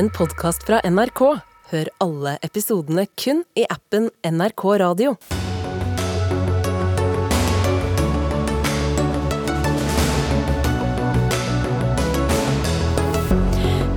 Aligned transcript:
en 0.00 0.08
podkast 0.10 0.62
fra 0.64 0.78
NRK. 0.88 1.20
Hør 1.70 1.88
alle 2.00 2.30
episodene 2.46 3.02
kun 3.20 3.42
i 3.52 3.66
appen 3.68 4.06
NRK 4.24 4.62
Radio. 4.80 5.10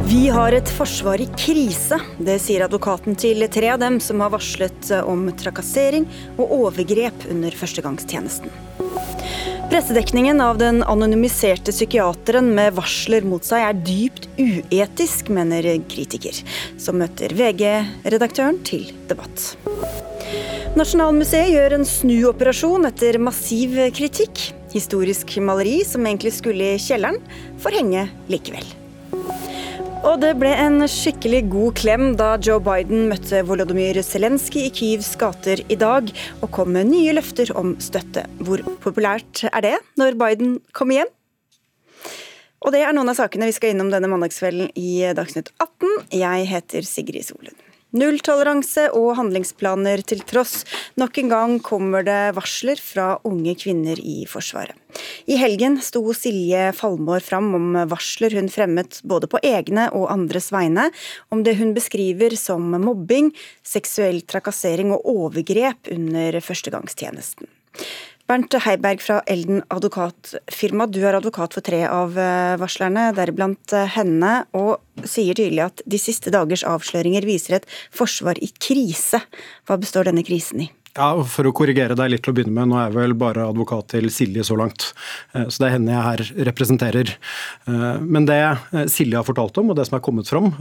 Vi 0.10 0.28
har 0.28 0.52
et 0.52 0.74
forsvar 0.76 1.24
i 1.24 1.30
krise. 1.40 2.02
Det 2.20 2.36
sier 2.44 2.66
advokaten 2.68 3.16
til 3.16 3.48
tre 3.48 3.72
av 3.72 3.80
dem 3.86 4.02
som 4.04 4.20
har 4.26 4.36
varslet 4.36 4.92
om 5.08 5.30
trakassering 5.40 6.10
og 6.36 6.52
overgrep 6.60 7.30
under 7.32 7.56
førstegangstjenesten. 7.64 8.52
Pressedekningen 9.74 10.42
av 10.42 10.58
den 10.58 10.84
anonymiserte 10.84 11.72
psykiateren 11.74 12.52
med 12.54 12.76
varsler 12.78 13.26
mot 13.26 13.42
seg 13.42 13.64
er 13.66 13.80
dypt 13.88 14.28
uetisk, 14.38 15.32
mener 15.34 15.66
kritiker, 15.90 16.38
som 16.78 17.00
møter 17.02 17.34
VG-redaktøren 17.34 18.60
til 18.70 18.92
debatt. 19.10 19.48
Nasjonalmuseet 20.78 21.56
gjør 21.56 21.80
en 21.80 21.88
snuoperasjon 21.90 22.86
etter 22.92 23.18
massiv 23.18 23.74
kritikk. 23.98 24.46
Historisk 24.78 25.40
maleri 25.42 25.80
som 25.90 26.06
egentlig 26.06 26.36
skulle 26.38 26.76
i 26.76 26.80
kjelleren, 26.86 27.18
får 27.66 27.82
henge 27.82 28.08
likevel. 28.30 28.70
Og 30.04 30.18
det 30.20 30.34
ble 30.36 30.50
en 30.60 30.84
skikkelig 30.92 31.46
god 31.48 31.78
klem 31.80 32.02
da 32.20 32.34
Joe 32.44 32.60
Biden 32.64 33.06
møtte 33.08 33.40
Volodymyr 33.48 34.02
Zelenskyj 34.04 34.66
i 34.66 34.72
Kyivs 34.76 35.14
gater 35.20 35.62
i 35.72 35.78
dag, 35.80 36.12
og 36.44 36.52
kom 36.52 36.74
med 36.76 36.90
nye 36.90 37.14
løfter 37.16 37.54
om 37.56 37.72
støtte. 37.80 38.26
Hvor 38.44 38.60
populært 38.84 39.46
er 39.48 39.64
det 39.64 39.78
når 39.96 40.20
Biden 40.20 40.58
kommer 40.76 41.00
hjem? 41.00 41.14
Og 42.68 42.76
det 42.76 42.84
er 42.84 42.92
noen 42.96 43.14
av 43.14 43.20
sakene 43.22 43.48
vi 43.48 43.56
skal 43.56 43.72
innom 43.72 43.96
denne 43.96 44.12
mandagskvelden 44.12 44.76
i 44.76 45.08
Dagsnytt 45.16 45.54
18. 45.56 45.96
Jeg 46.20 46.52
heter 46.52 46.88
Sigrid 46.88 47.24
Solund. 47.32 47.63
Nulltoleranse 47.94 48.88
og 48.98 49.12
handlingsplaner 49.20 50.02
til 50.10 50.24
tross. 50.26 50.64
Nok 50.98 51.20
en 51.22 51.30
gang 51.30 51.52
kommer 51.62 52.06
det 52.06 52.34
varsler 52.34 52.80
fra 52.82 53.20
unge 53.30 53.54
kvinner 53.60 54.00
i 54.02 54.24
Forsvaret. 54.30 54.74
I 55.30 55.38
helgen 55.38 55.78
sto 55.82 56.02
Silje 56.18 56.72
Falmår 56.74 57.22
fram 57.26 57.52
om 57.58 57.78
varsler 57.90 58.34
hun 58.38 58.50
fremmet 58.54 58.98
både 59.06 59.30
på 59.30 59.42
egne 59.46 59.88
og 59.94 60.10
andres 60.14 60.50
vegne, 60.54 60.90
om 61.30 61.46
det 61.46 61.56
hun 61.62 61.76
beskriver 61.78 62.34
som 62.38 62.74
mobbing, 62.82 63.30
seksuell 63.62 64.24
trakassering 64.26 64.94
og 64.94 65.06
overgrep 65.14 65.94
under 65.94 66.42
førstegangstjenesten. 66.42 67.50
Bernt 68.34 68.56
Heiberg 68.66 69.02
fra 69.06 69.20
Elden 69.30 69.60
advokatfirma, 69.70 70.88
du 70.90 71.04
er 71.06 71.14
advokat 71.14 71.54
for 71.54 71.62
tre 71.62 71.84
av 71.86 72.16
eh, 72.18 72.56
varslerne, 72.58 73.12
deriblant 73.14 73.76
eh, 73.78 73.86
henne, 73.94 74.32
og 74.58 75.06
sier 75.06 75.38
tydelig 75.38 75.62
at 75.68 75.84
de 75.86 76.00
siste 76.02 76.34
dagers 76.34 76.64
avsløringer 76.66 77.28
viser 77.30 77.60
et 77.60 77.68
forsvar 77.94 78.42
i 78.42 78.50
krise. 78.58 79.22
Hva 79.70 79.78
består 79.78 80.10
denne 80.10 80.26
krisen 80.26 80.66
i? 80.66 80.72
Ja, 80.94 81.24
For 81.26 81.48
å 81.50 81.52
korrigere 81.58 81.96
deg 81.98 82.12
litt 82.12 82.22
til 82.22 82.30
å 82.30 82.36
begynne 82.38 82.54
med, 82.54 82.70
nå 82.70 82.78
er 82.78 82.92
jeg 82.92 82.94
vel 83.00 83.16
bare 83.18 83.48
advokat 83.50 83.88
til 83.96 84.12
Silje 84.14 84.44
så 84.46 84.54
langt. 84.60 84.92
Eh, 85.34 85.48
så 85.50 85.64
det 85.64 85.66
er 85.66 85.72
henne 85.74 85.90
jeg 85.90 86.06
her 86.06 86.22
representerer. 86.52 87.14
Eh, 87.66 87.96
men 87.98 88.28
det 88.30 88.38
eh, 88.38 88.84
Silje 88.94 89.18
har 89.18 89.26
fortalt 89.26 89.58
om, 89.58 89.72
og 89.74 89.80
det 89.80 89.88
som 89.90 89.98
er 89.98 90.04
kommet 90.06 90.30
fram, 90.30 90.52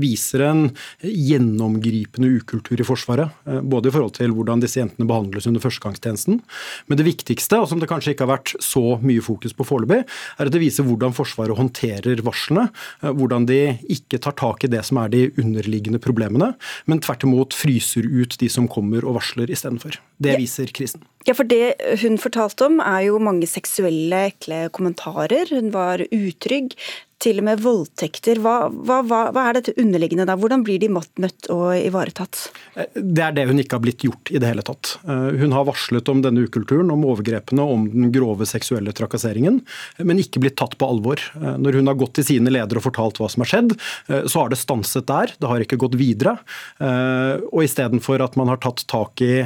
viser 0.00 0.44
en 0.46 0.62
gjennomgripende 1.04 2.30
ukultur 2.40 2.80
i 2.80 2.86
Forsvaret. 2.86 3.34
Både 3.68 3.90
i 3.90 3.92
forhold 3.92 4.14
til 4.16 4.32
hvordan 4.32 4.62
disse 4.62 4.80
jentene 4.80 5.06
behandles 5.08 5.46
under 5.50 5.60
førstegangstjenesten. 5.62 6.40
Men 6.88 7.00
det 7.00 7.06
viktigste, 7.06 7.60
og 7.60 7.68
som 7.68 7.82
det 7.82 7.90
kanskje 7.90 8.14
ikke 8.14 8.24
har 8.24 8.32
vært 8.32 8.54
så 8.64 8.96
mye 9.04 9.24
fokus 9.24 9.56
på 9.56 9.66
foreløpig, 9.68 10.00
er 10.38 10.48
at 10.48 10.54
det 10.54 10.62
viser 10.62 10.86
hvordan 10.88 11.16
Forsvaret 11.16 11.58
håndterer 11.58 12.24
varslene. 12.24 12.68
Hvordan 13.04 13.46
de 13.50 13.60
ikke 13.92 14.20
tar 14.22 14.36
tak 14.40 14.64
i 14.64 14.72
det 14.72 14.84
som 14.88 15.02
er 15.02 15.12
de 15.12 15.26
underliggende 15.36 16.00
problemene, 16.02 16.52
men 16.88 17.04
tvert 17.04 17.28
imot 17.28 17.56
fryser 17.56 18.08
ut 18.08 18.38
de 18.40 18.50
som 18.52 18.70
kommer 18.70 19.04
og 19.04 19.18
varsler 19.20 19.41
trusler 19.42 19.50
istedenfor. 19.50 19.98
Det 20.22 20.36
viser 20.38 20.70
krisen. 20.72 21.02
Ja, 21.26 21.34
for 21.34 21.44
Det 21.44 21.74
hun 22.02 22.18
fortalte 22.18 22.66
om 22.66 22.80
er 22.80 23.08
jo 23.08 23.18
mange 23.18 23.46
seksuelle, 23.46 24.32
ekle 24.32 24.68
kommentarer. 24.70 25.46
Hun 25.50 25.72
var 25.72 26.02
utrygg 26.12 26.74
til 27.22 27.38
og 27.38 27.46
med 27.46 27.62
voldtekter. 27.62 28.40
Hva, 28.42 28.56
hva, 28.68 29.00
hva, 29.06 29.44
er 29.44 29.58
dette 29.58 29.74
underliggende 29.80 30.26
da? 30.28 30.36
Hvordan 30.38 30.64
blir 30.66 30.80
de 30.82 30.90
møtt 30.92 31.48
og 31.52 31.70
ivaretatt? 31.76 32.48
Eh, 32.74 32.98
det 32.98 33.24
er 33.24 33.36
det 33.36 33.46
hun 33.50 33.60
ikke 33.62 33.78
har 33.78 33.84
blitt 33.84 34.04
gjort 34.06 34.32
i 34.32 34.40
det 34.42 34.50
hele 34.50 34.64
tatt. 34.66 34.96
Eh, 35.06 35.28
hun 35.42 35.54
har 35.54 35.68
varslet 35.68 36.10
om 36.10 36.22
denne 36.24 36.46
ukulturen, 36.46 36.90
om 36.92 37.06
overgrepene, 37.06 37.62
om 37.62 37.86
den 37.92 38.10
grove 38.14 38.46
seksuelle 38.48 38.94
trakasseringen, 38.96 39.60
men 40.02 40.22
ikke 40.22 40.42
blitt 40.42 40.58
tatt 40.60 40.76
på 40.80 40.88
alvor. 40.88 41.22
Eh, 41.38 41.56
når 41.62 41.78
hun 41.78 41.92
har 41.92 41.98
gått 42.00 42.16
til 42.18 42.28
sine 42.32 42.52
ledere 42.52 42.82
og 42.82 42.86
fortalt 42.88 43.22
hva 43.22 43.30
som 43.30 43.44
har 43.44 43.52
skjedd, 43.52 43.76
så 44.08 44.42
har 44.42 44.50
det 44.50 44.58
stanset 44.60 45.06
der. 45.08 45.32
Det 45.38 45.48
har 45.48 45.62
ikke 45.62 45.78
gått 45.80 45.94
videre. 45.98 46.34
Og 46.82 47.62
istedenfor 47.64 48.22
at 48.24 48.34
man 48.38 48.50
har 48.50 48.58
tatt 48.62 48.82
tak 48.90 49.20
i 49.24 49.42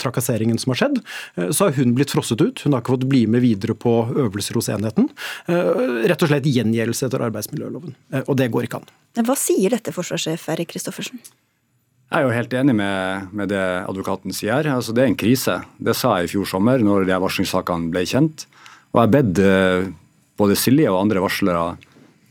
trakasseringen 0.00 0.58
som 0.60 0.72
har 0.72 0.80
skjedd, 0.80 0.98
så 1.54 1.68
har 1.68 1.76
hun 1.78 1.94
blitt 1.96 2.12
frosset 2.14 2.42
ut. 2.42 2.62
Hun 2.64 2.74
har 2.74 2.82
ikke 2.82 2.94
fått 2.96 3.06
bli 3.10 3.24
med 3.30 3.44
videre 3.44 3.76
på 3.78 3.92
øvelser 4.10 4.58
hos 4.58 4.70
enheten. 4.72 5.08
Rett 5.48 6.24
og 6.24 6.30
slett 6.30 6.48
gjengjeldelse 6.50 7.03
etter 7.06 7.24
arbeidsmiljøloven. 7.26 7.96
Eh, 8.12 8.26
og 8.26 8.38
det 8.40 8.50
går 8.52 8.68
ikke 8.68 8.82
an. 8.82 8.92
Hva 9.24 9.36
sier 9.38 9.74
dette, 9.74 9.94
forsvarssjef 9.94 10.48
Erik 10.54 10.72
Kristoffersen? 10.72 11.22
Jeg 12.10 12.20
er 12.20 12.26
jo 12.26 12.34
helt 12.34 12.54
enig 12.54 12.74
med, 12.78 13.30
med, 13.34 13.50
det 13.50 13.62
advokaten 13.88 14.34
sier. 14.36 14.68
Altså, 14.70 14.94
det 14.94 15.04
er 15.04 15.10
en 15.10 15.18
krise. 15.18 15.58
Det 15.78 15.96
sa 15.98 16.18
jeg 16.18 16.28
i 16.28 16.32
fjor 16.34 16.48
sommer 16.50 16.82
når 16.82 17.08
de 17.08 17.18
varslingssakene 17.24 17.90
ble 17.94 18.04
kjent. 18.08 18.46
Og 18.92 19.00
jeg 19.00 19.06
har 19.06 19.14
bedt 19.16 19.42
eh, 19.42 19.90
både 20.40 20.58
Silje 20.58 20.92
og 20.92 21.00
andre 21.00 21.24
varslere 21.24 21.66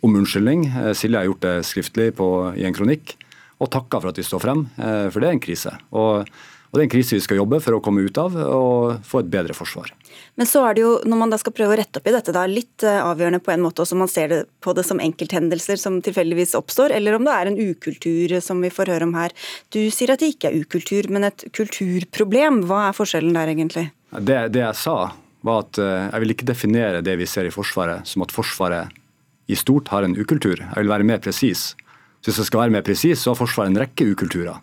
om 0.03 0.17
unnskyldning. 0.22 0.66
Eh, 0.69 0.94
Silje 0.97 1.19
har 1.19 1.29
gjort 1.29 1.45
det 1.47 1.57
skriftlig 1.67 2.11
på, 2.19 2.29
i 2.59 2.67
en 2.67 2.75
kronikk 2.75 3.17
og 3.63 3.69
takka 3.72 4.01
for 4.01 4.11
at 4.11 4.17
de 4.17 4.25
står 4.25 4.41
frem, 4.44 4.66
for 4.75 5.23
det 5.23 5.28
er 5.29 5.35
en 5.38 5.40
krise. 5.40 5.72
Og 5.95 6.25
og 6.73 6.79
Det 6.79 6.81
er 6.81 6.88
en 6.88 6.95
krise 6.95 7.13
vi 7.19 7.22
skal 7.22 7.38
jobbe 7.38 7.59
for 7.61 7.78
å 7.78 7.81
komme 7.85 8.01
ut 8.01 8.17
av 8.17 8.34
og 8.34 9.03
få 9.05 9.22
et 9.22 9.29
bedre 9.29 9.53
forsvar. 9.53 9.91
Men 10.40 10.50
så 10.50 10.63
er 10.68 10.78
det 10.78 10.84
jo, 10.84 10.91
når 11.07 11.19
man 11.19 11.34
da 11.34 11.40
skal 11.41 11.56
prøve 11.56 11.75
å 11.75 11.79
rette 11.79 12.00
opp 12.00 12.09
i 12.09 12.13
dette, 12.16 12.35
da, 12.35 12.46
litt 12.50 12.85
eh, 12.88 13.00
avgjørende 13.03 13.41
på 13.44 13.53
en 13.53 13.63
måte 13.66 13.84
også 13.84 13.97
om 13.97 14.03
man 14.06 14.12
ser 14.12 14.31
det 14.31 14.40
på 14.63 14.75
det 14.78 14.85
som 14.88 15.01
enkelthendelser 15.03 15.79
som 15.81 16.00
tilfeldigvis 16.06 16.56
oppstår, 16.59 16.96
eller 16.97 17.18
om 17.18 17.28
det 17.28 17.35
er 17.35 17.51
en 17.51 17.59
ukultur 17.59 18.38
som 18.44 18.63
vi 18.63 18.72
får 18.73 18.94
høre 18.94 19.09
om 19.09 19.18
her. 19.18 19.35
Du 19.73 19.81
sier 19.94 20.13
at 20.13 20.23
det 20.23 20.34
ikke 20.35 20.52
er 20.52 20.63
ukultur, 20.63 21.09
men 21.13 21.28
et 21.29 21.46
kulturproblem. 21.56 22.63
Hva 22.69 22.88
er 22.90 22.97
forskjellen 22.97 23.38
der 23.38 23.53
egentlig? 23.53 23.90
Det, 24.13 24.40
det 24.53 24.63
jeg 24.63 24.79
sa, 24.79 24.97
var 25.44 25.66
at 25.66 25.79
eh, 25.81 26.09
jeg 26.09 26.23
vil 26.23 26.35
ikke 26.35 26.52
definere 26.53 27.06
det 27.06 27.18
vi 27.19 27.29
ser 27.29 27.50
i 27.50 27.53
Forsvaret 27.53 28.07
som 28.09 28.25
at 28.25 28.34
Forsvaret 28.34 29.00
i 29.52 29.57
stort 29.59 29.90
har 29.91 30.06
en 30.06 30.16
ukultur. 30.16 30.56
Jeg 30.56 30.78
vil 30.79 30.91
være 30.91 31.07
mer 31.07 31.19
presis. 31.23 31.73
Hvis 32.23 32.40
jeg 32.40 32.47
skal 32.47 32.63
være 32.63 32.78
mer 32.78 32.85
presis, 32.85 33.19
så 33.19 33.34
har 33.34 33.41
Forsvaret 33.41 33.73
en 33.73 33.81
rekke 33.81 34.07
ukulturer. 34.13 34.62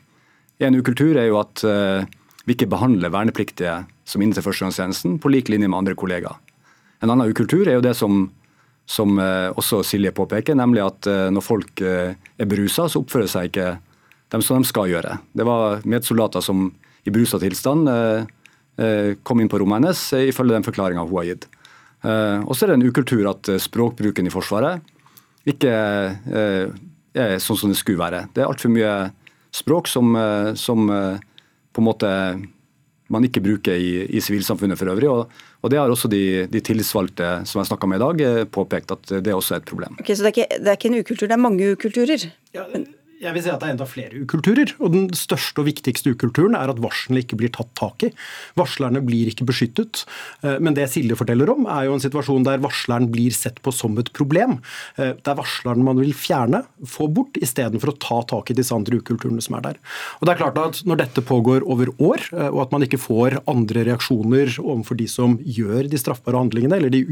En 0.60 0.76
ukultur 0.76 1.16
er 1.16 1.28
jo 1.28 1.38
at 1.40 1.62
uh, 1.64 2.08
vi 2.50 2.56
ikke 2.56 2.70
behandler 2.72 3.12
vernepliktige 3.14 3.84
som 4.08 4.22
innenfor 4.22 4.48
førstegangstjenesten 4.48 5.20
på 5.22 5.30
lik 5.30 5.50
linje 5.52 5.68
med 5.70 5.78
andre 5.78 5.94
kollegaer. 5.98 6.40
En 7.00 7.12
annen 7.12 7.30
ukultur 7.30 7.68
er 7.68 7.78
jo 7.78 7.84
det 7.84 7.94
som, 7.96 8.24
som 8.90 9.14
uh, 9.22 9.54
også 9.54 9.84
Silje 9.86 10.10
påpeker, 10.16 10.58
nemlig 10.58 10.82
at 10.84 11.06
uh, 11.08 11.28
når 11.32 11.46
folk 11.46 11.80
er 11.84 12.50
berusa, 12.50 12.88
så 12.90 13.04
oppfører 13.04 13.30
seg 13.30 13.52
ikke 13.52 13.70
dem 14.34 14.44
som 14.44 14.60
de 14.60 14.68
skal 14.68 14.90
gjøre. 14.90 15.16
Det 15.32 15.46
var 15.46 15.86
medsoldater 15.88 16.44
som 16.44 16.68
i 17.06 17.12
berusa 17.14 17.40
tilstand 17.40 17.88
kom 19.26 19.40
inn 19.42 19.48
på 19.50 19.58
rommet 19.60 19.80
hennes, 19.80 20.02
ifølge 20.30 20.54
den 20.54 20.64
forklaringa 20.64 21.02
hun 21.02 21.16
har 21.18 21.26
gitt. 21.26 21.46
Og 22.04 22.52
så 22.54 22.64
er 22.64 22.70
det 22.70 22.76
en 22.76 22.84
ukultur 22.86 23.26
at 23.28 23.48
språkbruken 23.64 24.28
i 24.28 24.32
Forsvaret 24.32 24.84
ikke 25.50 25.72
er 26.30 27.34
sånn 27.42 27.58
som 27.58 27.72
det 27.72 27.80
skulle 27.80 28.00
være. 28.00 28.22
Det 28.36 28.44
er 28.44 28.52
altfor 28.52 28.72
mye 28.72 28.92
språk 29.50 29.88
som, 29.88 30.16
eh, 30.16 30.54
som 30.54 30.90
eh, 30.90 31.18
på 31.72 31.82
en 31.82 31.88
måte 31.88 32.10
man 33.10 33.26
ikke 33.26 33.42
bruker 33.42 33.74
i, 33.74 34.20
sivilsamfunnet 34.22 34.78
for 34.78 34.92
øvrig. 34.92 35.10
Og, 35.10 35.32
og, 35.60 35.70
Det 35.70 35.78
har 35.78 35.90
også 35.90 36.10
de, 36.12 36.46
de 36.50 36.62
tillitsvalgte 36.62 37.32
som 37.48 37.60
jeg 37.60 37.70
snakka 37.72 37.90
med 37.90 37.98
i 37.98 38.04
dag, 38.04 38.22
eh, 38.28 38.46
påpekt 38.46 38.94
at 38.94 39.14
det 39.24 39.34
også 39.34 39.56
er 39.56 39.64
et 39.64 39.70
problem. 39.70 39.98
Ok, 39.98 40.14
Så 40.14 40.22
det 40.22 40.30
er 40.30 40.36
ikke, 40.36 40.60
det 40.60 40.70
er 40.70 40.78
ikke 40.78 40.92
en 40.92 41.00
ukultur, 41.00 41.26
det 41.26 41.36
er 41.36 41.46
mange 41.48 41.72
ukulturer? 41.74 42.30
Ja, 42.54 42.68
jeg 43.20 43.36
vil 43.36 43.44
si 43.44 43.50
at 43.52 43.60
det 43.60 43.68
er 43.68 43.74
enda 43.74 43.86
flere 43.88 44.20
ukulturer. 44.24 44.72
og 44.80 44.94
Den 44.94 45.08
største 45.16 45.60
og 45.60 45.68
viktigste 45.68 46.14
ukulturen 46.14 46.56
er 46.56 46.72
at 46.72 46.80
varslene 46.80 47.20
ikke 47.20 47.36
blir 47.40 47.52
tatt 47.52 47.68
tak 47.78 48.06
i. 48.06 48.10
Varslerne 48.58 49.02
blir 49.04 49.28
ikke 49.28 49.46
beskyttet. 49.48 50.04
Eh, 50.44 50.56
men 50.62 50.76
det 50.76 50.88
Silje 50.92 51.18
forteller 51.18 51.52
om, 51.52 51.66
er 51.68 51.86
jo 51.88 51.96
en 51.96 52.02
situasjon 52.02 52.46
der 52.48 52.62
varsleren 52.64 53.10
blir 53.12 53.34
sett 53.36 53.60
på 53.64 53.74
som 53.76 53.98
et 54.00 54.08
problem. 54.16 54.58
Eh, 54.96 55.12
det 55.20 55.32
er 55.32 55.38
varsleren 55.38 55.84
man 55.84 56.00
vil 56.00 56.14
fjerne, 56.16 56.62
få 56.88 57.10
bort, 57.12 57.36
istedenfor 57.44 57.92
å 57.92 57.98
ta 58.00 58.22
tak 58.32 58.52
i 58.52 58.56
disse 58.56 58.74
andre 58.74 59.02
ukulturene 59.02 59.44
som 59.44 59.58
er 59.58 59.66
der. 59.68 59.80
Og 60.20 60.26
det 60.26 60.34
er 60.34 60.42
klart 60.42 60.60
at 60.60 60.82
Når 60.90 60.96
dette 60.96 61.22
pågår 61.22 61.64
over 61.68 61.90
år, 62.00 62.22
eh, 62.32 62.48
og 62.48 62.62
at 62.64 62.72
man 62.72 62.82
ikke 62.82 62.98
får 63.00 63.36
andre 63.50 63.84
reaksjoner 63.84 64.56
overfor 64.58 64.96
de 64.96 65.06
som 65.10 65.36
gjør 65.44 65.90
de 65.90 65.98
straffbare 66.00 66.40
handlingene, 66.40 66.78
eller 66.78 66.90
de 66.90 67.04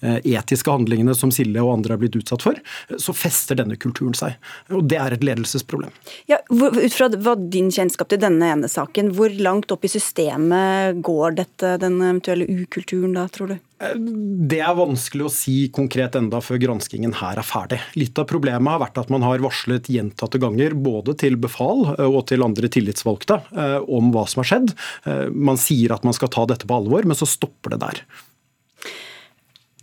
uetiske 0.00 0.70
handlingene 0.70 1.14
som 1.14 1.30
Silje 1.34 1.60
og 1.62 1.74
andre 1.76 1.94
er 1.94 2.00
blitt 2.00 2.16
utsatt 2.16 2.42
for, 2.42 2.58
så 2.96 3.14
fester 3.14 3.58
denne 3.60 3.76
kulturen 3.76 4.16
seg. 4.16 4.38
Og 4.72 4.88
Det 4.88 4.98
er 4.98 5.14
et 5.14 5.24
ledelsesproblem. 5.36 5.92
Ja, 6.30 6.40
ut 6.48 6.94
fra 6.94 7.36
din 7.36 7.70
kjennskap 7.74 8.10
til 8.10 8.22
denne 8.22 8.50
ene 8.54 8.70
saken, 8.70 9.12
hvor 9.16 9.32
langt 9.42 9.72
opp 9.74 9.84
i 9.86 9.92
systemet 9.92 11.00
går 11.04 11.38
dette, 11.42 11.76
den 11.82 12.00
eventuelle 12.00 12.48
ukulturen 12.48 13.16
da, 13.16 13.28
tror 13.32 13.54
du? 13.54 13.56
Det 13.84 14.60
er 14.62 14.76
vanskelig 14.78 15.26
å 15.26 15.32
si 15.32 15.54
konkret 15.74 16.14
enda 16.16 16.38
før 16.44 16.60
granskingen 16.62 17.16
her 17.18 17.40
er 17.40 17.46
ferdig. 17.46 17.80
Litt 17.98 18.18
av 18.20 18.28
problemet 18.30 18.70
har 18.70 18.80
vært 18.80 19.00
at 19.02 19.10
man 19.12 19.24
har 19.26 19.42
varslet 19.44 19.90
gjentatte 19.92 20.40
ganger, 20.40 20.76
både 20.78 21.16
til 21.20 21.36
befal 21.40 21.90
og 22.06 22.20
til 22.30 22.46
andre 22.46 22.70
tillitsvalgte, 22.72 23.40
eh, 23.52 23.80
om 23.82 24.12
hva 24.14 24.24
som 24.30 24.40
har 24.42 24.50
skjedd. 24.52 24.76
Eh, 25.04 25.26
man 25.34 25.60
sier 25.60 25.92
at 25.92 26.06
man 26.06 26.16
skal 26.16 26.32
ta 26.32 26.46
dette 26.48 26.68
på 26.70 26.78
alvor, 26.78 27.04
men 27.04 27.18
så 27.18 27.28
stopper 27.28 27.74
det 27.74 27.82
der. 27.82 28.04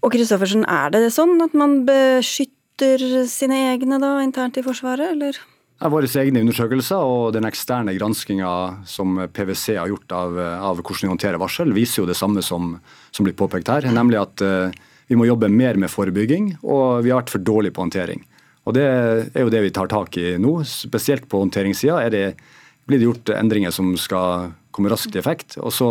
Og 0.02 0.16
Kristoffersen, 0.16 0.66
er 0.66 0.90
det 0.94 1.12
sånn 1.14 1.38
at 1.44 1.54
man 1.58 1.84
beskytter 1.86 2.58
sine 2.80 3.58
egne 3.74 4.00
da, 4.02 4.20
internt 4.24 4.58
i 4.58 4.64
Forsvaret, 4.64 5.12
eller? 5.16 5.40
Våre 5.82 6.06
egne 6.06 6.44
undersøkelser 6.44 7.02
og 7.02 7.32
den 7.34 7.48
eksterne 7.50 7.96
granskinga 7.98 8.50
som 8.86 9.18
PwC 9.34 9.80
har 9.80 9.90
gjort 9.90 10.14
av, 10.14 10.38
av, 10.38 10.78
hvordan 10.78 11.08
vi 11.08 11.10
håndterer 11.10 11.42
varsel, 11.42 11.74
viser 11.74 12.04
jo 12.04 12.10
det 12.10 12.18
samme 12.20 12.44
som, 12.46 12.76
som 13.10 13.26
blir 13.26 13.34
påpekt 13.34 13.72
her. 13.74 13.88
Nemlig 13.90 14.20
at 14.22 14.44
uh, 14.46 14.70
vi 15.10 15.18
må 15.18 15.26
jobbe 15.26 15.50
mer 15.50 15.80
med 15.82 15.90
forebygging, 15.90 16.52
og 16.62 17.02
vi 17.02 17.10
har 17.10 17.24
vært 17.24 17.34
for 17.34 17.42
dårlige 17.42 17.74
på 17.74 17.82
håndtering. 17.88 18.22
Og 18.70 18.78
Det 18.78 18.86
er 18.86 19.42
jo 19.42 19.50
det 19.50 19.64
vi 19.66 19.74
tar 19.74 19.90
tak 19.90 20.14
i 20.22 20.36
nå. 20.38 20.60
Spesielt 20.70 21.26
på 21.26 21.42
håndteringssida 21.42 21.98
blir 22.06 23.02
det 23.02 23.08
gjort 23.08 23.34
endringer 23.34 23.74
som 23.74 23.90
skal 23.98 24.52
komme 24.70 24.92
raskt 24.94 25.18
i 25.18 25.20
effekt. 25.20 25.58
Og 25.58 25.74
så 25.74 25.90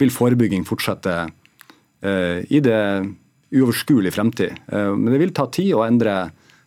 vil 0.00 0.14
forebygging 0.16 0.64
fortsette 0.64 1.12
uh, 1.28 2.38
i 2.40 2.64
det 2.64 2.80
uoverskuelig 3.54 4.14
fremtid. 4.14 4.56
Eh, 4.72 4.92
men 4.94 5.12
det 5.12 5.20
vil 5.22 5.34
ta 5.34 5.46
tid 5.52 5.74
å 5.76 5.84
endre 5.86 6.16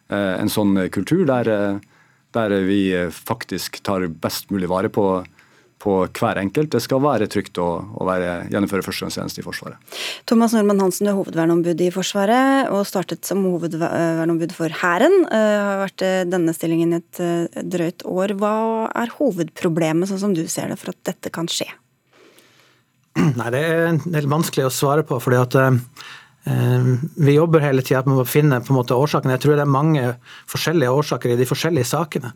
eh, 0.10 0.36
en 0.40 0.52
sånn 0.52 0.78
kultur 0.94 1.26
der, 1.30 1.50
eh, 1.52 2.06
der 2.36 2.56
vi 2.68 2.82
faktisk 3.14 3.82
tar 3.86 4.08
best 4.08 4.54
mulig 4.54 4.72
vare 4.72 4.94
på 4.94 5.20
på 5.80 5.94
hver 6.12 6.36
enkelt. 6.42 6.74
Det 6.74 6.82
skal 6.84 7.00
være 7.00 7.30
trygt 7.32 7.56
å, 7.64 7.66
å 7.80 8.04
være, 8.04 8.50
gjennomføre 8.52 8.84
førstegangstjeneste 8.84 9.40
i 9.40 9.46
Forsvaret. 9.46 9.94
Thomas 10.28 10.52
Normann 10.52 10.82
Hansen, 10.84 11.08
du 11.08 11.14
er 11.14 11.16
hovedverneombud 11.16 11.84
i 11.86 11.88
Forsvaret 11.96 12.68
og 12.76 12.84
startet 12.84 13.24
som 13.24 13.46
hovedverneombud 13.46 14.52
for 14.58 14.76
Hæren. 14.82 15.16
Har 15.32 15.80
vært 15.86 16.04
denne 16.28 16.52
stillingen 16.58 16.92
i 16.92 17.00
et 17.00 17.64
drøyt 17.64 18.04
år. 18.04 18.36
Hva 18.42 18.52
er 18.92 19.16
hovedproblemet, 19.22 20.12
sånn 20.12 20.20
som 20.26 20.36
du 20.36 20.44
ser 20.52 20.68
det, 20.68 20.82
for 20.84 20.92
at 20.92 21.00
dette 21.14 21.32
kan 21.32 21.48
skje? 21.48 21.70
Nei, 23.40 23.48
Det 23.56 23.64
er 24.20 24.28
vanskelig 24.36 24.68
å 24.68 24.76
svare 24.84 25.08
på. 25.08 25.16
fordi 25.24 25.40
at 25.40 25.62
vi 27.16 27.36
jobber 27.36 27.64
hele 27.64 27.84
tida 27.86 28.02
med 28.08 28.22
å 28.22 28.28
finne 28.28 28.62
på 28.64 28.74
en 28.74 28.80
måte 28.80 28.98
årsakene. 28.98 29.36
Jeg 29.36 29.44
tror 29.44 29.58
det 29.58 29.66
er 29.66 29.72
mange 29.74 30.04
forskjellige 30.50 30.96
årsaker 31.02 31.34
i 31.34 31.38
de 31.40 31.48
forskjellige 31.50 31.90
sakene. 31.90 32.32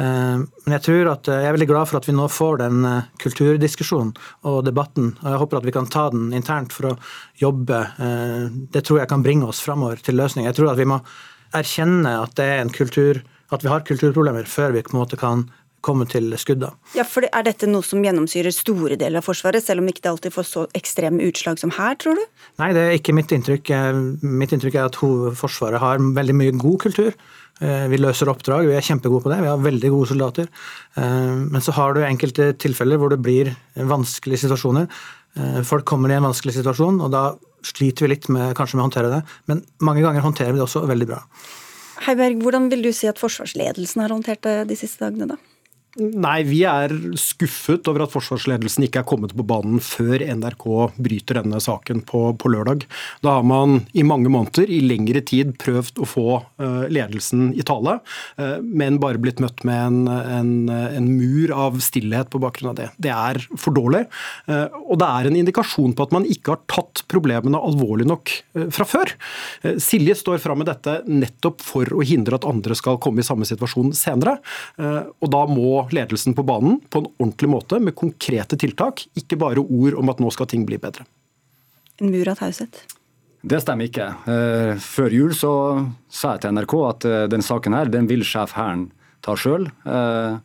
Eh, 0.00 0.38
men 0.40 0.74
jeg 0.78 0.84
tror 0.86 1.10
at 1.12 1.28
eh, 1.28 1.42
jeg 1.44 1.50
er 1.50 1.56
veldig 1.58 1.68
glad 1.70 1.90
for 1.90 2.00
at 2.00 2.08
vi 2.08 2.14
nå 2.16 2.28
får 2.32 2.62
den 2.62 2.86
kulturdiskusjonen 3.22 4.14
og 4.48 4.62
debatten. 4.66 5.12
og 5.20 5.28
Jeg 5.28 5.42
håper 5.44 5.60
at 5.60 5.68
vi 5.68 5.76
kan 5.76 5.90
ta 5.92 6.08
den 6.14 6.32
internt 6.36 6.74
for 6.74 6.92
å 6.92 6.96
jobbe. 7.40 7.82
Det 8.72 8.84
tror 8.86 9.02
jeg 9.02 9.12
kan 9.12 9.24
bringe 9.24 9.48
oss 9.48 9.62
framover 9.64 10.00
til 10.02 10.18
løsning. 10.18 10.48
Jeg 10.48 10.58
tror 10.58 10.72
at 10.72 10.80
vi 10.80 10.88
må 10.88 11.02
erkjenne 11.56 12.16
at 12.22 12.36
det 12.38 12.48
er 12.48 12.62
en 12.62 12.72
kultur, 12.72 13.20
at 13.52 13.64
vi 13.64 13.70
har 13.70 13.84
kulturproblemer, 13.84 14.48
før 14.48 14.72
vi 14.76 14.84
på 14.84 14.94
en 14.94 15.02
måte 15.02 15.18
kan 15.20 15.46
komme 15.84 16.06
til 16.10 16.32
skudda. 16.40 16.72
Ja, 16.96 17.04
for 17.08 17.26
Er 17.28 17.44
dette 17.46 17.68
noe 17.70 17.84
som 17.86 18.02
gjennomsyrer 18.04 18.54
store 18.54 18.96
deler 19.00 19.20
av 19.20 19.26
Forsvaret, 19.26 19.64
selv 19.64 19.82
om 19.82 19.90
ikke 19.90 20.04
det 20.04 20.12
alltid 20.12 20.34
får 20.34 20.48
så 20.48 20.64
ekstreme 20.78 21.22
utslag 21.26 21.60
som 21.60 21.74
her, 21.76 21.96
tror 22.00 22.18
du? 22.18 22.24
Nei, 22.62 22.72
det 22.76 22.82
er 22.82 22.98
ikke 22.98 23.14
mitt 23.16 23.32
inntrykk. 23.34 23.72
Mitt 24.22 24.54
inntrykk 24.54 24.78
er 24.78 24.90
at 24.90 24.98
Forsvaret 25.38 25.82
har 25.82 26.02
veldig 26.02 26.36
mye 26.38 26.56
god 26.56 26.82
kultur. 26.86 27.16
Eh, 27.62 27.86
vi 27.92 28.00
løser 28.00 28.30
oppdrag, 28.32 28.66
vi 28.66 28.76
er 28.76 28.84
kjempegode 28.84 29.26
på 29.26 29.32
det. 29.32 29.40
Vi 29.44 29.50
har 29.50 29.62
veldig 29.62 29.90
gode 29.92 30.10
soldater. 30.10 30.48
Eh, 30.98 31.34
men 31.52 31.62
så 31.62 31.74
har 31.76 31.94
du 31.94 32.02
enkelte 32.02 32.52
tilfeller 32.58 32.98
hvor 32.98 33.12
det 33.12 33.20
blir 33.22 33.52
vanskelige 33.76 34.46
situasjoner. 34.46 34.88
Eh, 35.38 35.60
folk 35.66 35.86
kommer 35.88 36.10
i 36.10 36.18
en 36.18 36.26
vanskelig 36.26 36.56
situasjon, 36.58 37.00
og 37.04 37.12
da 37.14 37.24
sliter 37.62 38.06
vi 38.06 38.14
litt 38.14 38.28
med, 38.32 38.56
kanskje 38.58 38.78
med 38.78 38.84
å 38.84 38.88
håndtere 38.88 39.12
det. 39.12 39.22
Men 39.50 39.62
mange 39.84 40.02
ganger 40.04 40.24
håndterer 40.24 40.54
vi 40.54 40.60
det 40.62 40.66
også 40.66 40.84
veldig 40.90 41.08
bra. 41.12 41.22
Heiberg, 42.02 42.40
hvordan 42.42 42.66
vil 42.72 42.82
du 42.82 42.90
si 42.96 43.06
at 43.06 43.20
forsvarsledelsen 43.20 44.02
har 44.02 44.10
håndtert 44.10 44.42
det 44.42 44.56
de 44.72 44.78
siste 44.78 45.04
dagene, 45.04 45.36
da? 45.36 45.51
Nei, 46.00 46.38
vi 46.48 46.62
er 46.64 46.92
skuffet 47.20 47.84
over 47.90 48.06
at 48.06 48.12
forsvarsledelsen 48.14 48.86
ikke 48.86 49.02
er 49.02 49.08
kommet 49.10 49.34
på 49.36 49.44
banen 49.44 49.76
før 49.84 50.22
NRK 50.24 50.64
bryter 50.96 51.36
denne 51.36 51.58
saken 51.60 52.00
på, 52.08 52.22
på, 52.40 52.52
lørdag. 52.52 52.86
Da 53.20 53.34
har 53.36 53.44
man 53.44 53.82
i 53.92 54.04
mange 54.06 54.32
måneder, 54.32 54.70
i 54.72 54.78
lengre 54.80 55.20
tid, 55.28 55.50
prøvd 55.60 56.00
å 56.00 56.08
få 56.08 56.24
uh, 56.40 56.86
ledelsen 56.88 57.50
i 57.52 57.64
tale, 57.68 57.98
uh, 58.40 58.56
men 58.64 58.96
bare 59.02 59.20
blitt 59.20 59.42
møtt 59.44 59.60
med 59.68 59.82
en, 59.82 59.98
en, 60.08 60.54
en, 60.70 61.10
mur 61.12 61.52
av 61.52 61.76
stillhet 61.84 62.32
på 62.32 62.40
bakgrunn 62.40 62.72
av 62.72 62.80
det. 62.80 62.88
Det 62.96 63.12
er 63.12 63.42
for 63.60 63.76
dårlig. 63.76 64.06
Uh, 64.48 64.72
og 64.86 64.96
det 65.02 65.10
er 65.10 65.28
en 65.28 65.38
indikasjon 65.42 65.92
på 65.92 66.08
at 66.08 66.16
man 66.16 66.24
ikke 66.24 66.54
har 66.54 66.64
tatt 66.72 67.04
problemene 67.12 67.60
alvorlig 67.60 68.08
nok 68.08 68.32
fra 68.72 68.88
før. 68.88 69.12
Silje 69.82 70.16
står 70.16 70.40
fram 70.40 70.62
med 70.62 70.70
dette 70.70 71.02
nettopp 71.04 71.60
for 71.64 71.92
å 71.92 72.00
hindre 72.06 72.38
at 72.38 72.48
andre 72.48 72.76
skal 72.78 73.00
komme 73.02 73.20
i 73.20 73.26
samme 73.26 73.44
situasjon 73.48 73.92
senere. 73.96 74.38
og 74.80 75.28
da 75.32 75.42
må 75.50 75.81
ledelsen 75.90 76.36
på 76.38 76.44
banen 76.46 76.78
på 76.86 77.02
en 77.02 77.10
ordentlig 77.16 77.50
måte 77.50 77.80
med 77.82 77.96
konkrete 77.98 78.58
tiltak, 78.60 79.02
ikke 79.18 79.40
bare 79.40 79.62
ord 79.62 79.98
om 79.98 80.12
at 80.12 80.22
nå 80.22 80.30
skal 80.34 80.48
ting 80.50 80.66
bli 80.68 80.78
bedre. 80.78 81.06
En 82.00 82.12
mur 82.12 82.30
av 82.30 82.38
taushet? 82.38 82.84
Det 83.42 83.58
stemmer 83.62 83.88
ikke. 83.90 84.06
Eh, 84.30 84.78
før 84.78 85.14
jul 85.14 85.34
så 85.34 85.52
sa 86.06 86.36
jeg 86.36 86.44
til 86.44 86.54
NRK 86.54 86.74
at 86.86 87.06
eh, 87.08 87.26
den 87.30 87.42
saken 87.42 87.74
her, 87.74 87.90
den 87.90 88.06
vil 88.10 88.22
sjef 88.26 88.54
Hæren 88.54 88.86
ta 89.22 89.34
sjøl. 89.38 89.66
Eh, 89.66 90.38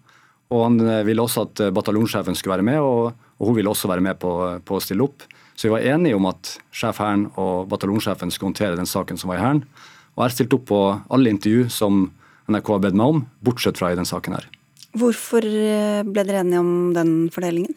og 0.48 0.63
han 0.63 0.80
ville 1.04 1.22
også 1.22 1.44
at 1.44 1.62
bataljonssjefen 1.75 2.38
skulle 2.40 2.56
være 2.56 2.66
med, 2.66 2.80
og, 2.80 3.24
hun 3.38 3.54
ville 3.54 3.69
også 3.69 3.90
være 3.92 4.01
med 4.01 4.16
på, 4.18 4.31
på, 4.66 4.78
å 4.78 4.81
stille 4.81 5.04
opp. 5.04 5.25
Så 5.54 5.68
vi 5.68 5.74
var 5.75 5.83
enige 5.92 6.18
om 6.18 6.25
at 6.30 6.56
sjef 6.74 7.01
Hæren 7.04 7.28
og 7.36 7.68
bataljonssjefen 7.69 8.31
skulle 8.33 8.54
håndtere 8.54 8.80
den 8.80 8.90
saken 8.90 9.19
som 9.19 9.30
var 9.30 9.38
i 9.38 9.44
Hæren. 9.44 9.62
Og 10.16 10.24
jeg 10.24 10.25
har 10.25 10.36
stilt 10.38 10.56
opp 10.57 10.66
på 10.72 10.81
alle 11.13 11.36
intervju 11.36 11.68
som 11.69 12.07
NRK 12.50 12.72
har 12.74 12.86
bedt 12.88 12.98
meg 12.98 13.13
om, 13.13 13.25
bortsett 13.45 13.78
fra 13.78 13.92
i 13.92 14.00
den 14.00 14.07
saken 14.07 14.40
her. 14.40 14.48
Hvorfor 14.97 15.45
eh, 15.45 16.01
ble 16.07 16.23
dere 16.27 16.44
enige 16.44 16.61
om 16.63 16.73
den 16.95 17.13
fordelingen? 17.33 17.75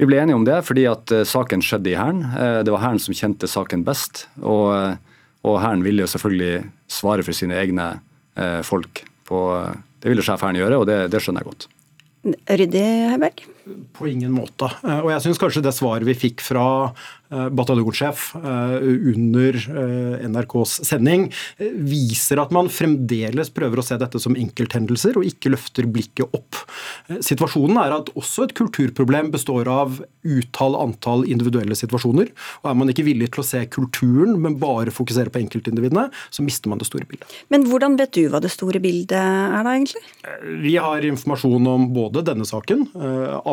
Vi 0.00 0.08
ble 0.08 0.18
enige 0.18 0.36
om 0.38 0.46
det 0.46 0.60
fordi 0.66 0.86
at 0.90 1.12
eh, 1.14 1.26
saken 1.28 1.62
skjedde 1.64 1.92
i 1.92 1.96
Hæren. 1.98 2.22
Eh, 2.34 2.60
det 2.66 2.74
var 2.74 2.82
Hæren 2.82 3.02
som 3.02 3.16
kjente 3.16 3.50
saken 3.50 3.84
best. 3.86 4.26
Og, 4.42 4.98
og 5.46 5.60
Hæren 5.62 5.84
ville 5.86 6.04
jo 6.04 6.10
selvfølgelig 6.10 6.64
svare 6.90 7.26
for 7.26 7.36
sine 7.36 7.58
egne 7.60 7.94
folk. 8.66 9.04
På, 9.28 9.38
det 10.02 10.10
ville 10.10 10.22
sjef 10.26 10.42
Hæren 10.42 10.58
gjøre, 10.58 10.80
og 10.82 10.88
det, 10.90 10.96
det 11.14 11.20
skjønner 11.22 11.44
jeg 11.44 11.52
godt. 11.52 11.68
Ryddig, 12.50 12.86
Heiberg? 13.12 13.44
På 13.96 14.08
ingen 14.10 14.32
måte. 14.34 14.68
Og 15.00 15.10
jeg 15.12 15.24
syns 15.24 15.40
kanskje 15.40 15.64
det 15.64 15.74
svaret 15.76 16.08
vi 16.08 16.16
fikk 16.18 16.42
fra 16.44 16.64
Eh, 17.34 17.48
bataljonssjef 17.50 18.34
eh, 18.36 18.74
under 19.14 19.56
eh, 19.56 20.26
NRKs 20.28 20.74
sending, 20.86 21.26
viser 21.58 22.38
at 22.42 22.52
man 22.54 22.68
fremdeles 22.70 23.50
prøver 23.54 23.80
å 23.80 23.84
se 23.86 23.96
dette 23.98 24.20
som 24.22 24.36
enkelthendelser 24.38 25.18
og 25.18 25.26
ikke 25.26 25.54
løfter 25.54 25.88
blikket 25.90 26.36
opp. 26.36 26.60
Situasjonen 27.24 27.80
er 27.80 27.94
at 27.96 28.12
også 28.14 28.46
et 28.46 28.54
kulturproblem 28.58 29.32
består 29.34 29.70
av 29.72 29.98
utall 30.24 30.76
antall 30.78 31.24
individuelle 31.28 31.76
situasjoner. 31.78 32.30
og 32.62 32.70
Er 32.70 32.76
man 32.78 32.92
ikke 32.92 33.06
villig 33.08 33.30
til 33.34 33.42
å 33.42 33.46
se 33.46 33.64
kulturen, 33.72 34.36
men 34.40 34.58
bare 34.60 34.94
fokusere 34.94 35.32
på 35.32 35.42
enkeltindividene, 35.42 36.06
så 36.30 36.44
mister 36.46 36.70
man 36.70 36.80
det 36.82 36.88
store 36.90 37.08
bildet. 37.08 37.26
Men 37.52 37.66
hvordan 37.70 37.98
vet 38.00 38.14
du 38.14 38.28
hva 38.28 38.42
det 38.44 38.52
store 38.54 38.82
bildet 38.84 39.16
er 39.16 39.64
da, 39.64 39.74
egentlig? 39.74 40.04
Vi 40.62 40.76
har 40.80 41.08
informasjon 41.08 41.72
om 41.72 41.88
både 41.96 42.24
denne 42.28 42.46
saken, 42.48 42.86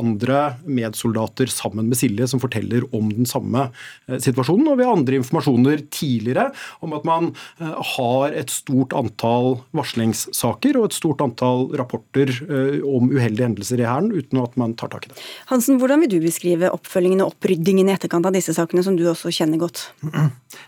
andre 0.01 0.43
medsoldater 0.65 1.51
sammen 1.53 1.91
med 1.91 1.99
Silje 2.01 2.27
som 2.31 2.41
forteller 2.41 2.87
om 2.95 3.11
den 3.13 3.29
samme 3.29 3.69
Eh, 4.07 4.19
situasjonen. 4.21 4.69
Og 4.71 4.79
vi 4.79 4.85
har 4.85 4.95
andre 4.95 5.19
informasjoner 5.19 5.83
tidligere 5.93 6.49
om 6.85 6.95
at 6.97 7.05
man 7.07 7.31
eh, 7.61 7.73
har 7.95 8.35
et 8.37 8.51
stort 8.53 8.95
antall 8.97 9.59
varslingssaker 9.77 10.79
og 10.79 10.89
et 10.89 10.97
stort 10.97 11.23
antall 11.23 11.69
rapporter 11.79 12.33
eh, 12.47 12.79
om 12.85 13.11
uheldige 13.11 13.47
hendelser 13.47 13.83
i 13.83 13.87
Hæren, 13.87 14.11
uten 14.15 14.41
at 14.43 14.57
man 14.59 14.75
tar 14.79 14.91
tak 14.93 15.07
i 15.07 15.13
det. 15.13 15.19
Hansen, 15.51 15.79
hvordan 15.81 16.03
vil 16.03 16.15
du 16.15 16.19
beskrive 16.23 16.71
oppfølgingen 16.73 17.23
og 17.25 17.35
oppryddingen 17.35 17.89
i 17.89 17.95
etterkant 17.95 18.27
av 18.27 18.35
disse 18.35 18.55
sakene, 18.57 18.83
som 18.85 18.97
du 18.99 19.05
også 19.11 19.33
kjenner 19.33 19.61
godt? 19.61 19.89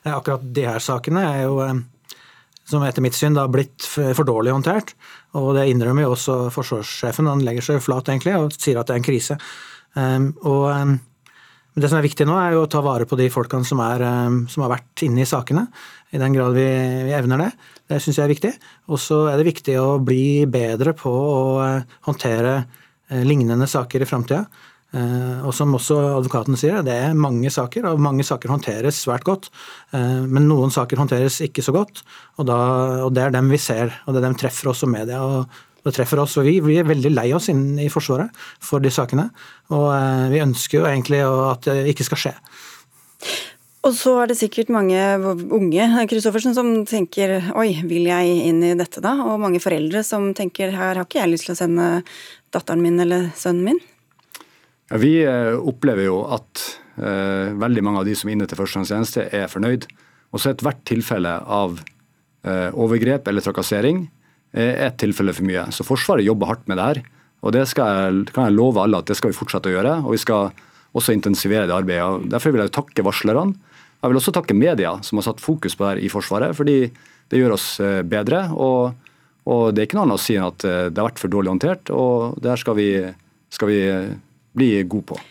Akkurat 0.04 0.46
de 0.56 0.68
her 0.68 0.84
sakene 0.84 1.26
er 1.34 1.44
jo 1.48 1.60
som 2.74 2.84
etter 2.86 3.06
mitt 3.06 3.18
syn 3.18 3.38
da 3.38 3.46
har 3.46 3.54
blitt 3.54 3.86
for 3.88 4.28
dårlig 4.28 4.52
håndtert. 4.56 4.96
Og 5.40 5.54
det 5.58 5.70
innrømmer 5.72 6.08
jo 6.08 6.16
også 6.18 6.38
forsvarssjefen. 6.54 7.30
Han 7.30 7.46
legger 7.46 7.70
seg 7.70 7.82
flat 7.86 8.10
egentlig 8.10 8.36
og 8.40 8.58
sier 8.58 8.82
at 8.82 8.90
det 8.90 8.98
er 8.98 9.02
en 9.02 9.08
krise. 9.08 9.40
og 10.44 11.00
men 11.74 11.82
det 11.82 11.90
som 11.90 11.98
er 11.98 12.06
viktig 12.06 12.26
nå, 12.30 12.36
er 12.38 12.54
jo 12.54 12.66
å 12.68 12.70
ta 12.70 12.84
vare 12.86 13.08
på 13.10 13.18
de 13.18 13.32
folkene 13.34 13.66
som, 13.66 13.82
er, 13.82 14.04
eh, 14.06 14.36
som 14.52 14.66
har 14.66 14.76
vært 14.76 15.06
inne 15.08 15.24
i 15.24 15.30
sakene. 15.30 15.66
I 16.14 16.22
den 16.22 16.36
grad 16.36 16.54
vi, 16.54 16.68
vi 17.08 17.16
evner 17.18 17.48
det. 17.48 17.50
Det 17.90 18.00
syns 18.04 18.20
jeg 18.20 18.28
er 18.28 18.34
viktig. 18.34 18.52
Og 18.94 19.02
så 19.02 19.24
er 19.32 19.40
det 19.40 19.48
viktig 19.50 19.80
å 19.82 19.98
bli 20.06 20.46
bedre 20.50 20.94
på 20.98 21.10
å 21.10 21.40
eh, 21.66 21.96
håndtere 22.06 22.54
eh, 22.62 23.24
lignende 23.26 23.66
saker 23.70 24.06
i 24.06 24.10
framtida. 24.10 24.44
Og 24.94 25.50
som 25.58 25.74
også 25.74 25.96
advokaten 26.20 26.58
sier, 26.60 26.84
det 26.86 26.94
er 26.94 27.16
mange 27.18 27.50
saker, 27.50 27.88
og 27.90 28.02
mange 28.04 28.22
saker 28.28 28.52
håndteres 28.54 29.00
svært 29.02 29.26
godt. 29.26 29.48
Men 29.94 30.46
noen 30.46 30.70
saker 30.74 31.02
håndteres 31.02 31.40
ikke 31.42 31.66
så 31.66 31.74
godt, 31.74 32.04
og, 32.38 32.46
da, 32.46 32.58
og 33.08 33.14
det 33.16 33.24
er 33.24 33.34
dem 33.34 33.50
vi 33.50 33.58
ser, 33.58 33.90
og 34.06 34.14
det 34.14 34.22
er 34.22 34.28
dem 34.28 34.38
treffer 34.38 34.70
også 34.70 34.90
media. 34.92 35.24
og 35.26 35.50
Det 35.84 35.96
treffer 35.98 36.22
oss, 36.24 36.38
og 36.40 36.48
vi, 36.48 36.78
er 36.80 36.88
veldig 36.88 37.12
lei 37.12 37.30
oss 37.36 37.50
innen 37.52 37.82
i 37.84 37.90
Forsvaret 37.92 38.32
for 38.64 38.84
de 38.84 38.92
sakene. 38.94 39.28
Og 39.76 39.90
eh, 39.92 40.30
vi 40.32 40.44
ønsker 40.44 40.80
jo 40.80 40.86
egentlig 40.88 41.20
at 41.26 41.68
det 41.68 41.92
ikke 41.92 42.08
skal 42.08 42.22
skje. 42.22 42.34
Og 43.84 43.92
så 44.00 44.14
er 44.22 44.30
det 44.32 44.38
sikkert 44.40 44.72
mange 44.72 45.00
unge 45.52 46.06
Kristoffersen, 46.08 46.56
som 46.56 46.70
tenker 46.88 47.50
oi, 47.60 47.82
vil 47.84 48.08
jeg 48.08 48.38
inn 48.48 48.62
i 48.64 48.78
dette 48.80 49.04
da? 49.04 49.18
Og 49.28 49.42
mange 49.44 49.60
foreldre 49.64 50.06
som 50.08 50.30
tenker 50.38 50.72
her 50.72 50.96
har 50.96 51.04
ikke 51.04 51.20
jeg 51.20 51.34
lyst 51.34 51.50
til 51.50 51.56
å 51.58 51.60
sende 51.60 51.90
datteren 52.56 52.84
min 52.86 53.04
eller 53.04 53.34
sønnen 53.36 53.74
min. 53.74 53.84
Vi 55.02 55.14
eh, 55.26 55.56
opplever 55.58 56.06
jo 56.06 56.20
at 56.30 56.62
eh, 57.02 57.54
veldig 57.58 57.84
mange 57.86 58.04
av 58.04 58.08
de 58.08 58.14
som 58.18 58.30
er 58.30 58.36
inne 58.36 58.48
til 58.50 58.60
førstegangstjeneste, 58.60 59.26
er 59.34 59.50
fornøyd. 59.50 59.88
Og 60.34 60.42
så 60.42 60.52
ethvert 60.52 60.84
tilfelle 60.90 61.34
av 61.42 61.80
eh, 61.80 62.70
overgrep 62.70 63.30
eller 63.30 63.46
trakassering 63.46 64.06
er 64.54 64.84
et 64.86 65.00
tilfelle 65.02 65.34
for 65.34 65.46
mye. 65.48 65.66
Så 65.74 65.86
Forsvaret 65.86 66.26
jobber 66.28 66.52
hardt 66.52 66.68
med 66.70 66.78
det 66.78 66.86
her. 66.86 67.00
Og 67.42 67.56
det 67.56 67.64
jeg, 67.64 67.74
kan 67.74 68.46
jeg 68.46 68.54
love 68.54 68.84
alle 68.84 69.00
at 69.02 69.10
det 69.10 69.18
skal 69.18 69.32
vi 69.32 69.38
fortsette 69.38 69.72
å 69.72 69.74
gjøre. 69.74 69.96
Og 70.04 70.14
vi 70.14 70.20
skal 70.22 70.52
også 70.94 71.16
intensivere 71.16 71.66
det 71.66 71.74
arbeidet. 71.74 72.28
Derfor 72.30 72.54
vil 72.54 72.62
jeg 72.62 72.76
takke 72.76 73.06
varslerne 73.06 73.56
jeg 74.04 74.12
vil 74.12 74.20
også 74.20 74.34
takke 74.36 74.56
media 74.58 74.90
som 75.00 75.16
har 75.16 75.24
satt 75.30 75.40
fokus 75.40 75.78
på 75.80 75.86
det 75.86 75.92
her 75.94 76.00
i 76.04 76.10
Forsvaret, 76.12 76.52
fordi 76.58 76.90
det 77.32 77.40
gjør 77.40 77.54
oss 77.56 77.68
bedre. 78.04 78.42
Og, 78.52 79.14
og 79.48 79.62
det 79.72 79.80
er 79.80 79.88
ikke 79.88 79.96
noe 79.96 80.10
annet 80.10 80.20
å 80.20 80.24
si 80.26 80.36
enn 80.36 80.50
at 80.50 80.60
det 80.60 81.00
har 81.00 81.08
vært 81.08 81.22
for 81.22 81.32
dårlig 81.32 81.54
håndtert, 81.54 81.88
og 81.96 82.36
det 82.44 82.52
her 82.52 82.60
skal 82.60 82.76
vi, 82.76 82.90
skal 83.56 83.72
vi 83.72 83.80
bli 84.58 84.76
god 84.84 85.08
på. 85.14 85.22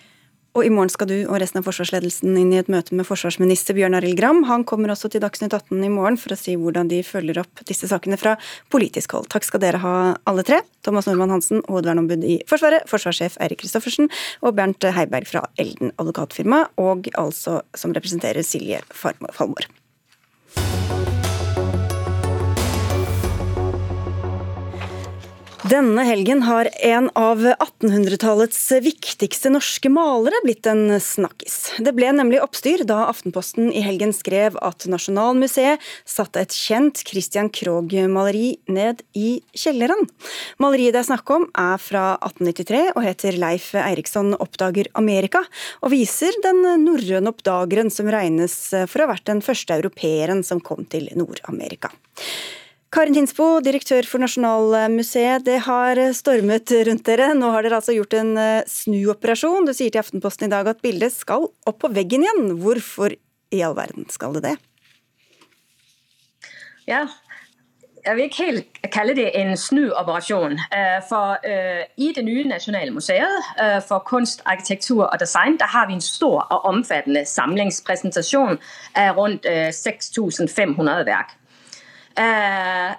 Og 0.52 0.66
I 0.66 0.70
morgen 0.72 0.90
skal 0.92 1.08
du 1.08 1.14
og 1.22 1.38
resten 1.40 1.62
av 1.62 1.64
forsvarsledelsen 1.64 2.34
inn 2.36 2.50
i 2.52 2.58
et 2.60 2.68
møte 2.72 2.92
med 2.92 3.06
forsvarsminister 3.08 3.72
Bjørn 3.76 3.96
Arild 3.96 4.18
Gram. 4.18 4.42
Han 4.50 4.66
kommer 4.68 4.92
også 4.92 5.08
til 5.08 5.22
Dagsnytt 5.24 5.54
18 5.56 5.80
i 5.80 5.88
morgen 5.88 6.18
for 6.20 6.34
å 6.34 6.36
si 6.36 6.58
hvordan 6.60 6.90
de 6.90 6.98
følger 7.06 7.40
opp 7.40 7.62
disse 7.68 7.88
sakene 7.88 8.18
fra 8.20 8.34
politisk 8.72 9.16
hold. 9.16 9.30
Takk 9.32 9.48
skal 9.48 9.62
dere 9.64 9.80
ha 9.80 9.94
alle 10.28 10.44
tre. 10.44 10.60
Thomas 10.84 11.08
Normann 11.08 11.32
Hansen, 11.32 11.64
hovedverneombud 11.72 12.26
i 12.28 12.36
Forsvaret, 12.50 12.84
forsvarssjef 12.90 13.40
Eirik 13.40 13.62
Kristoffersen 13.64 14.12
og 14.44 14.58
Bernt 14.60 14.84
Heiberg 14.84 15.30
fra 15.30 15.46
Elden 15.56 15.94
advokatfirma, 15.96 16.66
og 16.76 17.08
altså 17.16 17.62
som 17.72 17.96
representerer 17.96 18.44
Silje 18.44 18.84
Falmår. 18.92 19.72
Denne 25.72 26.02
helgen 26.04 26.42
har 26.44 26.68
en 26.84 27.06
av 27.16 27.38
1800-tallets 27.40 28.58
viktigste 28.84 29.48
norske 29.54 29.88
malere 29.88 30.36
blitt 30.44 30.66
en 30.68 30.98
snakkis. 31.00 31.54
Det 31.80 31.94
ble 31.96 32.10
nemlig 32.12 32.42
oppstyr 32.44 32.82
da 32.84 33.06
Aftenposten 33.06 33.70
i 33.72 33.80
helgen 33.80 34.12
skrev 34.12 34.58
at 34.60 34.84
Nasjonalmuseet 34.92 35.80
satte 36.04 36.44
et 36.44 36.52
kjent 36.52 37.00
Christian 37.08 37.48
Krogh-maleri 37.48 38.58
ned 38.68 39.00
i 39.16 39.38
kjelleren. 39.56 40.04
Maleriet 40.60 40.92
det 40.92 41.06
er 41.06 41.08
snakk 41.08 41.32
om 41.32 41.48
er 41.56 41.80
fra 41.80 42.06
1893 42.18 42.84
og 42.92 43.02
heter 43.08 43.40
Leif 43.40 43.72
Eiriksson 43.72 44.34
oppdager 44.36 44.92
Amerika, 45.00 45.40
og 45.80 45.94
viser 45.96 46.36
den 46.44 46.66
norrøne 46.84 47.32
oppdageren 47.32 47.88
som 47.88 48.12
regnes 48.12 48.58
for 48.76 49.00
å 49.00 49.08
ha 49.08 49.14
vært 49.14 49.30
den 49.32 49.40
første 49.40 49.80
europeeren 49.80 50.44
som 50.44 50.60
kom 50.60 50.84
til 50.84 51.08
Nord-Amerika. 51.16 51.94
Karin 52.92 53.14
Hinsbo, 53.16 53.46
direktør 53.64 54.04
for 54.04 54.20
Nasjonalmuseet. 54.20 55.46
Det 55.46 55.62
har 55.64 55.96
stormet 56.12 56.68
rundt 56.90 57.06
dere. 57.08 57.30
Nå 57.32 57.48
har 57.54 57.64
dere 57.64 57.78
altså 57.78 57.94
gjort 57.96 58.12
en 58.18 58.34
eh, 58.36 58.66
snuoperasjon. 58.68 59.64
Du 59.64 59.72
sier 59.72 59.88
til 59.88 60.02
Aftenposten 60.02 60.50
i 60.50 60.52
dag 60.52 60.68
at 60.68 60.82
bildet 60.84 61.14
skal 61.14 61.48
opp 61.48 61.78
på 61.80 61.88
veggen 61.96 62.26
igjen. 62.26 62.52
Hvorfor 62.60 63.16
i 63.16 63.62
all 63.64 63.78
verden 63.80 64.04
skal 64.12 64.36
det 64.36 64.44
det? 64.44 64.54
Ja, 66.84 67.06
jeg 68.04 68.18
vil 68.18 68.28
ikke 68.28 68.44
helt 68.50 68.84
kalle 68.92 69.16
det 69.16 69.30
en 69.40 69.56
snuoperasjon. 69.56 70.60
Eh, 70.60 71.00
for 71.08 71.40
uh, 71.48 71.82
i 71.96 72.12
det 72.12 72.28
nye 72.28 72.44
Nasjonalmuseet 72.52 73.52
for 73.88 74.04
kunst, 74.04 74.44
arkitektur 74.44 75.06
og 75.06 75.16
design 75.22 75.56
der 75.56 75.72
har 75.72 75.88
vi 75.88 75.96
en 75.96 76.04
stor 76.04 76.42
og 76.44 76.68
omfattende 76.68 77.24
samlingspresentasjon 77.24 78.60
av 79.00 79.16
rundt 79.16 79.48
uh, 79.48 79.70
6500 79.72 81.08
verk. 81.08 81.38
Eh, 82.16 82.94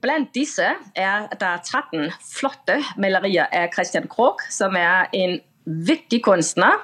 blant 0.00 0.34
disse 0.34 0.66
er 0.94 1.28
der 1.40 1.58
13 1.64 2.12
flotte 2.32 2.80
malerier 2.96 3.46
av 3.52 3.68
Christian 3.74 4.08
Krogh, 4.08 4.42
som 4.50 4.76
er 4.76 5.08
en 5.12 5.38
viktig 5.64 6.22
kunstner 6.24 6.80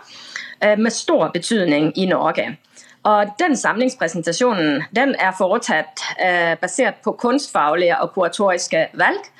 eh, 0.60 0.78
med 0.78 0.92
stor 0.92 1.30
betydning 1.34 1.92
i 1.96 2.06
Norge. 2.06 2.56
Og 3.02 3.32
Den 3.38 3.56
samlingspresentasjonen 3.56 4.82
den 4.92 5.14
er 5.18 5.32
foretatt 5.32 6.04
eh, 6.18 6.56
basert 6.60 7.00
på 7.04 7.12
kunstfaglige 7.12 7.96
og 8.00 8.12
kuratoriske 8.14 8.88
valg. 8.94 9.30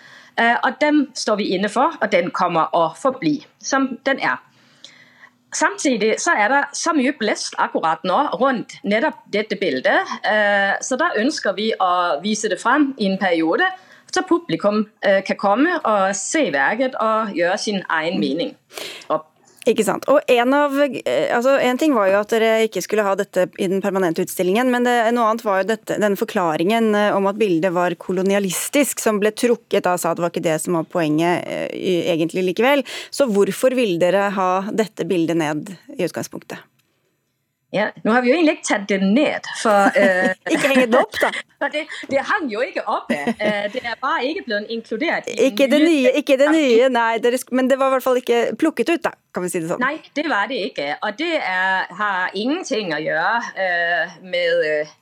og 0.65 0.73
Dem 0.81 1.11
står 1.15 1.37
vi 1.37 1.45
inne 1.55 1.69
for, 1.69 1.93
og 2.01 2.13
den 2.13 2.31
kommer 2.31 2.73
å 2.73 2.95
forbli 2.97 3.43
som 3.59 3.99
den 4.07 4.23
er. 4.25 4.39
Samtidig 5.53 6.15
så 6.23 6.35
er 6.39 6.53
det 6.53 6.61
så 6.79 6.93
mye 6.95 7.13
blest 7.19 7.57
akkurat 7.59 8.05
nå 8.07 8.19
rundt 8.39 8.77
nettopp 8.87 9.19
dette 9.35 9.59
bildet. 9.59 10.13
Eh, 10.23 10.77
så 10.83 10.99
da 11.01 11.11
ønsker 11.19 11.57
vi 11.57 11.73
å 11.75 12.21
vise 12.23 12.51
det 12.53 12.61
frem 12.63 12.93
i 12.99 13.09
en 13.11 13.19
periode, 13.19 13.67
så 14.11 14.23
publikum 14.27 14.85
eh, 15.07 15.21
kan 15.27 15.39
komme 15.39 15.77
og 15.87 16.15
se 16.19 16.49
verket 16.55 16.95
og 17.03 17.35
gjøre 17.35 17.59
sin 17.59 17.83
egen 17.83 18.23
mening. 18.23 18.55
Ikke 19.69 19.85
sant. 19.85 20.07
Og 20.09 20.25
en, 20.33 20.55
av, 20.57 20.73
eh, 20.81 21.29
altså 21.37 21.59
en, 21.61 21.79
ting 21.81 21.93
var 21.93 22.09
jo 22.09 22.21
at 22.23 22.33
dere 22.33 22.65
ikke 22.65 22.81
skulle 22.85 23.05
ha 23.05 23.13
dette 23.19 23.45
i 23.61 23.69
den 23.69 23.83
permanente 23.85 24.25
utstillingen, 24.25 24.71
men 24.73 24.87
det, 24.89 24.95
noe 25.13 25.29
annet 25.29 25.45
var 25.45 25.61
jo 25.61 25.69
dette, 25.75 25.99
denne 26.01 26.17
forklaringen 26.17 26.95
eh, 26.97 27.11
om 27.17 27.29
at 27.29 27.37
bildet 27.41 27.75
var 27.77 27.97
kolonialistisk, 28.01 29.03
som 29.05 29.21
ble 29.21 29.35
trukket 29.37 29.85
da 29.85 29.99
sa 30.01 30.15
det 30.17 30.25
var 30.25 30.33
ikke 30.33 30.47
det 30.49 30.57
som 30.65 30.81
var 30.81 30.89
poenget 30.89 31.45
eh, 31.45 31.69
egentlig 32.15 32.47
likevel. 32.49 32.87
Så 33.13 33.29
hvorfor 33.29 33.77
ville 33.77 34.01
dere 34.01 34.31
ha 34.33 34.51
dette 34.73 35.05
bildet 35.09 35.37
ned 35.43 35.75
i 35.93 36.09
utgangspunktet? 36.09 36.65
Ja, 37.73 37.91
Nå 38.03 38.11
har 38.11 38.23
vi 38.23 38.33
jo 38.33 38.35
egentlig 38.35 38.57
ikke 38.59 38.67
tatt 38.67 38.87
det 38.91 38.99
ned. 39.03 39.47
For, 39.63 39.95
uh, 39.95 40.33
ikke 40.53 40.71
henge 40.73 40.87
den 40.91 40.97
opp, 40.99 41.15
da. 41.23 41.31
det, 41.75 41.85
det, 42.11 42.25
hang 42.27 42.49
jo 42.51 42.65
ikke 42.67 42.83
oppe. 42.83 43.19
Uh, 43.39 43.67
det 43.71 43.85
er 43.85 43.99
bare 44.03 44.25
ikke 44.27 44.47
blitt 44.49 44.73
inkludert. 44.75 45.31
ikke 45.31 45.69
det 45.71 45.83
nye, 45.85 46.15
ikke 46.19 46.39
det 46.41 46.51
nye 46.51 46.89
nei, 46.91 47.21
dere, 47.23 47.39
men 47.55 47.71
det 47.71 47.79
var 47.79 47.93
i 47.93 47.97
hvert 47.97 48.07
fall 48.09 48.19
ikke 48.19 48.41
plukket 48.59 48.91
ut, 48.91 49.05
da, 49.07 49.15
kan 49.35 49.47
vi 49.47 49.53
si 49.53 49.63
det 49.63 49.71
sånn. 49.71 49.85
Nei, 49.85 50.01
det 50.19 50.27
var 50.31 50.51
det 50.51 50.65
ikke. 50.73 50.89
Og 51.07 51.15
det 51.21 51.37
er, 51.39 51.87
har 52.01 52.35
ingenting 52.35 52.91
å 52.97 53.03
gjøre 53.05 53.37
uh, 53.55 54.19
med 54.27 54.97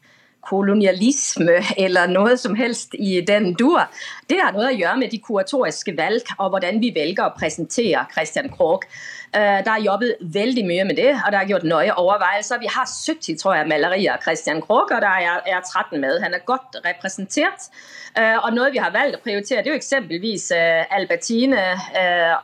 kolonialisme 0.48 1.58
eller 1.76 2.08
noe 2.10 2.36
som 2.40 2.54
helst 2.58 2.94
i 2.98 3.18
den 3.26 3.52
dur. 3.58 3.84
Det 4.28 4.36
har 4.42 4.52
noe 4.52 4.66
å 4.68 4.76
gjøre 4.76 4.98
med 5.00 5.08
de 5.12 5.20
kuratoriske 5.24 5.94
valg 5.96 6.34
og 6.36 6.50
hvordan 6.52 6.82
vi 6.82 6.90
velger 6.92 7.30
å 7.30 7.36
presentere 7.36 8.04
Christian 8.12 8.50
Krogh. 8.52 8.84
Det 9.28 9.64
der 9.64 9.74
er 9.74 9.84
jobbet 9.84 10.20
veldig 10.34 10.62
mye 10.64 10.84
med 10.88 10.96
det, 10.96 11.10
og 11.16 11.32
der 11.32 11.42
er 11.42 11.50
gjort 11.50 11.64
nøye 11.68 11.94
overveielser. 12.00 12.60
Vi 12.62 12.70
har 12.72 12.88
70 12.88 13.36
tror 13.40 13.58
jeg, 13.58 13.68
malerier 13.68 14.14
av 14.14 14.22
Christian 14.24 14.62
Krogh, 14.64 14.92
og 14.92 15.02
der 15.04 15.24
er 15.44 15.60
13 15.60 16.00
med. 16.00 16.20
Han 16.22 16.36
er 16.36 16.44
godt 16.48 16.78
representert. 16.84 17.68
Eh, 18.16 18.36
og 18.40 18.54
Noe 18.56 18.70
vi 18.72 18.80
har 18.80 18.92
valgt 18.92 19.18
å 19.18 19.22
prioritere, 19.24 19.62
det 19.62 19.68
er 19.68 19.76
jo 19.76 19.80
eksempelvis 19.80 20.46
eh, 20.56 20.96
Albertine 20.96 21.64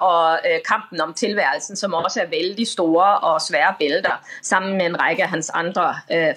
og 0.04 0.44
kampen 0.66 1.00
om 1.00 1.14
tilværelsen, 1.16 1.76
som 1.76 1.96
også 1.96 2.24
er 2.24 2.32
veldig 2.32 2.66
store 2.68 3.06
og 3.30 3.40
svære 3.42 3.72
bilder, 3.78 4.20
sammen 4.44 4.76
med 4.76 4.92
en 4.92 4.98
rekke 5.00 5.24
av 5.24 5.32
hans 5.32 5.50
andre 5.56 5.86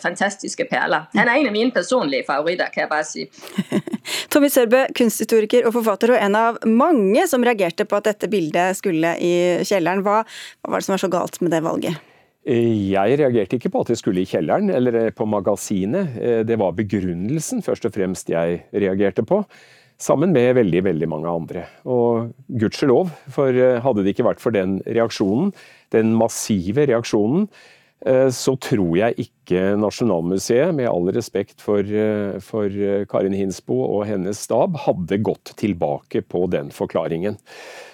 fantastiske 0.04 0.68
perler. 0.72 1.08
Han 1.16 1.28
er 1.28 1.42
en 1.42 1.52
av 1.52 1.56
mine 1.56 1.76
personlige 1.76 2.28
favoritter, 2.28 2.72
kan 2.74 2.86
jeg 2.86 2.92
bare 2.92 3.08
si. 3.08 3.28
Tommy 4.32 4.50
Sørbø, 4.54 4.86
kunsthistoriker 4.96 5.37
og 5.68 5.74
forfatter, 5.76 6.14
og 6.14 6.22
en 6.22 6.38
av 6.38 6.60
mange 6.66 7.28
som 7.30 7.44
reagerte 7.46 7.86
på 7.86 8.00
at 8.00 8.10
dette 8.10 8.30
bildet 8.32 8.78
skulle 8.80 9.16
i 9.22 9.34
kjelleren. 9.68 10.04
Hva, 10.06 10.22
hva 10.26 10.74
var 10.74 10.82
det 10.82 10.88
som 10.88 10.96
var 10.96 11.04
så 11.04 11.12
galt 11.14 11.42
med 11.42 11.54
det 11.56 11.64
valget? 11.66 12.04
Jeg 12.48 13.18
reagerte 13.20 13.58
ikke 13.58 13.74
på 13.74 13.82
at 13.84 13.90
det 13.92 13.98
skulle 14.00 14.24
i 14.24 14.30
kjelleren 14.30 14.72
eller 14.72 15.10
på 15.12 15.26
magasinet. 15.28 16.16
Det 16.48 16.56
var 16.60 16.78
begrunnelsen 16.78 17.60
først 17.66 17.90
og 17.90 17.96
fremst 17.98 18.32
jeg 18.32 18.62
reagerte 18.72 19.26
på. 19.28 19.42
Sammen 20.00 20.32
med 20.32 20.54
veldig 20.56 20.84
veldig 20.86 21.10
mange 21.12 21.28
andre. 21.28 21.66
Og 21.90 22.30
gudskjelov, 22.62 23.10
for 23.34 23.52
hadde 23.84 24.06
det 24.06 24.14
ikke 24.14 24.30
vært 24.30 24.44
for 24.44 24.56
den 24.56 24.78
reaksjonen, 24.86 25.52
den 25.92 26.14
massive 26.16 26.86
reaksjonen, 26.88 27.50
Eh, 27.50 27.77
så 28.30 28.54
tror 28.62 28.92
jeg 29.00 29.26
ikke 29.26 29.72
Nasjonalmuseet, 29.82 30.76
med 30.78 30.90
all 30.90 31.10
respekt 31.16 31.64
for, 31.66 31.82
eh, 31.82 32.38
for, 32.46 32.70
Karin 33.10 33.34
Hinsbo 33.34 33.80
og 33.88 34.06
hennes 34.06 34.44
stab, 34.46 34.78
hadde 34.86 35.18
gått 35.26 35.56
tilbake 35.58 36.22
på 36.22 36.46
den 36.54 36.70
forklaringen. 36.70 37.40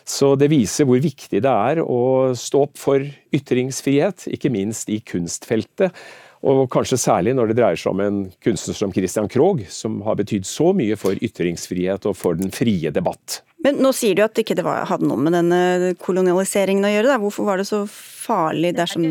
Så 0.03 0.33
det 0.35 0.51
viser 0.51 0.85
hvor 0.89 0.99
viktig 0.99 1.39
det 1.39 1.49
er 1.49 1.79
å 1.79 2.35
stå 2.35 2.65
opp 2.67 2.77
for 2.77 3.05
ytringsfrihet, 3.33 4.27
ikke 4.35 4.51
minst 4.51 4.91
i 4.91 4.99
kunstfeltet. 4.99 5.95
Og 6.43 6.65
kanskje 6.67 6.99
særlig 6.99 7.37
når 7.37 7.53
det 7.53 7.55
dreier 7.61 7.79
seg 7.79 7.93
om 7.93 8.01
en 8.03 8.17
kunstner 8.43 8.75
som 8.75 8.91
Christian 8.91 9.29
Krohg, 9.31 9.63
som 9.71 10.01
har 10.03 10.17
betydd 10.19 10.43
så 10.43 10.73
mye 10.75 10.97
for 10.99 11.15
ytringsfrihet 11.15 12.03
og 12.09 12.17
for 12.19 12.35
den 12.35 12.51
frie 12.51 12.91
debatt. 12.91 13.39
Men 13.63 13.79
nå 13.79 13.93
sier 13.95 14.17
du 14.17 14.25
at 14.25 14.35
det 14.35 14.43
ikke 14.43 14.59
hadde 14.59 15.07
noe 15.07 15.23
med 15.23 15.37
denne 15.37 15.93
kolonialiseringen 16.03 16.83
å 16.83 16.91
gjøre. 16.91 17.13
Da. 17.13 17.21
Hvorfor 17.23 17.47
var 17.47 17.61
det 17.61 17.69
så 17.69 17.85
farlig 17.87 18.73
dersom 18.75 19.07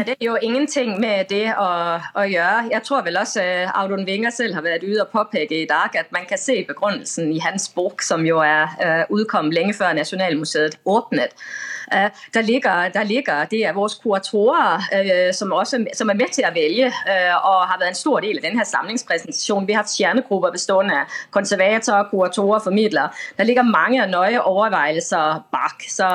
det 0.00 0.16
jo 0.20 0.38
ingenting 0.40 0.94
med 1.00 1.26
det 1.28 1.52
å, 1.60 1.68
å, 2.16 2.22
gjøre. 2.24 2.70
Jeg 2.72 2.84
tror 2.86 3.02
vel 3.04 3.18
også 3.20 3.42
uh, 3.44 3.74
Audun 3.76 4.06
Winger 4.08 4.32
selv 4.32 4.56
har 4.56 4.64
vært 4.64 4.86
ute 4.86 5.02
og 5.04 5.12
påpeke 5.12 5.58
i 5.58 5.68
dag 5.68 5.92
at 6.00 6.08
man 6.16 6.24
kan 6.28 6.40
se 6.40 6.62
begrunnelsen 6.64 7.28
i 7.34 7.42
hans 7.44 7.68
bok, 7.76 8.00
som 8.00 8.24
jo 8.24 8.40
er 8.40 8.72
uh, 8.80 9.04
utkommet 9.12 9.52
lenge 9.52 9.76
før 9.76 9.92
Nasjonalmuseet 9.98 10.78
åpnet. 10.88 11.36
Uh, 11.92 12.08
der, 12.32 12.48
ligger, 12.48 12.88
der 12.94 13.04
ligger 13.04 13.44
det 13.52 13.66
er 13.68 13.76
vores 13.76 13.98
kuratorer 14.00 15.32
som, 15.36 15.52
også, 15.52 15.84
som 15.92 16.08
er 16.08 16.16
med 16.16 16.32
til 16.32 16.48
å 16.48 16.54
velge 16.54 16.88
og 16.88 17.66
har 17.68 17.76
vært 17.76 17.90
en 17.90 17.98
stor 17.98 18.24
del 18.24 18.40
av 18.40 18.46
denne 18.46 18.64
samlingspresentasjonen. 18.64 19.68
Vi 19.68 19.76
har 19.76 19.84
hatt 19.84 19.92
stjernegrupper 19.92 20.54
bestående 20.56 21.02
av 21.02 21.16
konservatorer, 21.36 22.08
kuratorer, 22.08 22.64
formidlere. 22.64 23.12
Der 23.36 23.44
ligger 23.44 23.68
mange 23.68 24.06
nøye 24.08 24.40
overveielser 24.40 25.42
bak. 25.52 25.84
Så 25.84 26.08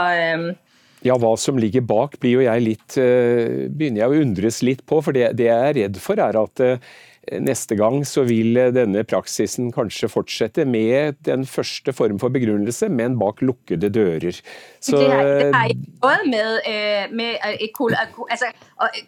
ja, 1.08 1.18
hva 1.20 1.34
som 1.40 1.60
ligger 1.60 1.86
bak 1.88 2.18
blir 2.22 2.38
jo 2.38 2.46
jeg 2.46 2.66
litt, 2.66 2.98
uh, 3.00 3.68
begynner 3.72 4.04
jeg 4.04 4.12
å 4.12 4.24
undres 4.26 4.62
litt 4.66 4.84
på. 4.88 5.02
For 5.06 5.16
det, 5.16 5.32
det 5.40 5.50
jeg 5.50 5.70
er 5.72 5.78
redd 5.82 6.02
for 6.04 6.22
er 6.22 6.40
at 6.40 6.64
uh, 6.64 6.96
neste 7.44 7.76
gang 7.76 8.02
så 8.08 8.24
vil 8.28 8.58
denne 8.76 9.04
praksisen 9.08 9.72
kanskje 9.76 10.10
fortsette 10.12 10.66
med 10.68 11.20
den 11.28 11.46
første 11.48 11.94
form 11.96 12.20
for 12.22 12.34
begrunnelse, 12.34 12.90
men 12.90 13.18
bak 13.20 13.42
lukkede 13.46 13.90
dører. 13.94 14.40
Så, 14.80 14.98
det, 14.98 15.12
har, 15.12 15.24
det 15.24 15.52
har 15.56 15.74
både 16.02 16.30
med, 16.32 17.16
med 17.18 17.66
kol, 17.76 17.96
altså, 18.30 18.52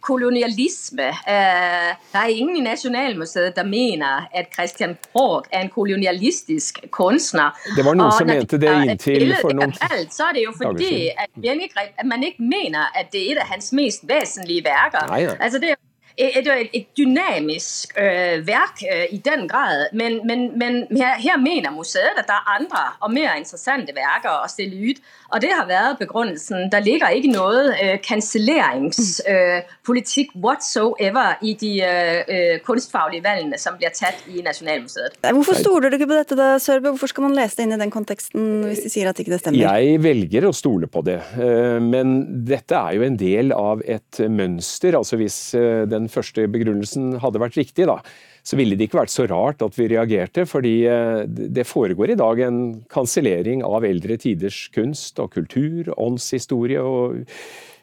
kolonialisme 0.02 1.08
Det 1.26 2.20
er 2.20 2.32
ingen 2.34 2.58
i 2.58 2.64
Nasjonalmuseet 2.66 3.58
som 3.60 3.70
mener 3.70 4.28
at 4.36 4.50
Christian 4.54 4.96
Krogh 5.12 5.48
er 5.52 5.64
en 5.66 5.74
kolonialistisk 5.74 6.82
kunstner. 6.92 7.56
Det 7.78 7.86
var 7.86 7.98
noen 7.98 8.10
og 8.10 8.18
som 8.18 8.30
mente 8.30 8.60
det 8.62 8.74
inntil 8.86 9.36
for 9.42 9.56
noen 9.56 9.76
alt, 9.90 10.14
Så 10.14 10.30
er 10.30 10.40
det 10.40 10.48
jo 10.48 10.56
fordi 10.58 11.10
at 11.16 12.06
man 12.08 12.24
ikke 12.24 12.44
mener 12.44 12.90
at 12.98 13.14
det 13.14 13.26
er 13.26 13.38
et 13.38 13.44
av 13.44 13.54
hans 13.54 13.72
mest 13.76 14.08
vesentlige 14.10 14.66
verker. 14.66 15.08
Nei, 15.12 15.24
nei. 15.30 15.38
Altså, 15.40 15.62
det 15.62 15.74
er 15.76 15.80
et, 16.20 16.48
et, 16.48 16.70
et 16.74 16.98
dynamisk 16.98 17.98
øh, 17.98 18.48
værk 18.48 18.76
øh, 18.94 19.06
i 19.12 19.18
den 19.18 19.48
grad, 19.48 19.88
men, 19.94 20.28
men, 20.28 20.60
men 20.60 20.88
her, 20.98 21.16
her, 21.16 21.38
mener 21.38 21.72
museet 21.72 22.18
at 22.18 22.28
der 22.28 22.34
er 22.34 22.56
andre 22.60 22.84
og 23.00 23.14
mer 23.14 23.34
interessante 23.34 23.96
verker 23.96 24.44
å 24.44 24.48
stille 24.52 24.92
ut. 24.92 25.00
Og 25.30 25.38
det 25.44 25.52
har 25.54 25.68
vært 25.70 26.00
begrunnelsen. 26.02 26.72
Der 26.74 26.82
ligger 26.82 27.10
ikke 27.14 27.30
noe 27.32 27.76
øh, 27.76 27.98
kanselleringspolitikk 28.06 30.30
øh, 30.36 30.42
whatsoever 30.46 31.28
i 31.46 31.54
de 31.60 31.74
øh, 31.86 32.20
øh, 32.36 32.60
kunstfaglige 32.66 33.24
valgene 33.24 33.58
som 33.62 33.74
blir 33.78 33.90
tatt 33.94 34.24
i 34.30 34.42
Nasjonalmuseet. 34.46 35.12
Hvorfor 35.22 35.54
stoler 35.60 35.90
du 35.90 35.96
ikke 36.00 36.10
på 36.10 36.18
dette, 36.18 36.36
da, 36.40 36.48
Sørbø? 36.62 36.88
Hvorfor 36.96 37.10
skal 37.14 37.24
man 37.28 37.38
lese 37.38 37.56
det 37.60 37.64
inn 37.68 37.76
i 37.78 37.84
den 37.84 37.94
konteksten 37.94 38.44
hvis 38.66 38.84
de 38.86 38.90
sier 38.94 39.08
at 39.12 39.18
ikke 39.22 39.34
det 39.36 39.42
stemmer? 39.44 39.60
Jeg 39.62 39.84
velger 40.04 40.42
å 40.50 40.54
stole 40.56 40.88
på 40.90 41.00
det, 41.06 41.20
men 41.84 42.08
dette 42.48 42.76
er 42.78 42.92
jo 42.98 43.04
en 43.06 43.18
del 43.20 43.48
av 43.56 43.78
et 43.86 44.20
mønster. 44.30 44.92
altså 44.98 45.16
Hvis 45.20 45.56
den 45.90 46.10
første 46.10 46.48
begrunnelsen 46.50 47.20
hadde 47.22 47.40
vært 47.42 47.58
riktig, 47.60 47.86
da, 47.90 47.98
så 48.50 48.58
ville 48.58 48.78
det 48.78 48.88
ikke 48.88 49.04
vært 49.04 49.14
så 49.14 49.28
rart 49.30 49.62
at 49.62 49.76
vi 49.78 49.90
reagerte. 49.92 50.48
Fordi 50.50 50.76
eh, 50.90 51.24
det 51.30 51.68
foregår 51.70 52.16
i 52.16 52.20
dag 52.20 52.44
en 52.48 52.62
kansellering 52.90 53.62
av 53.68 53.86
eldre 53.86 54.18
tiders 54.22 54.66
kunst 54.74 55.22
og 55.22 55.36
kultur, 55.38 55.92
åndshistorie 55.98 56.82
og 56.82 57.20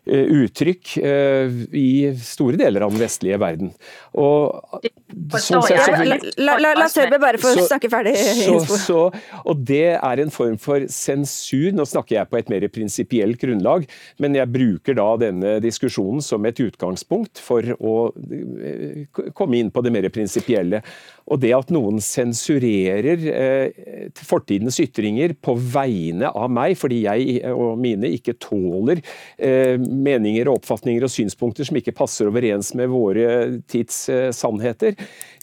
Eh, 0.07 0.23
uttrykk 0.23 0.93
eh, 1.03 1.55
i 1.75 1.89
store 2.23 2.61
deler 2.61 2.85
av 2.87 2.93
den 2.95 3.03
vestlige 3.03 3.41
verden. 3.43 3.73
Og, 4.15 4.79
sånn 5.17 5.65
sett, 5.65 5.81
så, 5.81 6.05
la, 6.37 6.57
la, 6.61 6.73
la 6.77 6.87
Sørbø 6.93 7.19
bare 7.21 7.41
få 7.41 7.55
snakke 7.57 7.89
ferdig. 7.93 8.13
Så, 8.21 8.59
så, 8.87 9.01
og 9.49 9.63
det 9.69 9.97
er 9.97 10.23
en 10.23 10.33
form 10.33 10.59
for 10.61 10.85
sensur. 10.93 11.71
Nå 11.77 11.87
snakker 11.89 12.19
jeg 12.19 12.31
på 12.31 12.41
et 12.41 12.53
mer 12.53 12.67
prinsipielt 12.73 13.41
grunnlag, 13.41 13.87
men 14.23 14.37
jeg 14.37 14.53
bruker 14.53 14.99
da 14.99 15.09
denne 15.25 15.57
diskusjonen 15.65 16.21
som 16.25 16.45
et 16.49 16.61
utgangspunkt 16.63 17.41
for 17.43 17.65
å 17.81 17.97
eh, 18.13 19.07
komme 19.37 19.61
inn 19.61 19.73
på 19.73 19.85
det 19.85 19.95
mer 19.95 20.09
prinsipielle. 20.13 20.83
Og 21.27 21.41
det 21.43 21.55
at 21.57 21.73
noen 21.75 21.99
sensurerer 22.05 23.25
eh, 23.33 24.13
fortidens 24.21 24.79
ytringer 24.85 25.35
på 25.41 25.57
vegne 25.57 26.29
av 26.29 26.53
meg, 26.53 26.77
fordi 26.79 27.03
jeg 27.07 27.41
og 27.51 27.81
mine 27.81 28.13
ikke 28.19 28.37
tåler 28.43 29.01
eh, 29.41 29.81
meninger 29.81 30.47
og 30.47 30.61
oppfatninger 30.61 31.09
og 31.09 31.13
synspunkter 31.13 31.67
som 31.67 31.81
ikke 31.81 31.97
passer 31.97 32.29
overens 32.29 32.75
med 32.77 32.93
våre 32.93 33.27
tids 33.71 34.05
sannheter, 34.37 34.95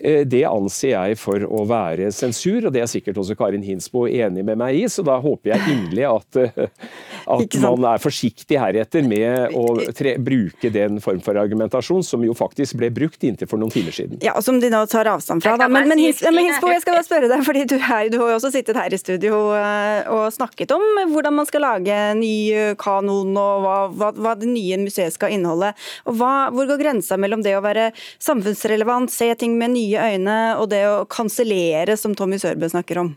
det 0.04 0.42
anser 0.50 0.92
jeg 0.94 1.18
for 1.22 1.44
å 1.46 1.64
være 1.70 2.10
sensur, 2.12 2.66
og 2.68 2.74
det 2.76 2.82
er 2.84 2.90
sikkert 2.92 3.20
også 3.22 3.38
Karin 3.40 3.64
Hinsbo 3.64 4.04
enig 4.10 4.44
med 4.46 4.60
meg 4.60 4.76
i, 4.82 4.84
så 4.92 5.04
da 5.06 5.16
håper 5.22 5.54
jeg 5.54 5.76
inderlig 5.76 6.06
at, 6.10 6.40
eh, 6.42 6.90
at 7.38 7.58
man 7.64 7.86
er 7.94 8.02
forsiktig 8.04 8.58
heretter 8.60 9.06
med 9.08 9.56
å 9.56 9.78
tre, 9.96 10.16
bruke 10.20 10.72
den 10.74 11.00
form 11.04 11.22
for 11.24 11.40
argumentasjon 11.40 12.04
som 12.06 12.26
jo 12.26 12.36
faktisk 12.38 12.80
ble 12.82 12.90
brukt 12.94 13.24
inntil 13.24 13.50
for 13.50 13.62
noen 13.62 13.72
timer 13.74 13.96
siden. 13.96 14.20
Ja, 14.26 14.36
og 14.40 14.44
som 14.46 14.60
de 14.60 14.72
nå 14.74 14.82
tar 14.92 15.10
avstand 15.14 15.46
fra. 15.46 15.56
Da 15.62 15.70
men, 15.72 15.88
men, 15.92 16.02
Hins, 16.04 16.24
men 16.26 16.50
Hinsbo, 16.50 16.72
jeg 16.74 16.84
skal 16.84 16.98
bare 16.98 17.08
spørre 17.08 17.32
deg, 17.32 17.46
fordi 17.48 17.64
du, 17.70 17.78
er, 17.78 18.10
du, 18.12 18.20
har 18.24 18.34
jo 18.34 18.40
også 18.42 18.54
sittet 18.58 18.80
her 18.80 18.94
i 18.94 19.00
studio 19.00 19.40
eh, 19.56 20.12
og 20.12 20.26
snakket 20.36 20.74
om 20.76 20.84
hvordan 21.14 21.38
man 21.38 21.50
skal 21.50 21.64
lage 21.68 22.02
ny 22.20 22.36
kanon, 22.82 23.32
og 23.40 23.64
hva, 23.64 23.78
hva, 23.94 24.12
hva 24.18 24.36
det 24.40 24.52
nye 24.52 24.82
museet 24.84 25.16
skal 25.16 25.38
inneholde. 25.38 25.72
Og 26.10 26.20
hva, 26.20 26.34
hvor 26.52 26.68
går 26.74 26.82
grensa 26.82 27.20
mellom 27.22 27.46
det 27.46 27.56
å 27.56 27.64
være 27.64 27.92
samfunnsrelevant, 28.24 29.14
se 29.14 29.30
ting 29.44 29.58
med 29.60 29.76
nye 29.76 30.00
øyne, 30.14 30.38
og 30.60 30.70
det 30.72 30.84
å 30.88 31.06
kansellere, 31.10 31.98
som 32.00 32.16
Tommy 32.16 32.40
Sørbø 32.42 32.70
snakker 32.72 33.02
om? 33.04 33.14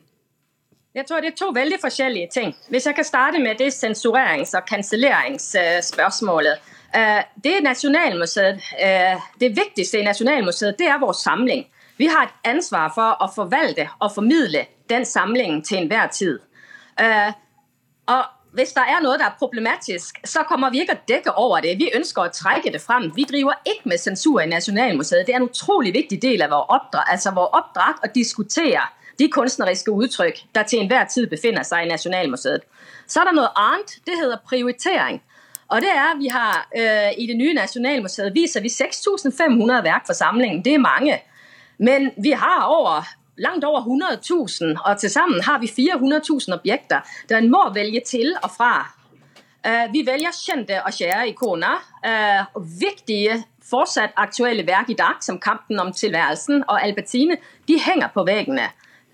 Jeg 0.96 1.06
tror 1.06 1.20
det 1.20 1.28
er 1.34 1.36
to 1.36 1.50
veldig 1.52 1.78
forskjellige 1.82 2.28
ting. 2.32 2.54
Hvis 2.72 2.86
jeg 2.88 2.96
kan 2.96 3.04
starte 3.04 3.38
med 3.42 3.58
det 3.60 3.68
sensurerings- 3.74 4.54
og 4.56 4.64
kanselleringsspørsmålet. 4.68 6.56
Eh, 6.96 7.22
det, 7.44 7.54
eh, 7.60 9.20
det 9.38 9.50
viktigste 9.58 9.98
i 9.98 10.04
Nasjonalmuseet 10.06 10.78
det 10.78 10.88
er 10.88 10.98
vår 10.98 11.12
samling. 11.12 11.66
Vi 11.96 12.06
har 12.06 12.22
et 12.24 12.30
ansvar 12.54 12.88
for 12.94 13.16
å 13.20 13.28
forvalte 13.34 13.88
og 14.00 14.12
formidle 14.14 14.66
den 14.88 15.04
samlingen 15.04 15.62
til 15.62 15.78
enhver 15.78 16.08
tid. 16.12 16.38
Uh, 17.00 17.32
og 18.08 18.24
hvis 18.56 18.72
der 18.76 18.88
er 18.88 19.02
noe 19.04 19.18
der 19.20 19.28
er 19.28 19.38
problematisk, 19.38 20.18
så 20.24 20.42
kommer 20.48 20.72
vi 20.72 20.80
ikke 20.82 20.96
å 20.96 21.02
dekke 21.08 21.34
over 21.36 21.64
det. 21.64 21.76
Vi 21.80 21.90
ønsker 21.96 22.26
å 22.26 22.32
trekke 22.32 22.72
det 22.72 22.80
frem. 22.80 23.10
Vi 23.16 23.26
driver 23.28 23.60
ikke 23.68 23.92
med 23.92 24.00
sensur 24.00 24.40
i 24.40 24.48
Nasjonalmuseet. 24.50 25.26
Det 25.26 25.34
er 25.34 25.42
en 25.42 25.50
utrolig 25.50 25.92
viktig 25.94 26.18
del 26.22 26.44
av 26.46 26.54
vår 26.54 26.72
oppdrag, 26.78 27.10
altså 27.12 27.34
vår 27.36 27.58
oppdrag 27.60 28.04
å 28.06 28.12
diskutere 28.14 28.86
de 29.18 29.28
kunstneriske 29.32 29.92
uttrykk 29.92 30.42
der 30.54 30.66
til 30.68 30.82
enhver 30.82 31.06
tid 31.12 31.28
befinner 31.30 31.64
seg 31.64 31.86
i 31.86 31.90
Nasjonalmuseet. 31.92 32.66
Så 33.06 33.22
er 33.22 33.30
det 33.30 33.36
noe 33.38 33.52
annet. 33.56 33.96
Det 34.04 34.18
heter 34.18 34.42
prioritering. 34.48 35.22
Og 35.72 35.82
det 35.82 35.90
er, 35.90 36.12
vi 36.18 36.28
har 36.30 36.66
øh, 36.70 37.12
I 37.18 37.26
det 37.26 37.36
nye 37.38 37.54
Nasjonalmuseet 37.56 38.34
viser 38.34 38.62
vi 38.62 38.70
6500 38.70 39.82
verk 39.84 40.06
for 40.06 40.14
samlingen. 40.14 40.62
Det 40.64 40.74
er 40.74 40.82
mange. 40.82 41.20
Men 41.78 42.10
vi 42.22 42.32
har 42.32 42.68
over, 42.70 43.08
langt 43.38 43.64
over 43.64 43.80
100.000, 43.80 44.76
og 44.84 45.00
til 45.00 45.10
sammen 45.10 45.42
har 45.42 45.58
vi 45.58 45.66
400.000 45.66 46.54
objekter 46.54 47.00
der 47.28 47.38
en 47.38 47.50
må 47.50 47.68
velge 47.74 48.00
til 48.06 48.36
og 48.42 48.50
fra. 48.50 48.92
Uh, 49.66 49.92
vi 49.92 50.06
velger 50.06 50.34
kjente 50.46 50.78
og 50.84 50.92
kjære 50.94 51.28
ikoner. 51.28 51.82
Uh, 52.06 52.62
viktige, 52.80 53.42
fortsatt 53.70 54.14
aktuelle 54.16 54.66
verk 54.66 54.90
i 54.90 54.94
dag, 54.94 55.18
som 55.20 55.38
'Kampen 55.38 55.78
om 55.80 55.92
tilværelsen' 55.92 56.64
og 56.68 56.80
'Albertine', 56.82 57.36
de 57.68 57.78
henger 57.78 58.08
på 58.14 58.24
veggene. 58.24 58.68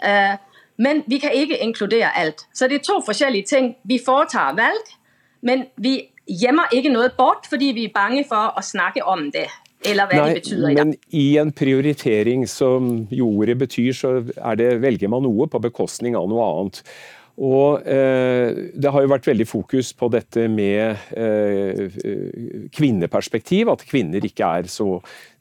Uh, 0.05 0.37
men 0.77 1.03
vi 1.07 1.19
kan 1.19 1.33
ikke 1.33 1.59
inkludere 1.59 2.19
alt. 2.19 2.47
Så 2.55 2.69
det 2.69 2.75
er 2.75 2.85
to 2.85 3.03
forskjellige 3.07 3.47
ting. 3.47 3.77
Vi 3.85 4.01
foretar 4.07 4.55
valg, 4.55 4.87
men 5.43 5.65
vi 5.77 6.09
gjemmer 6.29 6.65
ikke 6.73 6.93
noe 6.93 7.11
bort 7.19 7.47
fordi 7.51 7.73
vi 7.75 7.85
er 7.85 7.95
bange 7.95 8.25
for 8.29 8.55
å 8.57 8.63
snakke 8.63 9.05
om 9.05 9.31
det 9.35 9.49
eller 9.85 10.11
hva 10.11 10.21
Nei, 10.21 10.29
det 10.29 10.43
betyr. 10.43 10.61
Ja. 10.63 10.85
Men 10.85 10.95
i 11.11 11.27
en 11.43 11.53
prioritering 11.57 12.47
som 12.51 12.93
jordet 13.11 13.59
betyr, 13.63 13.91
så 13.97 14.15
det, 14.23 14.71
velger 14.83 15.11
man 15.13 15.27
noe 15.27 15.49
på 15.51 15.63
bekostning 15.63 16.17
av 16.19 16.29
noe 16.31 16.47
annet. 16.47 16.83
Og 17.43 17.87
eh, 17.89 18.53
Det 18.77 18.93
har 18.93 19.05
jo 19.05 19.11
vært 19.11 19.29
veldig 19.31 19.47
fokus 19.49 19.93
på 19.97 20.11
dette 20.13 20.45
med 20.53 21.01
eh, 21.17 21.97
kvinneperspektiv, 22.77 23.73
at 23.73 23.87
kvinner 23.89 24.25
ikke 24.25 24.51
er 24.61 24.69
så 24.71 24.99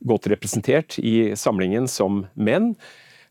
godt 0.07 0.29
representert 0.31 0.97
i 1.03 1.33
samlingen 1.35 1.89
som 1.91 2.23
menn. 2.35 2.73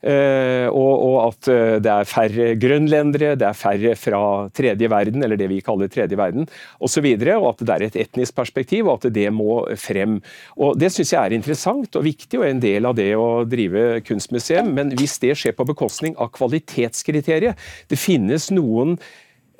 Eh, 0.01 0.67
og, 0.73 0.93
og, 1.05 1.17
at 1.27 1.49
eh, 1.53 1.75
det 1.85 1.91
er 1.93 2.09
færre 2.09 2.47
grønlendere, 2.61 3.35
det 3.37 3.45
er 3.45 3.57
færre 3.57 3.93
fra 4.01 4.23
tredje 4.57 4.89
verden, 4.89 5.25
eller 5.25 5.37
det 5.37 5.51
vi 5.53 5.61
kaller 5.65 5.93
tredje 5.93 6.17
verden, 6.17 6.49
osv. 6.81 7.05
Og, 7.05 7.25
så 7.25 7.37
og 7.37 7.49
at 7.51 7.65
det 7.67 7.75
er 7.75 7.87
et 7.87 7.99
etnisk 8.07 8.37
perspektiv, 8.39 8.89
og 8.89 9.01
at 9.05 9.13
det 9.15 9.29
må 9.35 9.61
frem. 9.81 10.21
Og 10.57 10.79
Det 10.81 10.93
syns 10.95 11.13
jeg 11.13 11.21
er 11.21 11.37
interessant 11.37 11.97
og 12.01 12.07
viktig, 12.07 12.41
og 12.41 12.49
en 12.49 12.63
del 12.63 12.89
av 12.89 12.97
det 12.97 13.11
å 13.17 13.45
drive 13.45 14.01
kunstmuseum. 14.09 14.73
Men 14.77 14.95
hvis 14.97 15.19
det 15.21 15.37
skjer 15.37 15.57
på 15.57 15.69
bekostning 15.69 16.17
av 16.17 16.33
kvalitetskriteriet 16.37 17.59
Det 17.91 17.99
finnes 17.99 18.49
noen 18.55 18.97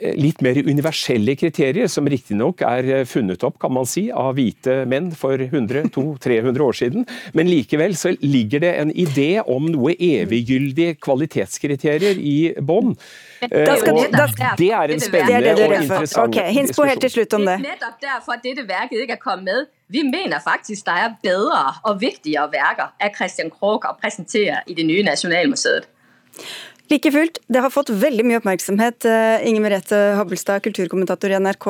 litt 0.01 0.41
mer 0.45 0.57
universelle 0.65 1.35
kriterier, 1.39 1.89
som 1.91 2.09
riktignok 2.09 2.65
er 2.67 2.89
eh, 2.89 3.03
funnet 3.09 3.43
opp 3.47 3.59
kan 3.61 3.73
man 3.75 3.89
si, 3.89 4.07
av 4.11 4.35
hvite 4.39 4.83
menn 4.89 5.11
for 5.17 5.41
100-200-300 5.41 6.65
år 6.65 6.79
siden. 6.79 7.07
Men 7.37 7.51
likevel 7.51 7.97
så 7.99 8.15
ligger 8.23 8.65
det 8.65 8.73
en 8.81 8.93
idé 8.93 9.29
om 9.45 9.69
noe 9.71 9.95
eviggyldige 9.97 10.97
kvalitetskriterier 11.03 12.21
i 12.21 12.39
bånn. 12.61 12.95
Det 13.41 14.71
er 14.71 14.95
en 14.95 15.05
spennende 15.05 15.55
og 15.57 15.77
interessant 15.77 16.35
okay, 16.35 16.53
Hinspo 16.57 16.85
helt 16.89 17.05
til 17.05 17.15
slutt 17.19 17.37
om 17.39 17.47
det. 17.49 17.61
Nettopp 17.65 18.01
derfor 18.05 18.41
dette 18.43 18.67
verket 18.69 19.05
ikke 19.05 19.19
er 19.19 19.23
kommet 19.23 19.49
med. 19.51 19.71
Vi 19.91 20.05
mener 20.07 20.39
faktisk 20.45 20.87
det 20.87 20.97
er 21.03 21.15
bedre 21.23 21.63
og 21.89 22.01
viktigere 22.01 22.51
verker 22.53 22.93
av 22.95 23.17
Christian 23.17 23.51
Krogh 23.51 23.89
å 23.89 23.97
presentere 23.99 24.63
i 24.71 24.77
det 24.77 24.87
nye 24.87 25.05
Nasjonalmuseet. 25.09 25.89
Like 26.91 27.13
fullt, 27.13 27.39
det 27.47 27.61
har 27.63 27.71
fått 27.71 27.93
veldig 27.95 28.25
mye 28.27 28.39
oppmerksomhet. 28.41 29.05
Eh, 29.07 29.45
Inger 29.47 29.63
Merete 29.63 29.99
Habelstad, 30.19 30.59
kulturkommentator 30.65 31.31
i 31.31 31.37
NRK. 31.39 31.67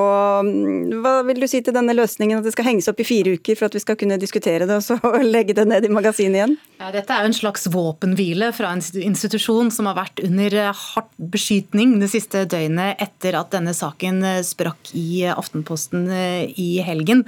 Hva 0.96 1.12
vil 1.28 1.42
du 1.42 1.44
si 1.44 1.58
til 1.60 1.74
denne 1.76 1.92
løsningen, 1.92 2.38
at 2.40 2.46
det 2.46 2.54
skal 2.54 2.70
henges 2.70 2.88
opp 2.88 3.02
i 3.02 3.04
fire 3.04 3.34
uker 3.36 3.58
for 3.58 3.68
at 3.68 3.76
vi 3.76 3.82
skal 3.84 3.98
kunne 4.00 4.16
diskutere 4.16 4.64
det, 4.64 4.78
og 4.78 4.86
så 4.86 4.96
legge 5.34 5.52
det 5.58 5.66
ned 5.68 5.84
i 5.84 5.90
magasinet 5.92 6.38
igjen? 6.38 6.54
Ja, 6.80 6.88
dette 6.94 7.12
er 7.12 7.26
jo 7.26 7.32
en 7.34 7.36
slags 7.36 7.68
våpenhvile 7.68 8.48
fra 8.56 8.70
en 8.72 8.80
institusjon 8.80 9.68
som 9.68 9.90
har 9.90 9.98
vært 9.98 10.22
under 10.24 10.56
eh, 10.62 10.80
hardt 10.94 11.12
beskytning 11.36 11.98
det 12.00 12.08
siste 12.14 12.46
døgnet 12.48 13.04
etter 13.04 13.36
at 13.36 13.52
denne 13.52 13.76
saken 13.76 14.24
eh, 14.24 14.40
sprakk 14.40 14.94
i 14.96 15.26
Aftenposten 15.28 16.08
i 16.56 16.70
helgen. 16.80 17.26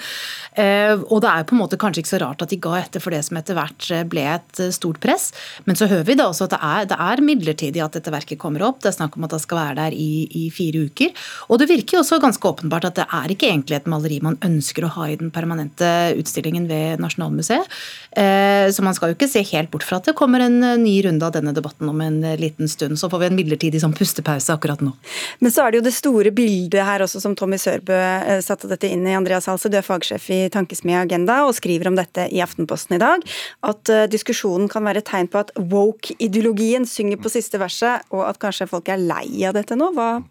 Og 0.57 1.18
det 1.22 1.28
er 1.28 1.44
på 1.44 1.55
en 1.55 1.61
måte 1.61 1.76
kanskje 1.81 2.02
ikke 2.02 2.12
så 2.14 2.20
rart 2.22 2.42
at 2.44 2.50
de 2.52 2.59
ga 2.62 2.78
etter 2.78 3.02
for 3.05 3.12
det 3.12 3.20
som 3.26 3.37
etter 3.38 3.57
hvert 3.57 3.88
ble 4.09 4.24
et 4.33 4.62
stort 4.74 5.00
press, 5.02 5.28
men 5.68 5.76
så 5.78 5.88
hører 5.90 6.07
vi 6.09 6.16
da 6.18 6.31
også 6.31 6.46
at 6.48 6.55
det 6.55 6.61
er, 6.66 6.88
det 6.92 6.98
er 7.05 7.24
midlertidig 7.24 7.82
at 7.85 7.97
dette 7.97 8.12
verket 8.14 8.40
kommer 8.40 8.64
opp. 8.66 8.81
Det 8.83 8.90
er 8.92 8.97
snakk 8.97 9.16
om 9.18 9.27
at 9.27 9.35
det 9.35 9.42
skal 9.45 9.61
være 9.61 9.79
der 9.81 9.97
i, 9.97 10.27
i, 10.29 10.45
fire 10.55 10.87
uker. 10.88 11.12
Og 11.49 11.61
det 11.61 11.68
virker 11.71 11.97
jo 11.97 12.03
også 12.03 12.21
ganske 12.23 12.49
åpenbart 12.49 12.88
at 12.88 13.01
det 13.01 13.07
er 13.09 13.33
ikke 13.35 13.49
egentlig 13.51 13.79
et 13.79 13.90
maleri 13.90 14.21
man 14.25 14.38
ønsker 14.45 14.87
å 14.87 14.92
ha 14.97 15.09
i 15.11 15.18
den 15.21 15.33
permanente 15.35 15.88
utstillingen 16.18 16.68
ved 16.71 17.03
Nasjonalmuseet. 17.03 17.68
Eh, 18.16 18.68
så 18.73 18.85
man 18.85 18.97
skal 18.97 19.12
jo 19.12 19.16
ikke 19.16 19.31
se 19.31 19.42
helt 19.53 19.71
bort 19.73 19.87
fra 19.87 19.99
at 20.01 20.11
det 20.11 20.16
kommer 20.18 20.42
en 20.45 20.59
eh, 20.66 20.79
ny 20.81 20.95
runde 21.07 21.27
av 21.27 21.33
denne 21.35 21.55
debatten 21.57 21.88
om 21.88 22.01
en 22.05 22.18
eh, 22.25 22.38
liten 22.40 22.68
stund. 22.68 22.99
Så 23.01 23.09
får 23.12 23.23
vi 23.23 23.31
en 23.31 23.38
midlertidig 23.38 23.81
sånn 23.83 23.97
pustepause 23.97 24.53
akkurat 24.55 24.83
nå. 24.85 24.92
Men 25.40 25.55
så 25.55 25.64
er 25.64 25.73
det 25.73 25.81
jo 25.81 25.87
det 25.88 25.95
store 25.97 26.35
bildet 26.35 26.85
her 26.87 27.05
også, 27.07 27.23
som 27.23 27.37
Tommy 27.38 27.59
Sørbø 27.61 27.99
satte 28.45 28.68
dette 28.71 28.90
inn 28.90 29.07
i. 29.09 29.16
Andreas 29.16 29.49
Halse, 29.51 29.71
du 29.73 29.79
er 29.79 29.87
fagsjef 29.87 30.29
i 30.35 30.40
Tankesmie 30.53 31.01
Agenda 31.01 31.42
og 31.47 31.57
skriver 31.57 31.90
om 31.90 31.97
dette 31.99 32.29
i 32.33 32.42
Aftenposten 32.45 32.97
i 32.99 33.03
dag. 33.03 33.25
At 33.66 33.90
diskusjonen 34.12 34.68
kan 34.73 34.85
være 34.87 35.03
et 35.03 35.09
tegn 35.09 35.31
på 35.33 35.40
at 35.40 35.53
woke-ideologien 35.57 36.87
synger 36.88 37.21
på 37.23 37.33
siste 37.33 37.61
vers 37.62 37.71
diverse, 37.72 38.02
og 38.12 38.28
at 38.28 38.40
kanskje 38.40 38.70
folk 38.70 38.88
er 38.88 39.00
lei 39.00 39.44
av 39.46 39.56
dette 39.56 39.76
nå. 39.76 39.92
Hva 39.96 40.22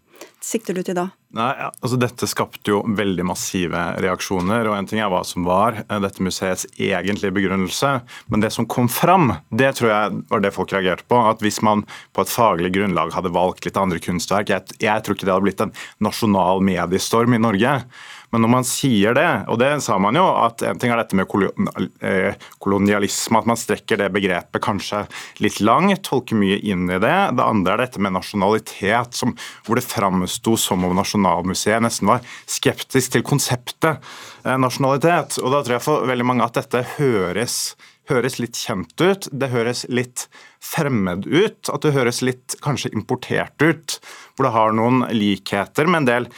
sikter 0.42 0.76
du 0.76 0.84
til 0.84 0.96
da? 0.96 1.10
Nei, 1.32 1.48
altså 1.64 1.96
Dette 1.96 2.28
skapte 2.28 2.74
jo 2.74 2.82
veldig 2.84 3.24
massive 3.24 3.80
reaksjoner. 4.04 4.68
og 4.68 4.76
En 4.76 4.86
ting 4.86 5.00
er 5.00 5.10
hva 5.10 5.24
som 5.24 5.46
var 5.48 5.80
eh, 5.88 6.00
dette 6.04 6.22
museets 6.22 6.68
egentlige 6.76 7.32
begrunnelse, 7.32 8.02
men 8.28 8.44
det 8.44 8.52
som 8.52 8.68
kom 8.68 8.90
fram, 8.92 9.32
det 9.50 9.72
tror 9.78 9.90
jeg 9.90 10.24
var 10.30 10.44
det 10.44 10.52
folk 10.54 10.74
reagerte 10.76 11.08
på. 11.08 11.18
At 11.32 11.42
hvis 11.42 11.62
man 11.64 11.86
på 12.14 12.26
et 12.26 12.34
faglig 12.34 12.74
grunnlag 12.76 13.16
hadde 13.16 13.32
valgt 13.34 13.66
litt 13.66 13.80
andre 13.80 14.02
kunstverk 14.04 14.52
Jeg, 14.52 14.78
jeg 14.84 15.04
tror 15.04 15.16
ikke 15.16 15.30
det 15.30 15.34
hadde 15.34 15.48
blitt 15.48 15.64
en 15.64 15.76
nasjonal 16.04 16.62
mediestorm 16.68 17.34
i 17.38 17.42
Norge. 17.42 17.78
Men 18.32 18.46
når 18.46 18.52
man 18.54 18.68
sier 18.68 19.16
det, 19.18 19.28
og 19.52 19.60
det 19.60 19.70
sa 19.84 19.98
man 20.02 20.16
jo, 20.16 20.24
at 20.40 20.64
en 20.64 20.80
ting 20.80 20.94
er 20.94 21.02
dette 21.02 21.18
med 21.20 21.28
eh, 22.00 22.38
kolonialisme, 22.64 23.42
at 23.42 23.50
man 23.50 23.60
strekker 23.60 24.00
det 24.00 24.12
begrepet 24.16 24.64
kanskje 24.64 25.04
litt 25.44 25.60
langt, 25.64 26.04
tolker 26.08 26.40
mye 26.40 26.62
inn 26.64 26.88
i 26.88 27.00
det. 27.02 27.18
Det 27.36 27.46
andre 27.46 27.76
er 27.76 27.86
dette 27.86 28.04
med 28.04 28.16
nasjonalitet, 28.16 29.20
som, 29.20 29.36
hvor 29.68 29.80
det 29.80 29.86
framsto 29.88 30.56
som 30.60 30.88
om 30.88 30.96
Nasjonalmuseet 30.96 31.84
nesten 31.84 32.10
var 32.10 32.24
skeptisk 32.50 33.18
til 33.18 33.26
konseptet 33.28 34.00
eh, 34.46 34.58
nasjonalitet. 34.58 35.42
Og 35.44 35.52
da 35.52 35.64
tror 35.64 35.78
jeg 35.78 35.88
for 35.88 36.08
veldig 36.10 36.28
mange 36.32 36.48
at 36.48 36.62
dette 36.62 36.86
høres 36.98 37.74
høres 38.12 38.40
litt 38.42 38.58
kjent 38.60 39.02
ut, 39.02 39.28
det 39.32 39.52
høres 39.54 39.86
litt 39.88 40.26
fremmed 40.64 41.28
ut. 41.28 41.70
At 41.72 41.86
det 41.86 41.94
høres 41.96 42.22
litt 42.26 42.58
kanskje 42.64 42.92
importert 42.96 43.62
ut. 43.64 44.00
Hvor 44.36 44.48
det 44.48 44.56
har 44.56 44.76
noen 44.76 45.06
likheter 45.16 45.90
med 45.90 46.04
en 46.04 46.10
del 46.10 46.30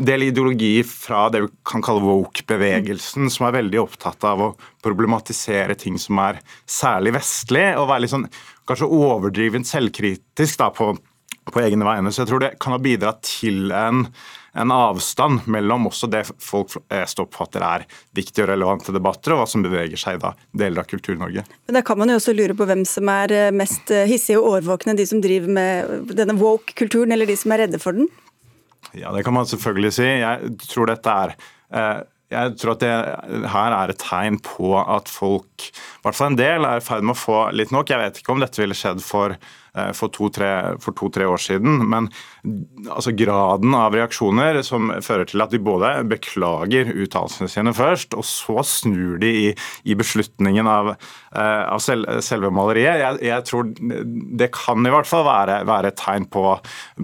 del 0.00 0.22
ideologi 0.22 0.82
fra 0.84 1.28
det 1.32 1.40
vi 1.40 1.50
kan 1.68 1.82
kalle 1.84 2.04
woke-bevegelsen, 2.04 3.30
som 3.32 3.48
er 3.48 3.56
veldig 3.56 3.80
opptatt 3.80 4.24
av 4.28 4.42
å 4.44 4.48
problematisere 4.84 5.76
ting 5.80 5.96
som 6.00 6.20
er 6.20 6.42
særlig 6.68 7.14
vestlig, 7.16 7.70
og 7.78 7.88
være 7.88 8.04
litt 8.04 8.12
sånn 8.12 8.28
kanskje 8.68 8.90
overdrivent 8.92 9.68
selvkritisk 9.68 10.60
da, 10.60 10.68
på, 10.76 10.90
på 11.48 11.62
egne 11.64 11.88
vegne. 11.88 12.12
Så 12.12 12.22
jeg 12.22 12.32
tror 12.32 12.44
det 12.44 12.52
kan 12.60 12.76
ha 12.76 12.80
bidratt 12.84 13.22
til 13.24 13.72
en, 13.72 14.04
en 14.52 14.76
avstand 14.76 15.48
mellom 15.48 15.88
også 15.88 16.12
det 16.12 16.26
folk 16.36 16.74
flest 16.76 17.24
oppfatter 17.24 17.64
er 17.64 17.88
viktige 18.12 18.44
og 18.44 18.52
relevante 18.52 18.92
debatter, 18.92 19.32
og 19.32 19.40
hva 19.40 19.48
som 19.48 19.64
beveger 19.64 19.96
seg 19.96 20.20
i 20.20 20.24
da, 20.26 20.36
deler 20.52 20.84
av 20.84 20.92
Kultur-Norge. 20.92 21.48
Men 21.64 21.80
Da 21.80 21.86
kan 21.86 22.04
man 22.04 22.12
jo 22.12 22.20
også 22.20 22.36
lure 22.36 22.60
på 22.60 22.68
hvem 22.68 22.84
som 22.84 23.08
er 23.16 23.54
mest 23.56 23.88
hissige 24.12 24.36
og 24.36 24.58
årvåkne, 24.58 24.98
de 25.00 25.08
som 25.08 25.24
driver 25.24 25.48
med 25.48 26.12
denne 26.12 26.36
woke-kulturen, 26.36 27.16
eller 27.16 27.30
de 27.30 27.40
som 27.40 27.56
er 27.56 27.64
redde 27.64 27.80
for 27.80 27.96
den? 27.96 28.12
Ja, 28.98 29.12
det 29.14 29.24
kan 29.26 29.36
man 29.36 29.48
selvfølgelig 29.48 29.94
si. 29.96 30.06
Jeg 30.06 30.54
tror 30.68 30.90
dette 30.90 31.18
er 31.24 31.34
eh, 31.72 32.06
jeg 32.28 32.58
tror 32.60 32.74
at 32.74 32.82
det 32.82 33.48
her 33.54 33.72
er 33.72 33.92
et 33.92 34.02
tegn 34.02 34.36
på 34.44 34.74
at 34.82 35.08
folk, 35.08 35.64
i 35.64 36.02
hvert 36.04 36.16
fall 36.16 36.34
en 36.34 36.40
del, 36.40 36.66
er 36.68 36.82
i 36.82 36.84
ferd 36.84 37.06
med 37.06 37.16
å 37.16 37.20
få 37.22 37.38
litt 37.56 37.72
nok. 37.72 37.88
Jeg 37.88 38.02
vet 38.02 38.20
ikke 38.20 38.34
om 38.34 38.42
dette 38.42 38.60
ville 38.60 38.76
skjedd 38.76 39.00
for 39.04 39.38
for 39.96 40.12
to-tre 40.12 41.26
år 41.28 41.40
siden. 41.42 41.82
Men 41.88 42.10
altså, 42.88 43.12
graden 43.16 43.74
av 43.76 43.94
reaksjoner 43.96 44.60
som 44.66 44.92
fører 45.04 45.28
til 45.28 45.42
at 45.44 45.54
de 45.54 45.60
både 45.62 45.90
beklager 46.08 46.92
uttalelsene 46.94 47.50
sine 47.50 47.74
først, 47.76 48.16
og 48.18 48.26
så 48.26 48.64
snur 48.66 49.18
de 49.22 49.32
i, 49.48 49.48
i 49.88 49.96
beslutningen 49.98 50.68
av, 50.70 50.92
uh, 50.94 51.64
av 51.68 51.82
sel, 51.84 52.04
selve 52.24 52.50
maleriet, 52.54 53.00
jeg, 53.02 53.20
jeg, 53.28 53.46
tror 53.48 53.70
det 54.38 54.50
kan 54.54 54.86
i 54.86 54.92
hvert 54.92 55.08
fall 55.08 55.26
være, 55.28 55.60
være 55.68 55.92
et 55.92 56.00
tegn 56.00 56.28
på, 56.32 56.44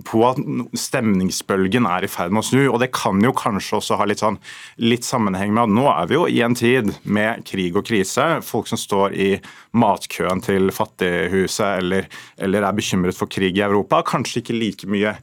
på, 0.06 0.22
at 0.28 0.40
stemningsbølgen 0.78 1.88
er 1.90 2.06
i 2.06 2.10
ferd 2.10 2.34
med 2.34 2.44
å 2.44 2.48
snu. 2.48 2.62
Og 2.70 2.80
det 2.82 2.92
kan 2.96 3.20
jo 3.24 3.34
kanskje 3.36 3.78
også 3.80 3.98
ha 4.00 4.08
litt, 4.08 4.22
sånn, 4.22 4.40
litt 4.82 5.06
sammenheng 5.06 5.54
med 5.54 5.66
at 5.66 5.74
nå 5.74 5.88
er 5.92 6.10
vi 6.10 6.18
jo 6.18 6.26
i 6.30 6.40
en 6.44 6.56
tid 6.58 6.92
med 7.04 7.44
krig 7.48 7.76
og 7.76 7.86
krise. 7.88 8.28
Folk 8.44 8.70
som 8.70 8.80
står 8.80 9.14
i 9.14 9.30
matkøen 9.74 10.42
til 10.44 10.70
Fattighuset 10.74 11.80
eller, 11.82 12.08
eller 12.38 12.63
er 12.66 12.76
bekymret 12.76 13.16
for 13.16 13.30
krig 13.30 13.58
i 13.58 13.64
Europa, 13.64 14.02
kanskje 14.06 14.42
ikke 14.42 14.56
like 14.56 14.88
mye, 14.90 15.14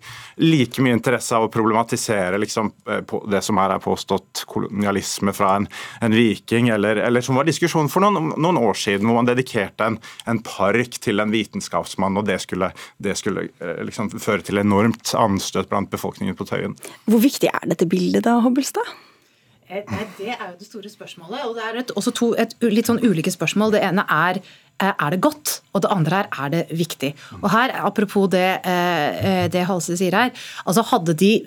like 0.41 0.84
mye 0.84 0.95
interesse 0.97 1.36
av 1.38 1.47
å 1.47 1.51
problematisere 1.54 2.39
liksom, 2.41 2.71
eh, 2.88 3.04
det 3.32 3.43
som 3.45 3.60
her 3.62 3.75
er 3.75 3.84
påstått 3.84 4.45
kolonialisme 4.51 5.34
fra 5.36 5.56
en, 5.60 5.67
en 6.01 6.15
viking, 6.15 6.71
eller, 6.73 7.01
eller, 7.06 7.25
som 7.25 7.39
var 7.39 7.49
diskusjonen 7.49 7.91
for 7.91 8.04
noen, 8.06 8.34
noen, 8.38 8.62
år 8.62 8.77
siden, 8.77 9.08
hvor 9.08 9.21
man 9.21 9.30
dedikerte 9.30 9.91
en, 9.91 9.99
en, 10.30 10.41
park 10.45 10.97
til 11.04 11.23
en 11.23 11.32
vitenskapsmann, 11.34 12.17
og 12.19 12.27
det 12.30 12.41
skulle, 12.43 12.71
det 13.01 13.17
skulle 13.19 13.47
eh, 13.60 13.86
liksom, 13.88 14.12
føre 14.21 14.45
til 14.47 14.62
enormt 14.62 15.13
anstøt 15.17 15.71
blant 15.71 15.91
befolkningen 15.93 16.38
på 16.38 16.47
Tøyen. 16.49 16.75
Hvor 17.10 17.23
viktig 17.23 17.49
er 17.51 17.71
dette 17.71 17.89
bildet 17.89 18.27
da, 18.27 18.39
Hobbelstad? 18.43 18.97
Eh, 19.71 19.84
Det 20.17 20.27
er 20.27 20.49
jo 20.51 20.57
det 20.60 20.67
store 20.67 20.89
spørsmålet. 20.89 21.45
og 21.45 21.55
Det 21.55 21.63
er 21.63 21.79
et, 21.79 21.91
også 21.95 22.12
to 22.12 22.34
et, 22.38 22.55
litt 22.62 22.86
sånn 22.86 22.99
ulike 22.99 23.31
spørsmål. 23.31 23.71
Det 23.71 23.84
ene 23.84 24.05
er 24.10 24.41
Eh, 24.81 24.93
er 24.97 25.13
det 25.13 25.21
godt, 25.21 25.60
og 25.73 25.84
det 25.84 25.91
andre 25.93 26.23
er 26.23 26.27
er 26.43 26.49
det 26.49 26.62
viktig. 26.73 27.13
Og 27.41 27.51
her, 27.51 27.69
Apropos 27.86 28.29
det, 28.31 28.62
eh, 28.65 29.47
det 29.47 29.65
Halse 29.67 29.97
sier 29.97 30.12
her. 30.12 30.31
altså 30.65 30.81
Hadde 30.84 31.13
de 31.13 31.43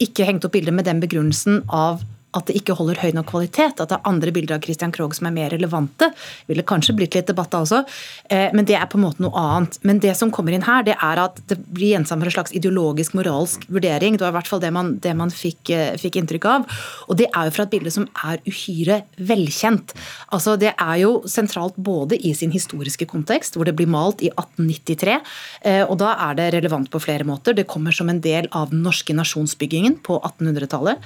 ikke 0.00 0.24
hengt 0.24 0.44
opp 0.44 0.52
bildet 0.52 0.72
med 0.72 0.84
den 0.84 1.00
begrunnelsen 1.00 1.64
av 1.68 2.00
at 2.36 2.48
det 2.48 2.58
ikke 2.60 2.76
holder 2.76 3.00
høy 3.00 3.14
nok 3.16 3.30
kvalitet, 3.30 3.80
at 3.80 3.90
det 3.90 3.96
er 3.96 4.08
andre 4.08 4.32
bilder 4.34 4.58
av 4.58 4.64
Christian 4.64 4.92
Krogh 4.94 5.16
som 5.16 5.28
er 5.28 5.34
mer 5.34 5.52
relevante. 5.54 6.10
Ville 6.50 6.64
kanskje 6.66 6.94
blitt 6.96 7.16
litt 7.16 7.30
debatt 7.30 7.52
da 7.52 7.62
også, 7.64 7.82
eh, 8.30 8.52
men 8.56 8.66
det 8.68 8.76
er 8.78 8.88
på 8.90 8.98
en 9.00 9.06
måte 9.06 9.22
noe 9.24 9.34
annet. 9.40 9.78
Men 9.86 10.00
det 10.02 10.14
som 10.18 10.32
kommer 10.34 10.54
inn 10.54 10.66
her, 10.66 10.84
det 10.86 10.96
er 10.96 11.22
at 11.22 11.40
det 11.48 11.58
blir 11.64 11.94
gjenstand 11.94 12.22
for 12.22 12.30
en 12.30 12.36
slags 12.36 12.54
ideologisk, 12.56 13.16
moralsk 13.16 13.66
vurdering. 13.72 14.16
Det 14.16 14.26
var 14.26 14.34
i 14.34 14.38
hvert 14.38 14.50
fall 14.50 14.62
det 14.62 14.72
man, 14.74 14.96
det 15.02 15.14
man 15.16 15.32
fikk, 15.32 15.70
eh, 15.70 15.96
fikk, 16.00 16.20
inntrykk 16.20 16.48
av. 16.50 16.66
Og 17.08 17.20
det 17.20 17.30
er 17.30 17.48
jo 17.48 17.56
fra 17.56 17.66
et 17.66 17.74
bilde 17.74 17.92
som 17.92 18.08
er 18.24 18.42
uhyre 18.46 19.02
velkjent. 19.18 19.96
Altså 20.32 20.56
Det 20.56 20.72
er 20.72 20.96
jo 21.02 21.22
sentralt 21.28 21.76
både 21.76 22.16
i 22.16 22.32
sin 22.34 22.50
historiske 22.50 23.06
kontekst, 23.06 23.56
hvor 23.56 23.66
det 23.68 23.76
blir 23.76 23.86
malt 23.90 24.22
i 24.24 24.30
1893, 24.30 25.20
eh, 25.62 25.84
og 25.84 25.98
da 25.98 26.14
er 26.28 26.34
det 26.38 26.52
relevant 26.54 26.90
på 26.90 27.00
flere 27.00 27.24
måter. 27.24 27.54
Det 27.54 27.66
kommer 27.66 27.92
som 27.92 28.08
en 28.08 28.20
del 28.20 28.48
av 28.52 28.70
den 28.70 28.82
norske 28.82 29.14
nasjonsbyggingen 29.14 30.00
på 30.02 30.18
1800-tallet, 30.20 30.98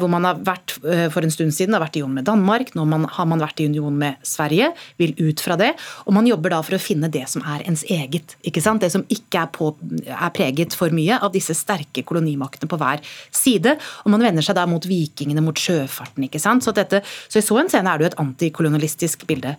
hvor 0.00 0.10
man 0.10 0.24
har 0.24 0.38
vært 0.46 0.76
for 1.12 1.24
en 1.24 1.32
stund 1.32 1.54
siden 1.54 1.74
har 1.76 1.82
vært 1.82 1.98
i 1.98 2.06
union 2.06 2.14
med 2.14 2.26
Danmark, 2.26 2.72
nå 2.74 2.84
har 3.16 3.26
man 3.28 3.42
vært 3.42 3.60
i 3.60 3.66
union 3.66 3.94
med 3.98 4.16
Sverige, 4.26 4.72
vil 5.00 5.14
ut 5.18 5.40
fra 5.42 5.56
det. 5.58 5.72
Og 6.06 6.14
man 6.14 6.26
jobber 6.26 6.54
da 6.54 6.62
for 6.64 6.76
å 6.76 6.82
finne 6.82 7.10
det 7.12 7.26
som 7.28 7.42
er 7.46 7.64
ens 7.66 7.84
eget. 7.90 8.36
ikke 8.46 8.62
sant? 8.62 8.82
Det 8.82 8.92
som 8.92 9.04
ikke 9.08 9.42
er, 9.42 9.50
på, 9.52 9.72
er 10.06 10.32
preget 10.34 10.76
for 10.76 10.94
mye 10.94 11.18
av 11.18 11.32
disse 11.34 11.54
sterke 11.56 12.04
kolonimaktene 12.06 12.70
på 12.70 12.78
hver 12.80 13.02
side. 13.34 13.76
Og 14.04 14.12
man 14.14 14.24
vender 14.24 14.44
seg 14.44 14.56
da 14.58 14.66
mot 14.70 14.84
vikingene, 14.86 15.44
mot 15.44 15.56
sjøfarten. 15.56 16.26
ikke 16.28 16.42
sant? 16.42 16.64
Så, 16.64 16.74
dette, 16.76 17.02
så 17.28 17.40
i 17.40 17.44
så 17.44 17.58
en 17.60 17.70
scene 17.72 17.90
er 17.90 17.98
det 17.98 18.06
jo 18.06 18.12
et 18.12 18.20
antikolonialistisk 18.22 19.26
bilde. 19.28 19.56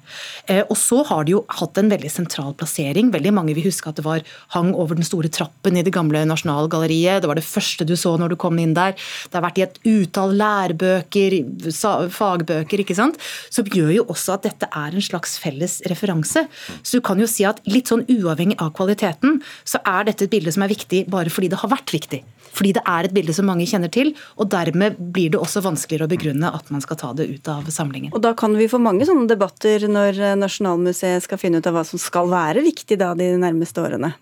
Eh, 0.48 0.64
og 0.66 0.78
så 0.80 1.04
har 1.10 1.28
de 1.28 1.38
jo 1.38 1.44
hatt 1.60 1.80
en 1.82 1.92
veldig 1.92 2.12
sentral 2.12 2.56
plassering. 2.58 3.12
Veldig 3.14 3.36
mange 3.36 3.56
vil 3.58 3.70
huske 3.70 3.92
at 3.92 4.00
det 4.00 4.08
var 4.08 4.26
hang 4.56 4.74
over 4.76 4.98
den 4.98 5.08
store 5.08 5.32
trappen 5.34 5.78
i 5.78 5.86
det 5.86 5.96
gamle 5.96 6.24
Nasjonalgalleriet. 6.30 7.24
Det 7.24 7.32
var 7.32 7.40
det 7.40 7.48
første 7.48 7.88
du 7.88 7.96
så 8.00 8.16
når 8.20 8.34
du 8.34 8.40
kom 8.40 8.58
inn 8.62 8.76
der. 8.78 8.96
Det 8.98 9.38
har 9.38 9.46
vært 9.46 9.62
i 9.62 9.66
et 9.66 9.80
utall 9.88 10.36
lærebøker, 10.38 10.77
fagbøker, 10.78 12.84
ikke 12.84 12.98
sant. 12.98 13.20
Som 13.54 13.70
gjør 13.74 13.92
jo 14.00 14.08
også 14.14 14.38
at 14.38 14.48
dette 14.48 14.70
er 14.72 14.96
en 14.96 15.04
slags 15.04 15.38
felles 15.42 15.80
referanse. 15.90 16.48
Så 16.82 17.00
du 17.00 17.06
kan 17.06 17.20
jo 17.20 17.28
si 17.30 17.46
at 17.48 17.62
litt 17.70 17.92
sånn 17.92 18.06
uavhengig 18.08 18.58
av 18.64 18.74
kvaliteten, 18.78 19.42
så 19.68 19.82
er 19.86 20.10
dette 20.10 20.28
et 20.28 20.34
bilde 20.34 20.54
som 20.54 20.66
er 20.66 20.74
viktig 20.74 21.06
bare 21.12 21.34
fordi 21.34 21.52
det 21.54 21.62
har 21.62 21.74
vært 21.74 21.94
viktig. 21.94 22.24
Fordi 22.58 22.74
det 22.78 22.84
er 22.90 23.06
et 23.06 23.14
bilde 23.14 23.36
som 23.36 23.48
mange 23.50 23.68
kjenner 23.70 23.92
til, 23.94 24.14
og 24.40 24.50
dermed 24.50 24.98
blir 25.14 25.34
det 25.34 25.42
også 25.42 25.62
vanskeligere 25.66 26.08
å 26.08 26.12
begrunne 26.12 26.52
at 26.58 26.72
man 26.74 26.84
skal 26.84 27.00
ta 27.00 27.12
det 27.18 27.28
ut 27.30 27.52
av 27.52 27.68
samlingen. 27.74 28.14
Og 28.16 28.24
da 28.24 28.34
kan 28.38 28.56
vi 28.58 28.70
få 28.72 28.80
mange 28.82 29.06
sånne 29.08 29.28
debatter 29.30 29.86
når 29.92 30.40
Nasjonalmuseet 30.42 31.28
skal 31.28 31.42
finne 31.42 31.62
ut 31.62 31.70
av 31.70 31.78
hva 31.78 31.86
som 31.88 32.02
skal 32.02 32.32
være 32.32 32.66
viktig 32.66 33.00
da 33.02 33.14
de 33.18 33.34
nærmeste 33.38 33.84
årene? 33.84 34.16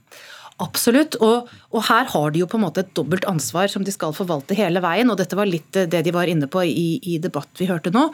Absolutt. 0.64 1.18
Og, 1.20 1.50
og, 1.74 1.82
her 1.90 2.08
har 2.14 2.32
de 2.32 2.40
jo 2.40 2.48
på 2.48 2.56
en 2.56 2.64
måte 2.64 2.86
et 2.86 2.92
dobbelt 2.96 3.26
ansvar 3.28 3.68
som 3.68 3.84
de 3.84 3.92
skal 3.92 4.14
forvalte 4.16 4.56
hele 4.56 4.80
veien. 4.84 5.10
og 5.12 5.18
Dette 5.20 5.36
var 5.36 5.50
litt 5.50 5.76
eh, 5.76 5.88
det 5.92 6.00
de 6.06 6.14
var 6.16 6.30
inne 6.32 6.48
på 6.48 6.62
i, 6.64 6.96
i 7.04 7.18
debatt 7.20 7.60
vi 7.60 7.68
hørte 7.68 7.92
nå. 7.92 8.06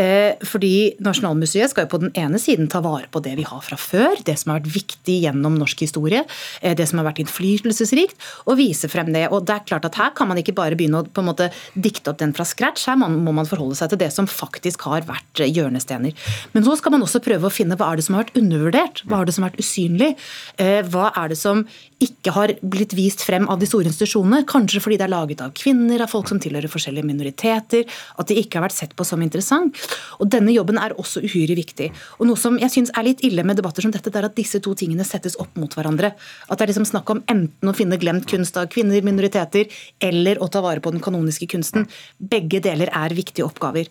Eh, 0.00 0.34
fordi 0.42 0.96
Nasjonalmuseet 1.04 1.70
skal 1.70 1.86
jo 1.86 1.92
på 1.92 2.00
den 2.02 2.10
ene 2.18 2.40
siden 2.42 2.66
ta 2.72 2.80
vare 2.82 3.06
på 3.14 3.22
det 3.22 3.36
vi 3.38 3.46
har 3.46 3.62
fra 3.62 3.78
før, 3.78 4.18
det 4.26 4.34
som 4.40 4.50
har 4.50 4.64
vært 4.64 4.74
viktig 4.74 5.20
gjennom 5.22 5.54
norsk 5.60 5.84
historie, 5.86 6.24
eh, 6.62 6.74
det 6.74 6.88
som 6.90 6.98
har 6.98 7.06
vært 7.12 7.22
innflytelsesrikt, 7.22 8.18
og 8.48 8.58
vise 8.58 8.90
frem 8.90 9.14
det. 9.14 9.28
Og 9.30 9.46
det 9.46 9.54
er 9.54 9.68
klart 9.70 9.86
at 9.86 10.00
Her 10.00 10.10
kan 10.18 10.26
man 10.26 10.42
ikke 10.42 10.56
bare 10.56 10.74
begynne 10.74 11.04
å 11.04 11.06
på 11.06 11.22
en 11.22 11.30
måte 11.30 11.52
dikte 11.78 12.10
opp 12.10 12.18
den 12.18 12.34
fra 12.34 12.42
scratch, 12.42 12.88
her 12.90 12.98
må 12.98 13.30
man 13.30 13.46
forholde 13.46 13.78
seg 13.78 13.92
til 13.92 14.02
det 14.02 14.10
som 14.10 14.26
faktisk 14.26 14.88
har 14.90 15.06
vært 15.06 15.44
eh, 15.46 15.54
hjørnestener. 15.54 16.26
Men 16.58 16.66
så 16.66 16.74
skal 16.82 16.96
man 16.96 17.06
også 17.06 17.22
prøve 17.22 17.46
å 17.46 17.54
finne 17.54 17.78
hva 17.78 17.92
er 17.92 18.02
det 18.02 18.08
som 18.08 18.18
har 18.18 18.26
vært 18.26 18.42
undervurdert, 18.42 19.06
hva 19.06 19.22
er 19.22 19.30
det 19.30 19.38
som 19.38 19.46
har 19.46 19.54
vært 19.54 19.62
usynlig, 19.62 20.12
eh, 20.58 20.82
hva 20.90 21.14
er 21.14 21.30
det 21.30 21.38
som 21.38 21.62
ikke 22.02 22.32
har 22.34 22.52
blitt 22.60 22.94
vist 22.96 23.22
frem 23.24 23.46
av 23.50 23.60
de 23.60 23.68
store 23.68 23.88
institusjonene. 23.88 24.44
Kanskje 24.48 24.82
fordi 24.82 24.98
det 25.00 25.06
er 25.06 25.12
laget 25.12 25.42
av 25.44 25.52
kvinner, 25.56 26.02
av 26.02 26.10
folk 26.10 26.28
som 26.30 26.40
tilhører 26.42 26.70
forskjellige 26.70 27.06
minoriteter. 27.06 27.84
At 28.20 28.28
de 28.30 28.38
ikke 28.40 28.58
har 28.58 28.66
vært 28.66 28.76
sett 28.76 28.94
på 28.96 29.06
som 29.06 29.22
interessant. 29.24 29.78
Og 30.18 30.28
Denne 30.34 30.54
jobben 30.54 30.80
er 30.80 30.96
også 30.98 31.22
uhyre 31.24 31.56
viktig. 31.58 31.90
Og 32.18 32.28
Noe 32.28 32.40
som 32.40 32.58
jeg 32.60 32.72
synes 32.74 32.92
er 32.94 33.06
litt 33.06 33.24
ille 33.26 33.46
med 33.46 33.60
debatter 33.60 33.86
som 33.86 33.94
dette, 33.94 34.10
det 34.10 34.20
er 34.20 34.28
at 34.28 34.36
disse 34.38 34.60
to 34.64 34.74
tingene 34.78 35.06
settes 35.06 35.38
opp 35.40 35.54
mot 35.60 35.72
hverandre. 35.76 36.14
At 36.48 36.58
det 36.58 36.66
er 36.66 36.74
liksom 36.74 36.88
snakk 36.90 37.14
om 37.14 37.24
enten 37.30 37.70
å 37.70 37.76
finne 37.76 38.00
glemt 38.00 38.28
kunst 38.30 38.58
av 38.60 38.70
kvinner, 38.74 39.04
minoriteter, 39.06 39.70
eller 40.02 40.42
å 40.42 40.50
ta 40.50 40.64
vare 40.64 40.82
på 40.84 40.92
den 40.94 41.04
kanoniske 41.04 41.48
kunsten. 41.54 41.88
Begge 42.18 42.62
deler 42.64 42.92
er 42.92 43.16
viktige 43.16 43.46
oppgaver. 43.46 43.90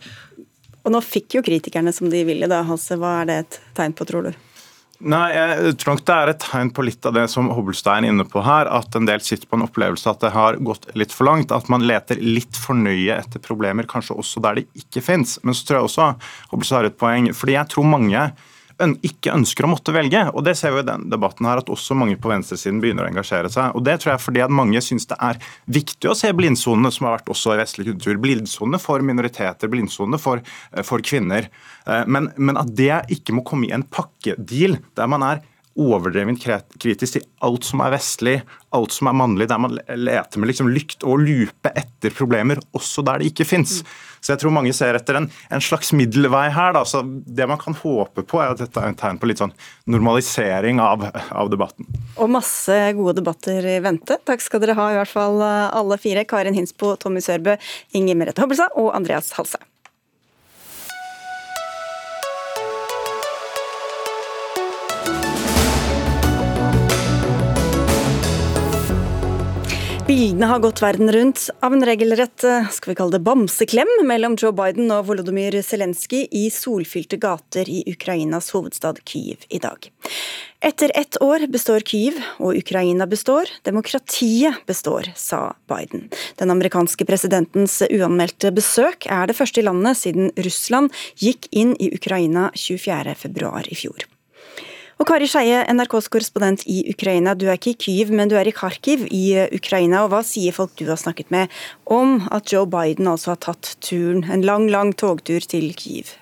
Og 0.84 0.92
nå 0.92 1.00
fikk 1.04 1.38
jo 1.38 1.46
kritikerne 1.46 1.94
som 1.96 2.10
de 2.12 2.26
ville, 2.28 2.50
da, 2.52 2.64
Hasse. 2.68 3.00
Hva 3.00 3.22
er 3.22 3.30
det 3.30 3.38
et 3.46 3.62
tegn 3.78 3.96
på, 3.96 4.08
tror 4.10 4.28
du? 4.28 4.34
Nei, 5.04 5.34
jeg 5.36 5.74
tror 5.82 5.98
nok 5.98 6.04
det 6.08 6.16
er 6.16 6.30
et 6.32 6.44
tegn 6.46 6.70
på 6.72 6.84
litt 6.88 7.06
av 7.08 7.16
det 7.18 7.26
som 7.32 7.50
Hobbelstein 7.52 8.06
er 8.06 8.14
inne 8.14 8.24
på 8.30 8.40
her. 8.46 8.70
At 8.72 8.96
en 8.96 9.08
del 9.10 9.20
sitter 9.24 9.50
på 9.52 9.58
en 9.58 9.66
opplevelse 9.66 10.08
at 10.08 10.24
det 10.24 10.32
har 10.32 10.56
gått 10.64 10.88
litt 10.96 11.12
for 11.12 11.28
langt. 11.28 11.52
At 11.52 11.68
man 11.72 11.84
leter 11.84 12.22
litt 12.24 12.56
for 12.56 12.78
nøye 12.80 13.18
etter 13.18 13.44
problemer, 13.44 13.88
kanskje 13.90 14.16
også 14.22 14.44
der 14.46 14.62
de 14.62 14.66
ikke 14.80 15.04
fins. 15.04 15.36
Men 15.44 15.58
så 15.58 15.68
tror 15.68 15.80
jeg 15.82 15.90
også 15.90 16.10
Hobbelstad 16.54 16.80
har 16.80 16.90
et 16.92 17.00
poeng. 17.04 17.30
fordi 17.36 17.58
jeg 17.58 17.72
tror 17.74 17.90
mange 17.90 18.24
ikke 19.06 19.34
ønsker 19.34 19.66
å 19.66 19.72
måtte 19.72 19.94
velge. 19.96 20.22
Og 20.34 20.44
Det 20.46 20.56
ser 20.60 20.74
vi 20.76 20.84
i 20.84 20.88
den 20.88 21.08
debatten 21.12 21.48
her, 21.48 21.62
at 21.62 21.72
også 21.72 21.98
mange 21.98 22.18
på 22.22 22.32
venstresiden 22.32 22.82
begynner 22.84 23.08
å 23.08 23.12
engasjere 23.12 23.52
seg. 23.54 23.78
Og 23.78 23.86
Det 23.86 23.98
tror 24.00 24.14
jeg 24.14 24.20
er 24.20 24.26
fordi 24.26 24.44
at 24.46 24.54
mange 24.54 24.84
syns 24.84 25.08
det 25.10 25.18
er 25.20 25.40
viktig 25.80 26.12
å 26.12 26.18
se 26.18 26.32
blindsonene, 26.36 26.92
som 26.92 27.08
har 27.08 27.18
vært 27.18 27.32
også 27.34 27.56
i 27.56 27.62
vestlig 27.62 27.88
kultur. 27.92 28.20
Blindsonene 28.24 28.82
for 28.82 29.06
minoriteter, 29.06 29.72
blindsonene 29.72 30.20
for, 30.20 30.44
eh, 30.74 30.84
for 30.84 31.00
kvinner. 31.00 31.50
Eh, 31.88 32.06
men, 32.06 32.32
men 32.38 32.60
at 32.60 32.76
det 32.76 33.06
ikke 33.10 33.34
må 33.38 33.46
komme 33.48 33.70
i 33.70 33.76
en 33.76 33.88
pakkedeal 33.88 34.80
der 34.96 35.08
man 35.12 35.24
er 35.24 35.44
overdrevent 35.80 36.44
kritisk 36.78 37.18
til 37.18 37.26
alt 37.46 37.66
som 37.66 37.82
er 37.82 37.96
vestlig, 37.96 38.36
alt 38.76 38.94
som 38.94 39.10
er 39.10 39.18
mannlig, 39.18 39.48
der 39.50 39.62
man 39.62 39.78
leter 39.98 40.42
med 40.42 40.52
liksom 40.52 40.70
lykt 40.74 41.06
og 41.08 41.24
lupe 41.26 41.72
etter 41.74 42.14
problemer, 42.14 42.62
også 42.78 43.06
der 43.06 43.22
det 43.22 43.32
ikke 43.32 43.48
fins. 43.50 43.80
Så 44.24 44.34
jeg 44.34 44.42
tror 44.44 44.56
mange 44.56 44.72
ser 44.76 44.96
etter 44.96 45.20
en, 45.20 45.28
en 45.52 45.64
slags 45.64 45.92
middelvei 45.96 46.46
her. 46.56 46.72
Da. 46.78 46.86
Så 46.88 47.04
det 47.04 47.48
man 47.50 47.60
kan 47.62 47.76
håpe 47.76 48.24
på, 48.24 48.40
er 48.40 48.54
at 48.54 48.64
dette 48.64 48.80
er 48.80 48.94
en 48.94 49.00
tegn 49.00 49.20
på 49.20 49.30
litt 49.30 49.44
sånn 49.44 49.54
normalisering 49.92 50.80
av, 50.84 51.04
av 51.36 51.52
debatten. 51.52 51.90
Og 52.16 52.32
masse 52.32 52.80
gode 52.98 53.18
debatter 53.20 53.68
i 53.76 53.78
vente. 53.84 54.18
Takk 54.24 54.46
skal 54.46 54.64
dere 54.64 54.78
ha, 54.80 54.90
i 54.94 54.98
hvert 55.02 55.12
fall 55.12 55.44
alle 55.44 56.00
fire. 56.02 56.24
Karin 56.30 56.56
Hinsbo, 56.58 56.96
Tommy 57.00 57.24
Sørbø, 57.24 57.58
Inger 58.00 58.20
Merete 58.20 58.46
Hobbelstad 58.46 58.80
og 58.80 58.94
Andreas 58.96 59.34
Halse. 59.38 59.60
Bildene 70.24 70.48
har 70.48 70.60
gått 70.60 70.80
verden 70.82 71.12
rundt 71.12 71.50
av 71.60 71.74
en 71.74 71.84
regelrett 71.86 72.44
eh, 72.48 72.70
skal 72.72 72.92
vi 72.92 72.96
kalle 72.96 73.12
det 73.12 73.26
bamseklem 73.28 73.90
mellom 74.08 74.38
Joe 74.40 74.54
Biden 74.56 74.88
og 74.96 75.10
Volodymyr 75.10 75.58
Zelenskyj 75.68 76.30
i 76.32 76.44
solfylte 76.48 77.20
gater 77.20 77.68
i 77.68 77.82
Ukrainas 77.92 78.48
hovedstad 78.56 79.02
Kyiv 79.04 79.44
i 79.52 79.60
dag. 79.60 79.90
Etter 80.64 80.96
ett 80.96 81.20
år 81.20 81.44
består 81.52 81.84
Kyiv, 81.84 82.24
og 82.40 82.56
Ukraina 82.56 83.04
består. 83.04 83.52
Demokratiet 83.68 84.64
består, 84.64 85.12
sa 85.20 85.58
Biden. 85.68 86.08
Den 86.40 86.56
amerikanske 86.56 87.04
presidentens 87.04 87.82
uanmeldte 87.90 88.56
besøk 88.56 89.12
er 89.12 89.28
det 89.28 89.36
første 89.36 89.60
i 89.60 89.68
landet 89.68 90.00
siden 90.06 90.32
Russland 90.40 90.96
gikk 91.20 91.52
inn 91.52 91.76
i 91.84 91.92
Ukraina 92.00 92.48
24.2 92.56 93.56
i 93.68 93.82
fjor. 93.84 94.13
Og 95.04 95.10
Kari 95.10 95.26
Skeie, 95.28 95.58
NRKs 95.68 96.06
korrespondent 96.08 96.62
i 96.72 96.78
Ukraina. 96.88 97.34
Du 97.36 97.50
er 97.50 97.58
ikke 97.58 97.74
i 97.74 97.76
Kyiv, 97.76 98.14
men 98.16 98.30
du 98.32 98.38
er 98.40 98.48
i 98.48 98.54
Kharkiv 98.56 99.02
i 99.12 99.34
eh, 99.36 99.50
Ukraina. 99.52 100.06
og 100.06 100.14
Hva 100.14 100.22
sier 100.24 100.56
folk 100.56 100.78
du 100.80 100.86
har 100.88 100.96
snakket 101.02 101.28
med 101.34 101.52
om 101.92 102.22
at 102.32 102.54
Joe 102.54 102.64
Biden 102.72 103.10
altså 103.12 103.34
har 103.34 103.42
tatt 103.44 103.74
turen, 103.84 104.24
en 104.32 104.46
lang, 104.48 104.70
lang 104.72 104.94
togtur 104.96 105.44
til 105.44 105.74
Kyiv? 105.76 106.14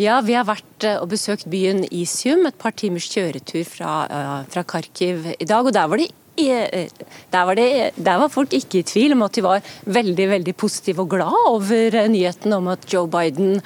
Ja, 0.00 0.22
vi 0.24 0.32
har 0.32 0.48
vært 0.48 0.88
eh, 0.88 0.96
og 0.96 1.10
besøkt 1.12 1.44
byen 1.52 1.84
Isium, 1.92 2.48
et 2.48 2.56
par 2.56 2.72
timers 2.72 3.10
kjøretur 3.12 3.68
fra, 3.68 3.98
eh, 4.08 4.48
fra 4.48 4.64
Kharkiv 4.64 5.34
i 5.36 5.44
dag. 5.44 5.60
og 5.60 5.76
Der 5.76 5.92
var 5.92 6.00
det 6.00 6.08
der 6.36 7.44
var, 7.48 7.56
det, 7.56 7.92
der 7.96 8.18
var, 8.20 8.28
folk 8.32 8.52
ikke 8.52 8.80
i 8.80 8.86
tvil 8.86 9.14
om 9.14 9.24
at 9.24 9.36
de 9.36 9.44
var 9.44 9.64
veldig 9.88 10.26
veldig 10.28 10.54
positive 10.58 11.04
og 11.04 11.14
glad 11.14 11.36
over 11.48 11.96
eh, 11.96 12.08
nyheten 12.12 12.52
om 12.52 12.68
at 12.72 12.84
Joe 12.92 13.08
Biden 13.10 13.56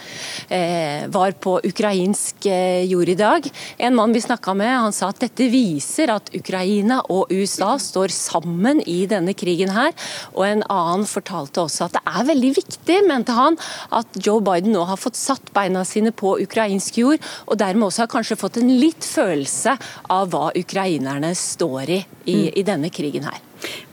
eh, 0.48 1.06
var 1.10 1.34
på 1.42 1.56
ukrainsk 1.66 2.46
eh, 2.46 2.84
jord 2.86 3.10
i 3.10 3.16
dag. 3.18 3.48
En 3.78 3.96
mann 3.98 4.14
vi 4.14 4.22
snakka 4.22 4.54
med, 4.54 4.70
han 4.70 4.94
sa 4.94 5.10
at 5.10 5.22
dette 5.24 5.48
viser 5.50 6.12
at 6.14 6.30
Ukraina 6.36 7.00
og 7.10 7.32
USA 7.34 7.74
står 7.80 8.14
sammen 8.14 8.82
i 8.86 9.02
denne 9.10 9.34
krigen 9.34 9.74
her. 9.74 9.90
Og 10.36 10.46
en 10.46 10.64
annen 10.70 11.08
fortalte 11.10 11.64
også 11.64 11.88
at 11.88 11.98
det 11.98 12.04
er 12.06 12.30
veldig 12.30 12.52
viktig, 12.60 13.00
mente 13.08 13.34
han, 13.36 13.58
at 13.90 14.20
Joe 14.22 14.44
Biden 14.44 14.76
nå 14.76 14.86
har 14.88 15.00
fått 15.00 15.18
satt 15.18 15.52
beina 15.56 15.82
sine 15.88 16.14
på 16.14 16.36
ukrainsk 16.44 17.02
jord, 17.02 17.30
og 17.50 17.58
dermed 17.60 17.88
også 17.88 18.06
har 18.06 18.14
kanskje 18.14 18.38
fått 18.40 18.60
en 18.62 18.70
litt 18.80 19.06
følelse 19.06 19.76
av 20.10 20.30
hva 20.30 20.50
ukrainerne 20.58 21.34
står 21.38 21.96
i 21.98 22.00
i. 22.24 22.59
i 22.60 22.66
denne 22.66 22.90
krigen 22.92 23.26
her. 23.28 23.40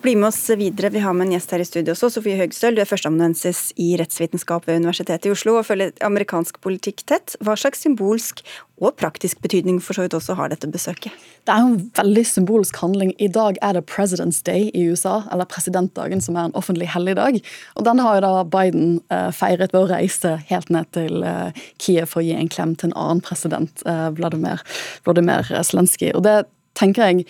Bli 0.02 0.14
med 0.16 0.30
oss 0.30 0.40
videre. 0.56 0.90
Vi 0.94 1.02
har 1.04 1.16
med 1.16 1.28
en 1.28 1.34
gjest 1.36 1.52
her 1.52 1.64
i 1.64 1.66
studio 1.68 1.92
også. 1.94 2.10
Sofie 2.14 2.38
Høgstøl, 2.40 2.78
du 2.78 2.84
er 2.84 2.88
førsteamanuensis 2.88 3.72
i 3.82 3.90
rettsvitenskap 4.00 4.68
ved 4.68 4.80
Universitetet 4.84 5.28
i 5.28 5.34
Oslo 5.34 5.58
og 5.60 5.66
følger 5.68 5.92
amerikansk 6.06 6.60
politikk 6.64 7.04
tett. 7.10 7.36
Hva 7.44 7.58
slags 7.60 7.82
symbolsk 7.84 8.44
og 8.78 8.94
praktisk 9.00 9.42
betydning 9.42 9.82
for 9.84 9.98
så 9.98 10.06
vidt 10.06 10.16
også 10.16 10.38
har 10.38 10.54
dette 10.54 10.70
besøket? 10.72 11.16
Det 11.48 11.54
er 11.54 11.64
jo 11.64 11.72
en 11.74 11.90
veldig 11.98 12.24
symbolsk 12.30 12.78
handling. 12.84 13.12
I 13.18 13.30
dag 13.34 13.58
er 13.66 13.76
det 13.76 13.88
President's 13.90 14.44
Day 14.46 14.70
i 14.72 14.86
USA, 14.92 15.24
eller 15.34 15.50
presidentdagen, 15.50 16.22
som 16.24 16.38
er 16.38 16.48
en 16.48 16.56
offentlig 16.60 16.92
helligdag. 16.94 17.42
Og 17.76 17.88
den 17.90 18.04
har 18.04 18.20
jo 18.20 18.26
da 18.28 18.46
Biden 18.54 19.00
eh, 19.10 19.32
feiret 19.36 19.74
ved 19.74 19.82
å 19.82 19.92
reise 19.92 20.38
helt 20.52 20.72
ned 20.74 20.88
til 20.96 21.26
eh, 21.26 21.66
Kiev 21.82 22.14
for 22.14 22.22
å 22.22 22.28
gi 22.28 22.38
en 22.38 22.54
klem 22.54 22.78
til 22.78 22.92
en 22.92 22.98
annen 23.02 23.26
president, 23.26 23.84
eh, 23.90 24.08
Vladimir, 24.16 24.64
Vladimir 25.08 25.50
Zelenskyj. 25.52 26.14
Og 26.14 26.24
det 26.28 26.40
tenker 26.78 27.10
jeg 27.10 27.28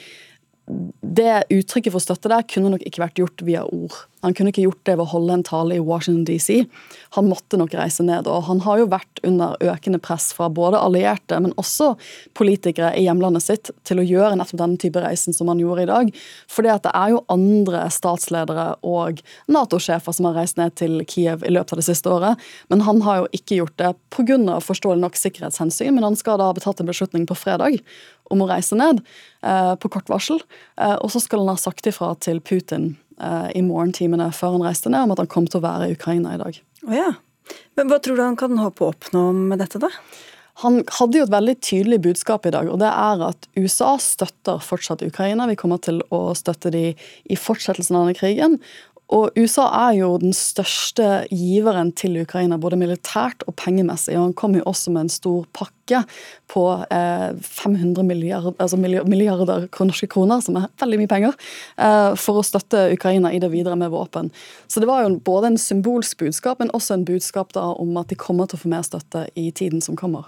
det 0.68 1.48
uttrykket 1.54 1.94
for 1.94 2.04
støtte 2.04 2.32
der 2.32 2.46
kunne 2.50 2.74
nok 2.74 2.84
ikke 2.84 3.06
vært 3.06 3.20
gjort 3.22 3.44
via 3.48 3.64
ord. 3.64 3.96
Han 4.26 4.34
kunne 4.34 4.50
ikke 4.50 4.66
gjort 4.66 4.82
det 4.88 4.96
ved 4.98 5.06
å 5.06 5.12
holde 5.12 5.36
en 5.38 5.44
tale 5.46 5.76
i 5.78 5.84
Washington 5.84 6.26
DC. 6.26 6.66
Han 7.16 7.28
måtte 7.30 7.60
nok 7.60 7.76
reise 7.78 8.04
ned. 8.04 8.28
Og 8.28 8.48
han 8.50 8.60
har 8.66 8.82
jo 8.82 8.90
vært 8.90 9.22
under 9.28 9.54
økende 9.62 10.02
press 10.04 10.32
fra 10.36 10.50
både 10.52 10.82
allierte, 10.82 11.38
men 11.44 11.54
også 11.62 11.92
politikere 12.38 12.92
i 12.98 13.06
hjemlandet 13.06 13.46
sitt 13.46 13.72
til 13.88 14.02
å 14.02 14.06
gjøre 14.08 14.40
nettopp 14.40 14.60
denne 14.64 14.82
type 14.82 15.04
reisen 15.04 15.38
som 15.38 15.52
han 15.52 15.62
gjorde 15.62 15.86
i 15.86 15.90
dag. 15.92 16.12
Fordi 16.52 16.74
at 16.74 16.88
det 16.88 16.96
er 16.98 17.14
jo 17.14 17.24
andre 17.32 17.86
statsledere 17.94 18.68
og 18.82 19.22
Nato-sjefer 19.54 20.18
som 20.18 20.32
har 20.32 20.40
reist 20.42 20.60
ned 20.60 20.76
til 20.82 21.00
Kiev 21.08 21.46
i 21.46 21.54
løpet 21.54 21.78
av 21.78 21.84
det 21.84 21.88
siste 21.88 22.12
året. 22.12 22.48
Men 22.74 22.84
han 22.90 23.04
har 23.06 23.22
jo 23.22 23.32
ikke 23.38 23.62
gjort 23.62 23.78
det 23.80 23.94
pga. 24.12 24.60
forståelig 24.66 25.06
nok 25.06 25.16
sikkerhetshensyn. 25.16 25.94
Men 25.94 26.10
han 26.10 26.20
skal 26.20 26.42
da 26.42 26.50
ha 26.50 26.58
betalt 26.58 26.82
en 26.82 26.90
beslutning 26.90 27.30
på 27.30 27.38
fredag 27.38 27.80
om 28.34 28.44
å 28.44 28.50
reise 28.50 28.78
ned 28.80 29.02
eh, 29.42 29.74
på 29.80 29.92
kort 29.94 30.10
varsel. 30.12 30.42
Eh, 30.80 30.96
og 30.96 31.12
så 31.14 31.22
skal 31.24 31.44
han 31.44 31.54
ha 31.54 31.60
sagt 31.60 31.90
ifra 31.90 32.14
til 32.24 32.42
Putin 32.42 32.96
eh, 33.22 33.52
i 33.58 33.64
morgentimene 33.66 34.30
før 34.36 34.58
han 34.58 34.68
reiste 34.70 34.92
ned, 34.94 35.08
om 35.08 35.16
at 35.16 35.24
han 35.24 35.32
kom 35.32 35.50
til 35.50 35.62
å 35.62 35.68
være 35.68 35.90
i 35.90 35.98
Ukraina 35.98 36.36
i 36.36 36.42
dag. 36.42 36.60
Oh, 36.88 36.96
ja. 36.96 37.12
Men 37.80 37.92
Hva 37.92 38.02
tror 38.04 38.18
du 38.18 38.26
han 38.26 38.40
kan 38.40 38.58
håpe 38.60 38.84
å 38.84 38.92
oppnå 38.92 39.30
med 39.38 39.62
dette, 39.64 39.80
da? 39.82 39.92
Han 40.64 40.80
hadde 40.98 41.20
jo 41.20 41.26
et 41.28 41.34
veldig 41.34 41.54
tydelig 41.62 42.00
budskap 42.08 42.48
i 42.50 42.52
dag, 42.56 42.70
og 42.72 42.80
det 42.82 42.90
er 42.90 43.22
at 43.28 43.46
USA 43.60 43.92
støtter 44.02 44.64
fortsatt 44.66 45.04
Ukraina. 45.06 45.46
Vi 45.46 45.58
kommer 45.60 45.78
til 45.78 46.02
å 46.10 46.32
støtte 46.38 46.72
de 46.74 46.88
i 46.98 47.38
fortsettelsen 47.38 47.94
av 47.94 48.08
denne 48.08 48.18
krigen. 48.18 48.58
Og 49.14 49.38
USA 49.38 49.68
er 49.86 50.00
jo 50.00 50.10
den 50.20 50.34
største 50.36 51.28
giveren 51.30 51.94
til 51.96 52.18
Ukraina, 52.24 52.58
både 52.60 52.80
militært 52.80 53.46
og 53.48 53.56
pengemessig. 53.62 54.18
og 54.18 54.26
Han 54.26 54.38
kom 54.42 54.58
jo 54.58 54.66
også 54.68 54.92
med 54.92 55.06
en 55.06 55.14
stor 55.14 55.46
pakke 55.54 55.77
på 56.52 56.64
eh, 56.92 57.32
500 57.44 58.04
milliarder, 58.08 58.56
altså 58.60 58.80
milliarder 58.80 59.68
norske 59.88 60.10
kroner, 60.12 60.42
som 60.44 60.60
er 60.60 60.70
veldig 60.82 61.00
mye 61.02 61.12
penger, 61.12 61.38
eh, 61.78 62.12
for 62.20 62.40
å 62.40 62.46
støtte 62.46 62.88
Ukraina 62.94 63.34
i 63.34 63.42
det 63.44 63.52
videre 63.54 63.78
med 63.80 63.92
våpen. 63.94 64.32
Så 64.68 64.84
det 64.84 64.90
var 64.90 65.04
jo 65.04 65.18
både 65.24 65.54
en 65.54 65.60
symbolsk 65.62 66.24
budskap, 66.24 66.60
men 66.60 66.74
også 66.78 66.98
en 66.98 67.08
budskap 67.08 67.54
da 67.58 67.70
om 67.78 67.96
at 68.00 68.12
de 68.12 68.20
kommer 68.20 68.48
til 68.48 68.60
å 68.60 68.64
få 68.66 68.72
mer 68.72 68.86
støtte 68.88 69.28
i 69.40 69.50
tiden 69.52 69.84
som 69.84 69.98
kommer. 70.00 70.28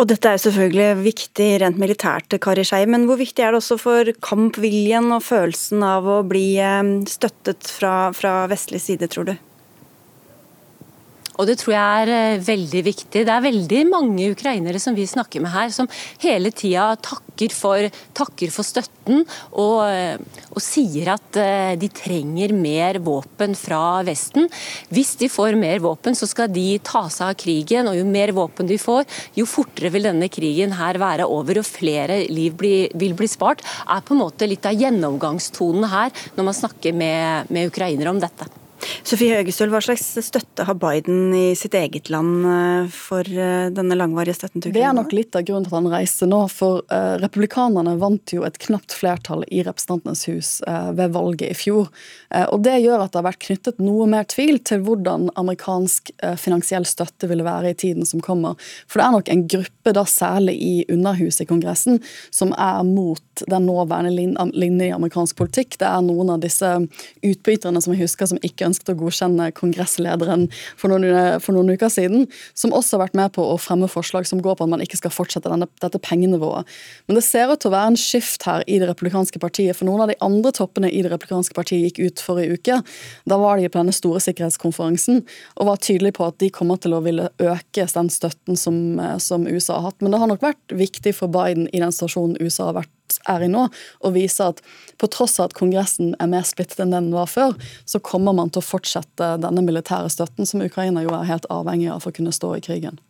Og 0.00 0.08
dette 0.10 0.26
er 0.26 0.38
jo 0.38 0.46
selvfølgelig 0.48 1.04
viktig 1.04 1.50
rent 1.62 1.78
militært, 1.78 2.34
Kari 2.42 2.64
Skei, 2.66 2.84
men 2.90 3.06
hvor 3.10 3.20
viktig 3.20 3.44
er 3.44 3.54
det 3.54 3.62
også 3.62 3.78
for 3.80 4.10
kampviljen 4.24 5.12
og 5.14 5.22
følelsen 5.26 5.84
av 5.86 6.08
å 6.08 6.20
bli 6.26 6.46
eh, 6.62 6.94
støttet 7.10 7.70
fra 7.70 8.10
fra 8.14 8.46
vestlig 8.50 8.80
side, 8.80 9.08
tror 9.08 9.24
du? 9.24 9.36
Og 11.40 11.48
det 11.48 11.56
tror 11.60 11.74
jeg 11.74 12.04
er 12.04 12.12
eh, 12.12 12.42
veldig 12.44 12.84
viktig. 12.84 13.24
Det 13.24 13.32
er 13.32 13.46
veldig 13.48 13.82
mange 13.88 14.30
ukrainere 14.34 14.80
som 14.82 14.96
vi 14.96 15.08
snakker 15.08 15.40
med 15.40 15.54
her, 15.54 15.72
som 15.72 15.88
hele 16.20 16.52
tida 16.52 16.92
takker 17.00 17.28
takker 17.40 18.50
for 18.52 18.66
støtten 18.66 19.22
og, 19.56 19.88
eh, 19.88 20.18
og, 20.50 20.60
sier 20.60 21.14
at 21.14 21.38
eh, 21.40 21.76
de 21.80 21.88
trenger 21.88 22.52
mer 22.52 22.98
våpen 23.00 23.56
fra 23.56 24.02
Vesten. 24.04 24.48
Hvis 24.92 25.16
de 25.16 25.30
får 25.32 25.56
mer 25.56 25.80
våpen, 25.80 26.14
så 26.14 26.28
skal 26.28 26.50
de 26.52 26.78
ta 26.84 27.06
seg 27.08 27.32
av 27.32 27.38
krigen. 27.40 27.88
Og 27.88 27.96
jo 27.96 28.04
mer 28.04 28.34
våpen 28.36 28.68
de 28.68 28.76
får, 28.80 29.06
jo 29.38 29.48
fortere 29.48 29.92
vil 29.94 30.10
denne 30.10 30.28
krigen 30.28 30.76
her 30.76 31.00
være 31.00 31.28
over 31.30 31.62
og 31.62 31.68
flere 31.68 32.24
liv 32.28 32.56
bli, 32.60 32.90
vil 32.94 33.16
bli 33.16 33.28
spart. 33.30 33.64
er 33.88 34.04
på 34.04 34.14
en 34.14 34.24
måte 34.24 34.48
litt 34.48 34.66
av 34.66 34.76
gjennomgangstonen 34.76 35.88
her 35.90 36.10
når 36.36 36.50
man 36.50 36.60
snakker 36.60 36.92
med, 36.92 37.50
med 37.50 37.72
ukrainere 37.72 38.12
om 38.12 38.20
dette. 38.20 38.59
Sofie 39.06 39.36
Høgestøl, 39.36 39.70
hva 39.72 39.80
slags 39.84 40.04
støtte 40.24 40.64
har 40.66 40.76
Biden 40.80 41.32
i 41.36 41.52
sitt 41.58 41.74
eget 41.76 42.10
land 42.12 42.46
eh, 42.48 42.90
for 42.94 43.26
eh, 43.26 43.68
denne 43.74 43.96
langvarige 43.98 44.38
støtten 44.38 44.62
til 44.62 44.72
Ukraina? 44.72 44.80
Det 44.80 44.88
er 44.88 44.96
nok 44.98 45.14
litt 45.16 45.36
av 45.38 45.46
grunnen 45.48 45.66
til 45.66 45.72
at 45.72 45.78
han 45.78 45.90
reiser 45.92 46.30
nå. 46.30 46.40
For 46.50 46.82
uh, 46.92 47.16
republikanerne 47.20 47.96
vant 48.00 48.34
jo 48.34 48.44
et 48.46 48.58
knapt 48.62 48.94
flertall 48.96 49.44
i 49.48 49.62
Representantenes 49.66 50.24
hus 50.30 50.52
uh, 50.66 50.90
ved 50.96 51.14
valget 51.16 51.52
i 51.52 51.58
fjor. 51.58 51.90
Uh, 52.32 52.46
og 52.46 52.64
Det 52.66 52.78
gjør 52.82 53.04
at 53.04 53.12
det 53.12 53.20
har 53.20 53.28
vært 53.28 53.42
knyttet 53.46 53.82
noe 53.84 54.08
mer 54.10 54.28
tvil 54.30 54.60
til 54.66 54.84
hvordan 54.86 55.30
amerikansk 55.40 56.12
finansiell 56.40 56.86
støtte 56.88 57.28
ville 57.30 57.44
være 57.46 57.72
i 57.72 57.78
tiden 57.78 58.06
som 58.08 58.22
kommer. 58.24 58.58
For 58.90 59.00
det 59.00 59.06
er 59.06 59.16
nok 59.16 59.32
en 59.32 59.46
gruppe, 59.50 59.94
da 59.96 60.04
særlig 60.08 60.56
i 60.60 60.74
Underhuset 60.92 61.44
i 61.44 61.50
Kongressen, 61.50 62.00
som 62.34 62.54
er 62.56 62.82
mot 62.86 63.22
den 63.48 63.66
nåværende 63.68 64.12
linje 64.54 64.88
i 64.88 64.94
amerikansk 64.94 65.38
politikk. 65.38 65.78
Det 65.80 65.88
er 65.88 66.02
noen 66.04 66.32
av 66.34 66.42
disse 66.42 66.68
utbryterne 67.26 67.80
som 67.82 67.94
jeg 67.94 68.04
husker 68.04 68.30
som 68.30 68.40
ikke 68.46 68.68
ønsket 68.68 68.92
å 68.92 68.98
godkjenne 69.00 69.50
kongresslederen 69.56 70.48
for 70.78 70.92
noen, 70.92 71.38
for 71.42 71.56
noen, 71.56 71.70
uker 71.70 71.92
siden, 71.92 72.26
som 72.58 72.74
også 72.74 72.96
har 72.96 73.06
vært 73.06 73.18
med 73.18 73.34
på 73.36 73.44
å 73.46 73.58
fremme 73.60 73.88
forslag 73.90 74.26
som 74.28 74.42
går 74.42 74.58
på 74.58 74.66
at 74.66 74.72
man 74.72 74.82
ikke 74.84 74.98
skal 74.98 75.14
fortsette 75.14 75.50
denne, 75.50 75.68
dette 75.82 76.00
pengenivået. 76.02 76.68
Men 77.06 77.18
det 77.18 77.24
ser 77.26 77.52
ut 77.52 77.62
til 77.62 77.70
å 77.70 77.76
være 77.76 77.92
en 77.92 78.00
skift 78.00 78.46
her 78.48 78.64
i 78.66 78.80
det 78.82 78.90
republikanske 78.90 79.42
partiet, 79.42 79.78
for 79.78 79.88
noen 79.88 80.04
av 80.04 80.12
de 80.12 80.18
andre 80.24 80.52
toppene 80.56 80.90
i 80.90 81.02
det 81.04 81.12
republikanske 81.12 81.56
partiet 81.56 81.86
gikk 81.90 82.02
ut 82.02 82.24
forrige 82.24 82.58
uke. 82.58 82.80
Da 83.30 83.40
var 83.40 83.60
de 83.60 83.70
på 83.70 83.80
denne 83.80 83.94
store 83.94 84.22
sikkerhetskonferansen 84.24 85.22
og 85.56 85.70
var 85.70 85.82
tydelige 85.82 86.18
på 86.18 86.26
at 86.28 86.40
de 86.42 86.50
kommer 86.54 86.80
til 86.80 86.96
å 86.96 87.02
ville 87.04 87.30
øke 87.38 87.86
den 87.94 88.10
støtten 88.12 88.58
som, 88.58 88.76
som 89.22 89.46
USA 89.48 89.78
har 89.78 89.90
hatt. 89.90 90.00
Men 90.00 90.14
det 90.14 90.22
har 90.22 90.30
nok 90.30 90.44
vært 90.44 90.74
viktig 90.76 91.14
for 91.16 91.32
Biden 91.32 91.68
i 91.70 91.82
den 91.82 91.94
situasjonen 91.94 92.38
USA 92.40 92.70
har 92.70 92.82
vært 92.82 92.94
er 93.28 93.46
i 93.46 93.50
nå, 93.50 93.66
og 94.04 94.14
vise 94.14 94.50
at 94.52 94.62
på 95.00 95.08
tross 95.10 95.38
av 95.40 95.48
at 95.48 95.56
Kongressen 95.56 96.14
er 96.20 96.28
mer 96.30 96.44
splittet 96.46 96.82
enn 96.84 96.94
den 96.94 97.10
var 97.14 97.28
før, 97.30 97.54
så 97.88 98.00
kommer 98.04 98.36
man 98.36 98.52
til 98.52 98.62
å 98.62 98.66
fortsette 98.66 99.32
denne 99.40 99.64
militære 99.64 100.10
støtten, 100.12 100.48
som 100.48 100.62
Ukraina 100.64 101.04
jo 101.04 101.14
er 101.16 101.28
helt 101.28 101.48
avhengig 101.52 101.88
av 101.92 102.04
for 102.04 102.12
å 102.12 102.18
kunne 102.20 102.34
stå 102.34 102.52
i 102.58 102.64
krigen. 102.64 103.00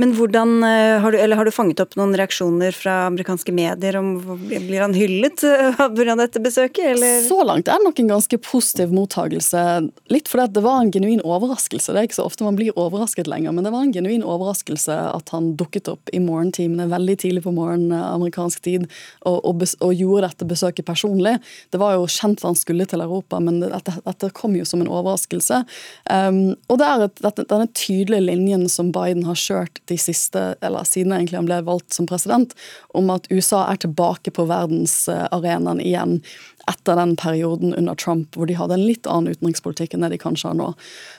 Men 0.00 0.14
hvordan, 0.16 0.62
eh, 0.66 0.98
har 1.02 1.12
du, 1.12 1.18
eller 1.18 1.36
har 1.36 1.46
du 1.46 1.52
fanget 1.54 1.80
opp 1.82 1.94
noen 1.98 2.14
reaksjoner 2.18 2.74
fra 2.74 3.06
amerikanske 3.06 3.52
medier 3.54 3.96
om 4.00 4.10
Blir 4.50 4.80
han 4.80 4.94
hyllet 4.94 5.42
pga. 5.76 6.16
dette 6.18 6.42
besøket, 6.42 6.94
eller? 6.94 7.20
Så 7.26 7.38
langt 7.46 7.68
er 7.68 7.78
det 7.78 7.86
nok 7.86 8.00
en 8.02 8.10
ganske 8.14 8.38
positiv 8.42 8.92
mottagelse. 8.94 9.90
Litt 10.10 10.28
fordi 10.28 10.52
det 10.54 10.64
var 10.64 10.80
en 10.80 10.90
genuin 10.90 11.22
overraskelse. 11.22 11.92
Det 11.92 12.00
er 12.00 12.08
ikke 12.08 12.18
så 12.18 12.26
ofte 12.26 12.46
man 12.46 12.58
blir 12.58 12.74
overrasket 12.76 13.30
lenger, 13.30 13.54
men 13.54 13.64
det 13.64 13.72
var 13.74 13.86
en 13.86 13.94
genuin 13.94 14.26
overraskelse 14.26 14.96
at 15.14 15.30
han 15.34 15.54
dukket 15.60 15.90
opp 15.92 16.10
i 16.12 16.22
morgentimene 16.22 16.88
veldig 16.90 17.18
tidlig 17.22 17.44
på 17.46 17.54
morgenen 17.54 17.94
eh, 17.94 18.08
amerikansk 18.14 18.62
tid. 18.66 18.88
og 19.26 19.49
og, 19.50 19.64
og, 19.80 19.92
gjorde 19.94 20.28
dette 20.28 20.48
besøket 20.48 20.86
personlig. 20.88 21.36
Det 21.70 21.80
var 21.82 21.96
jo 21.96 22.08
kjent 22.10 22.44
han 22.46 22.58
skulle 22.58 22.86
til 22.88 23.02
Europa, 23.04 23.40
men 23.42 23.60
dette, 23.64 23.96
dette 24.06 24.30
kom 24.36 24.56
jo 24.56 24.66
som 24.68 24.82
en 24.82 24.90
overraskelse. 24.90 25.62
Um, 26.10 26.40
og 26.70 26.80
det 26.80 26.88
er 26.88 27.06
et, 27.08 27.24
denne 27.42 27.68
tydelige 27.76 28.26
linjen 28.30 28.68
som 28.72 28.92
Biden 28.94 29.26
har 29.28 29.38
kjørt 29.38 29.82
de 29.90 29.98
siste, 30.00 30.54
eller 30.64 30.88
siden 30.88 31.14
egentlig 31.16 31.40
han 31.40 31.50
ble 31.50 31.60
valgt 31.66 31.96
som 31.96 32.08
president, 32.10 32.54
om 32.96 33.10
at 33.12 33.28
USA 33.32 33.66
er 33.70 33.82
tilbake 33.82 34.32
på 34.34 34.46
verdensarenaen 34.50 35.82
igjen 35.84 36.20
etter 36.68 36.98
den 36.98 37.16
perioden 37.16 37.74
under 37.74 37.94
Trump 37.94 38.36
hvor 38.36 38.48
de 38.50 38.56
hadde 38.58 38.76
en 38.76 38.84
litt 38.84 39.08
annen 39.08 39.34
utenrikspolitikk 39.34 39.94
enn 39.94 40.04
det 40.04 40.12
de 40.14 40.20
kanskje 40.20 40.50
har 40.50 40.58
nå. 40.58 40.68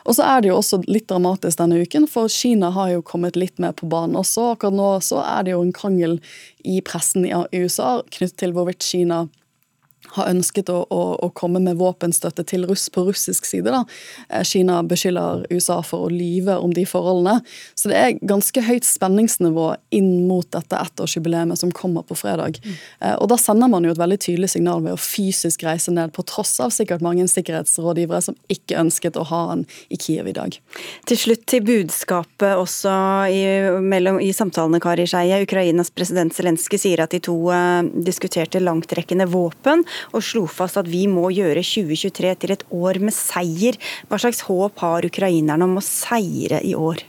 Og 0.06 0.18
så 0.18 0.28
er 0.28 0.42
det 0.42 0.52
jo 0.52 0.60
også 0.60 0.82
litt 0.88 1.08
dramatisk 1.10 1.62
denne 1.62 1.82
uken, 1.82 2.08
for 2.10 2.32
Kina 2.32 2.72
har 2.76 2.94
jo 2.94 3.06
kommet 3.06 3.40
litt 3.40 3.62
mer 3.62 3.76
på 3.78 3.90
banen 3.92 4.20
også. 4.20 4.52
Akkurat 4.56 4.78
nå 4.78 4.90
så 5.06 5.22
er 5.26 5.48
det 5.48 5.56
jo 5.56 5.64
en 5.66 5.76
krangel 5.76 6.20
i 6.68 6.82
pressen 6.86 7.26
i 7.26 7.34
USA 7.58 8.02
knyttet 8.10 8.40
til 8.42 8.56
hvorvidt 8.56 8.86
Kina 8.86 9.26
har 10.16 10.30
ønsket 10.32 10.70
å, 10.74 10.82
å, 10.90 11.02
å, 11.22 11.30
komme 11.38 11.62
med 11.64 11.78
våpenstøtte 11.80 12.44
til 12.48 12.66
russ 12.70 12.88
på 12.94 13.04
russisk 13.08 13.46
side. 13.48 13.72
Da. 13.72 13.84
Eh, 14.30 14.44
Kina 14.48 14.82
beskylder 14.84 15.46
USA 15.52 15.80
for 15.86 16.08
å 16.08 16.12
lyve 16.12 16.58
om 16.60 16.74
de 16.76 16.86
forholdene. 16.90 17.42
Så 17.76 17.92
det 17.92 18.00
er 18.00 18.18
ganske 18.28 18.64
høyt 18.66 18.88
spenningsnivå 18.88 19.68
inn 19.96 20.28
mot 20.30 20.48
dette 20.52 20.78
ettårsjubileet 20.78 21.58
som 21.60 21.72
kommer 21.76 22.06
på 22.08 22.16
fredag. 22.18 22.60
Mm. 22.64 22.76
Og 23.22 23.28
da 23.32 23.38
sender 23.40 23.70
man 23.72 23.86
jo 23.86 23.92
et 23.94 24.00
veldig 24.00 24.18
tydelig 24.22 24.52
signal 24.54 24.84
ved 24.84 24.96
å 24.96 25.00
fysisk 25.02 25.64
reise 25.66 25.94
ned, 25.94 26.14
på 26.16 26.24
tross 26.28 26.54
av 26.64 26.74
sikkert 26.74 27.04
mange 27.04 27.26
sikkerhetsrådgivere 27.30 28.22
som 28.24 28.38
ikke 28.52 28.80
ønsket 28.82 29.18
å 29.20 29.26
ha 29.30 29.42
han 29.52 29.66
i 29.94 30.00
Kiev 30.00 30.30
i 30.30 30.36
dag. 30.36 30.56
Til 31.10 31.20
slutt 31.20 31.46
til 31.50 31.66
budskapet 31.68 32.60
også 32.60 32.94
i, 33.32 33.42
mellom, 33.84 34.20
i 34.24 34.32
samtalene, 34.36 34.82
Kari 34.84 35.08
Skeie. 35.10 35.42
Ukrainas 35.46 35.92
president 35.94 36.36
Zelenskyj 36.36 36.82
sier 36.86 37.04
at 37.04 37.14
de 37.16 37.22
to 37.24 37.36
uh, 37.52 37.82
diskuterte 38.06 38.62
langtrekkende 38.64 39.28
våpen 39.32 39.86
og 40.12 40.26
slo 40.26 40.46
fast 40.50 40.80
at 40.82 40.90
vi 40.90 41.06
må 41.12 41.30
gjøre 41.36 41.64
2023 41.66 42.36
til 42.42 42.56
et 42.58 42.68
år 42.72 43.02
med 43.04 43.16
seier. 43.16 43.80
Hva 44.10 44.22
slags 44.22 44.44
håp 44.50 44.84
har 44.84 45.08
ukrainerne 45.08 45.68
om 45.68 45.80
å 45.80 45.86
seire 45.86 46.64
i 46.66 46.76
år? 46.78 47.06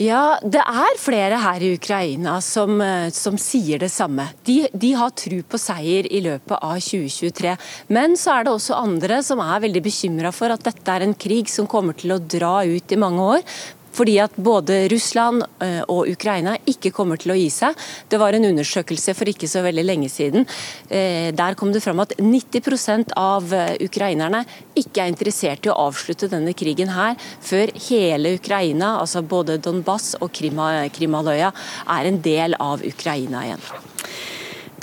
Ja, 0.00 0.40
det 0.42 0.58
er 0.58 0.96
flere 0.98 1.36
her 1.38 1.62
i 1.62 1.74
Ukraina 1.76 2.40
som, 2.42 2.80
eh, 2.82 3.10
som 3.14 3.36
sier 3.38 3.78
det 3.78 3.92
samme. 3.94 4.26
De, 4.42 4.66
de, 4.74 4.90
har 4.98 5.12
tro 5.14 5.38
på 5.46 5.60
seier 5.60 6.08
i 6.10 6.18
løpet 6.24 6.58
av 6.58 6.80
2023. 6.82 7.54
Men 7.94 8.18
så 8.18 8.34
er 8.34 8.44
det 8.44 8.54
også 8.56 8.74
andre 8.74 9.20
som 9.22 9.38
er 9.44 9.62
veldig 9.62 9.84
bekymra 9.84 10.34
for 10.34 10.50
at 10.50 10.66
dette 10.66 10.90
er 10.90 11.06
en 11.06 11.14
krig 11.14 11.48
som 11.52 11.70
kommer 11.70 11.94
til 11.94 12.16
å 12.16 12.18
dra 12.18 12.64
ut 12.66 12.90
i 12.90 12.98
mange 12.98 13.22
år. 13.36 13.46
Fordi 13.94 14.16
at 14.22 14.34
både 14.36 14.84
Russland 14.92 15.44
eh, 15.62 15.82
og 15.90 16.10
Ukraina 16.10 16.56
ikke 16.70 16.92
kommer 16.94 17.20
til 17.20 17.34
å 17.34 17.38
gi 17.38 17.48
seg. 17.52 17.78
Det 18.10 18.18
var 18.20 18.34
en 18.34 18.48
undersøkelse 18.50 19.14
for 19.16 19.30
ikke 19.30 19.50
så 19.50 19.62
veldig 19.64 19.84
lenge 19.86 20.10
siden. 20.12 20.46
Eh, 20.88 21.30
der 21.36 21.58
kom 21.58 21.72
det 21.74 21.84
fram 21.84 22.02
at 22.04 22.16
90 22.18 23.14
av 23.18 23.54
eh, 23.54 23.76
ukrainerne 23.84 24.44
ikke 24.78 25.04
er 25.04 25.12
interessert 25.12 25.66
i 25.66 25.72
å 25.72 25.78
avslutte 25.86 26.30
denne 26.32 26.54
krigen 26.56 26.92
her 26.94 27.16
før 27.44 27.72
hele 27.88 28.34
Ukraina, 28.38 28.98
altså 29.00 29.22
både 29.22 29.60
Donbass 29.62 30.14
og 30.20 30.32
Krimhalvøya, 30.34 31.52
er 31.94 32.10
en 32.10 32.22
del 32.24 32.58
av 32.60 32.82
Ukraina 32.84 33.46
igjen. 33.46 33.68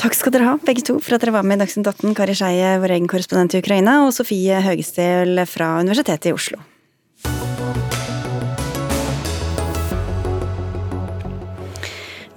Takk 0.01 0.15
skal 0.17 0.33
dere 0.33 0.47
ha, 0.47 0.57
begge 0.65 0.81
to, 0.87 0.95
for 1.03 1.13
at 1.13 1.21
dere 1.21 1.35
var 1.35 1.45
med 1.45 1.59
i 1.59 1.65
Dagsnytt 1.65 1.91
18. 1.91 2.15
Kari 2.17 2.33
Skeie, 2.37 2.73
vår 2.81 2.95
egen 2.95 3.11
korrespondent 3.11 3.53
i 3.53 3.61
Ukraina, 3.61 3.99
og 4.07 4.15
Sofie 4.15 4.63
Høgestøl 4.65 5.43
fra 5.45 5.75
Universitetet 5.83 6.31
i 6.31 6.37
Oslo. 6.37 6.70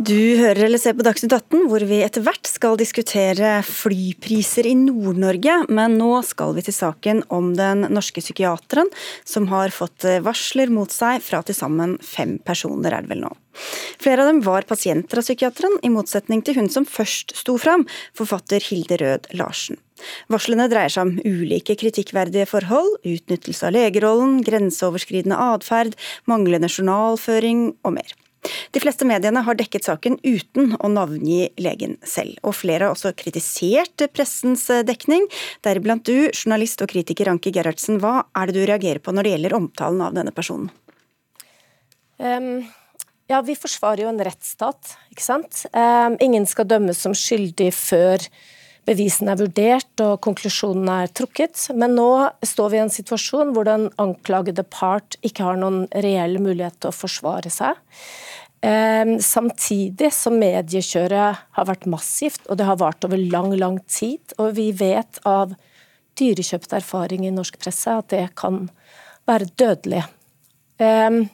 Du 0.05 0.37
hører 0.37 0.67
eller 0.67 0.81
ser 0.81 0.97
på 0.99 1.05
Dagsnytt 1.07 1.33
18, 1.33 1.69
hvor 1.71 1.81
vi 1.89 2.03
etter 2.05 2.21
hvert 2.27 2.49
skal 2.51 2.75
diskutere 2.77 3.63
flypriser 3.65 4.67
i 4.69 4.75
Nord-Norge. 4.77 5.55
Men 5.73 5.95
nå 5.97 6.19
skal 6.27 6.53
vi 6.57 6.65
til 6.67 6.75
saken 6.77 7.23
om 7.33 7.53
den 7.57 7.87
norske 7.95 8.21
psykiateren 8.21 8.91
som 9.25 9.47
har 9.49 9.73
fått 9.73 10.05
varsler 10.27 10.73
mot 10.75 10.93
seg 10.93 11.23
fra 11.25 11.41
til 11.47 11.57
sammen 11.57 11.95
fem 12.05 12.35
personer, 12.45 12.93
er 12.93 13.07
det 13.07 13.15
vel 13.15 13.23
nå. 13.23 13.31
Flere 14.03 14.27
av 14.27 14.33
dem 14.33 14.43
var 14.45 14.67
pasienter 14.69 15.23
av 15.23 15.25
psykiateren, 15.25 15.79
i 15.87 15.93
motsetning 15.95 16.43
til 16.45 16.59
hun 16.59 16.69
som 16.75 16.85
først 16.85 17.33
sto 17.39 17.55
fram, 17.63 17.87
forfatter 18.19 18.67
Hilde 18.67 18.99
Rød 19.01 19.31
Larsen. 19.39 19.79
Varslene 20.29 20.67
dreier 20.69 20.93
seg 20.93 21.07
om 21.07 21.15
ulike 21.23 21.79
kritikkverdige 21.81 22.51
forhold, 22.51 22.99
utnyttelse 23.07 23.71
av 23.71 23.79
legerollen, 23.79 24.43
grenseoverskridende 24.45 25.39
atferd, 25.55 25.97
manglende 26.29 26.69
journalføring 26.69 27.71
og 27.87 27.97
mer. 28.03 28.19
De 28.75 28.83
fleste 28.83 29.07
mediene 29.09 29.43
har 29.47 29.57
dekket 29.59 29.87
saken 29.89 30.19
uten 30.23 30.75
å 30.79 30.91
navngi 30.93 31.55
legen 31.63 31.97
selv, 32.07 32.37
og 32.45 32.57
flere 32.59 32.87
har 32.87 32.95
også 32.95 33.15
kritisert 33.17 34.07
pressens 34.15 34.67
dekning, 34.87 35.27
deriblant 35.65 36.05
du, 36.07 36.31
journalist 36.31 36.85
og 36.85 36.93
kritiker 36.93 37.31
Anki 37.33 37.55
Gerhardsen. 37.55 38.01
Hva 38.03 38.27
er 38.37 38.51
det 38.51 38.57
du 38.59 38.65
reagerer 38.69 39.03
på 39.05 39.15
når 39.15 39.27
det 39.27 39.37
gjelder 39.37 39.59
omtalen 39.61 40.05
av 40.05 40.17
denne 40.17 40.35
personen? 40.35 40.73
Um, 42.19 42.67
ja, 43.31 43.41
vi 43.43 43.57
forsvarer 43.57 44.05
jo 44.05 44.11
en 44.13 44.21
rettsstat, 44.27 44.95
ikke 45.15 45.25
sant. 45.25 45.65
Um, 45.73 46.19
ingen 46.23 46.45
skal 46.49 46.69
dømmes 46.69 47.01
som 47.01 47.17
skyldig 47.17 47.71
før 47.75 48.29
bevisene 48.89 49.33
er 49.33 49.41
vurdert 49.41 50.03
og 50.05 50.21
konklusjonen 50.25 50.89
er 50.93 51.13
trukket. 51.17 51.57
Men 51.77 51.97
nå 51.99 52.09
står 52.45 52.73
vi 52.73 52.79
i 52.79 52.85
en 52.85 52.93
situasjon 52.93 53.53
hvor 53.57 53.69
den 53.69 53.89
anklagede 54.03 54.67
part 54.69 55.19
ikke 55.25 55.47
har 55.47 55.61
noen 55.61 55.85
reell 56.05 56.39
mulighet 56.43 56.81
til 56.81 56.93
å 56.93 56.97
forsvare 56.97 57.53
seg. 57.53 57.81
Ehm, 58.65 59.19
samtidig 59.21 60.09
som 60.15 60.39
mediekjøret 60.41 61.41
har 61.57 61.69
vært 61.69 61.89
massivt, 61.91 62.47
og 62.49 62.57
det 62.57 62.69
har 62.69 62.81
vart 62.81 63.05
over 63.05 63.21
lang, 63.21 63.53
lang 63.61 63.81
tid. 63.91 64.23
Og 64.39 64.55
vi 64.57 64.71
vet 64.73 65.21
av 65.29 65.53
dyrekjøpt 66.19 66.73
erfaring 66.79 67.27
i 67.27 67.35
norsk 67.35 67.59
presse 67.61 67.93
at 67.93 68.09
det 68.15 68.29
kan 68.39 68.69
være 69.29 69.51
dødelig. 69.61 70.05
Ehm, 70.81 71.27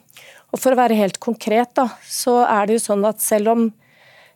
og 0.51 0.59
for 0.59 0.73
å 0.73 0.81
være 0.81 0.97
helt 0.99 1.21
konkret, 1.23 1.71
da, 1.79 1.87
så 2.03 2.41
er 2.43 2.67
det 2.67 2.79
jo 2.79 2.85
sånn 2.89 3.07
at 3.07 3.23
selv 3.23 3.53
om 3.53 3.63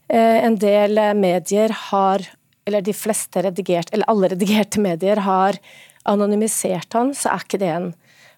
eh, 0.07 0.39
en 0.45 0.55
del 0.55 1.01
medier 1.19 1.73
har, 1.89 2.23
eller 2.65 2.81
de 2.85 2.93
fleste 2.97 3.43
redigerte, 3.45 3.93
eller 3.93 4.09
alle 4.11 4.31
redigerte 4.33 4.81
medier 4.81 5.21
har 5.25 5.59
anonymisert 6.09 6.93
han, 6.97 7.13
så 7.17 7.33
er 7.33 7.45
ikke 7.45 7.61
det 7.61 7.71
en 7.73 7.91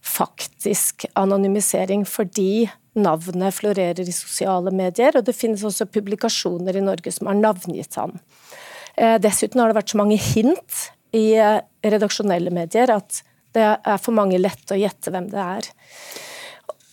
faktisk 0.08 1.08
anonymisering, 1.20 2.06
fordi 2.08 2.68
navnet 2.98 3.56
florerer 3.56 4.08
i 4.08 4.16
sosiale 4.16 4.72
medier, 4.74 5.16
og 5.18 5.26
det 5.28 5.36
finnes 5.38 5.64
også 5.68 5.90
publikasjoner 5.92 6.78
i 6.78 6.84
Norge 6.86 7.14
som 7.14 7.30
har 7.30 7.40
navngitt 7.40 7.98
han. 8.00 8.18
Eh, 8.98 9.18
dessuten 9.22 9.62
har 9.62 9.70
det 9.70 9.78
vært 9.78 9.94
så 9.94 10.00
mange 10.00 10.18
hint 10.22 10.88
i 11.16 11.28
eh, 11.38 11.60
redaksjonelle 11.86 12.54
medier 12.54 12.92
at 12.94 13.22
det 13.56 13.68
er 13.68 14.02
for 14.02 14.16
mange 14.18 14.40
lett 14.42 14.74
å 14.74 14.78
gjette 14.80 15.14
hvem 15.14 15.30
det 15.32 15.44
er. 15.44 15.70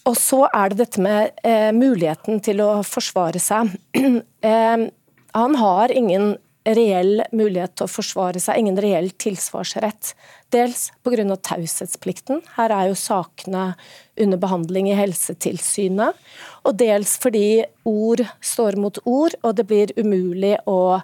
Og 0.08 0.16
så 0.20 0.42
er 0.50 0.72
det 0.72 0.82
dette 0.82 1.02
med 1.04 1.32
eh, 1.46 1.70
muligheten 1.72 2.42
til 2.44 2.60
å 2.64 2.70
forsvare 2.84 3.40
seg. 3.40 3.72
eh, 4.50 4.86
han 5.34 5.56
har 5.60 5.94
ingen 5.94 6.34
reell 6.64 7.22
mulighet 7.32 7.74
til 7.76 7.86
å 7.86 7.92
forsvare 7.92 8.40
seg, 8.40 8.58
ingen 8.60 8.78
reell 8.80 9.10
tilsvarsrett. 9.20 10.14
Dels 10.54 10.88
pga. 11.04 11.36
taushetsplikten, 11.36 12.40
her 12.56 12.72
er 12.72 12.88
jo 12.88 12.96
sakene 12.96 13.74
under 14.20 14.40
behandling 14.40 14.88
i 14.88 14.96
Helsetilsynet. 14.96 16.16
Og 16.64 16.78
dels 16.80 17.16
fordi 17.20 17.64
ord 17.84 18.24
står 18.40 18.78
mot 18.80 18.98
ord, 19.04 19.36
og 19.42 19.56
det 19.58 19.66
blir 19.68 19.92
umulig 19.98 20.56
å 20.66 21.00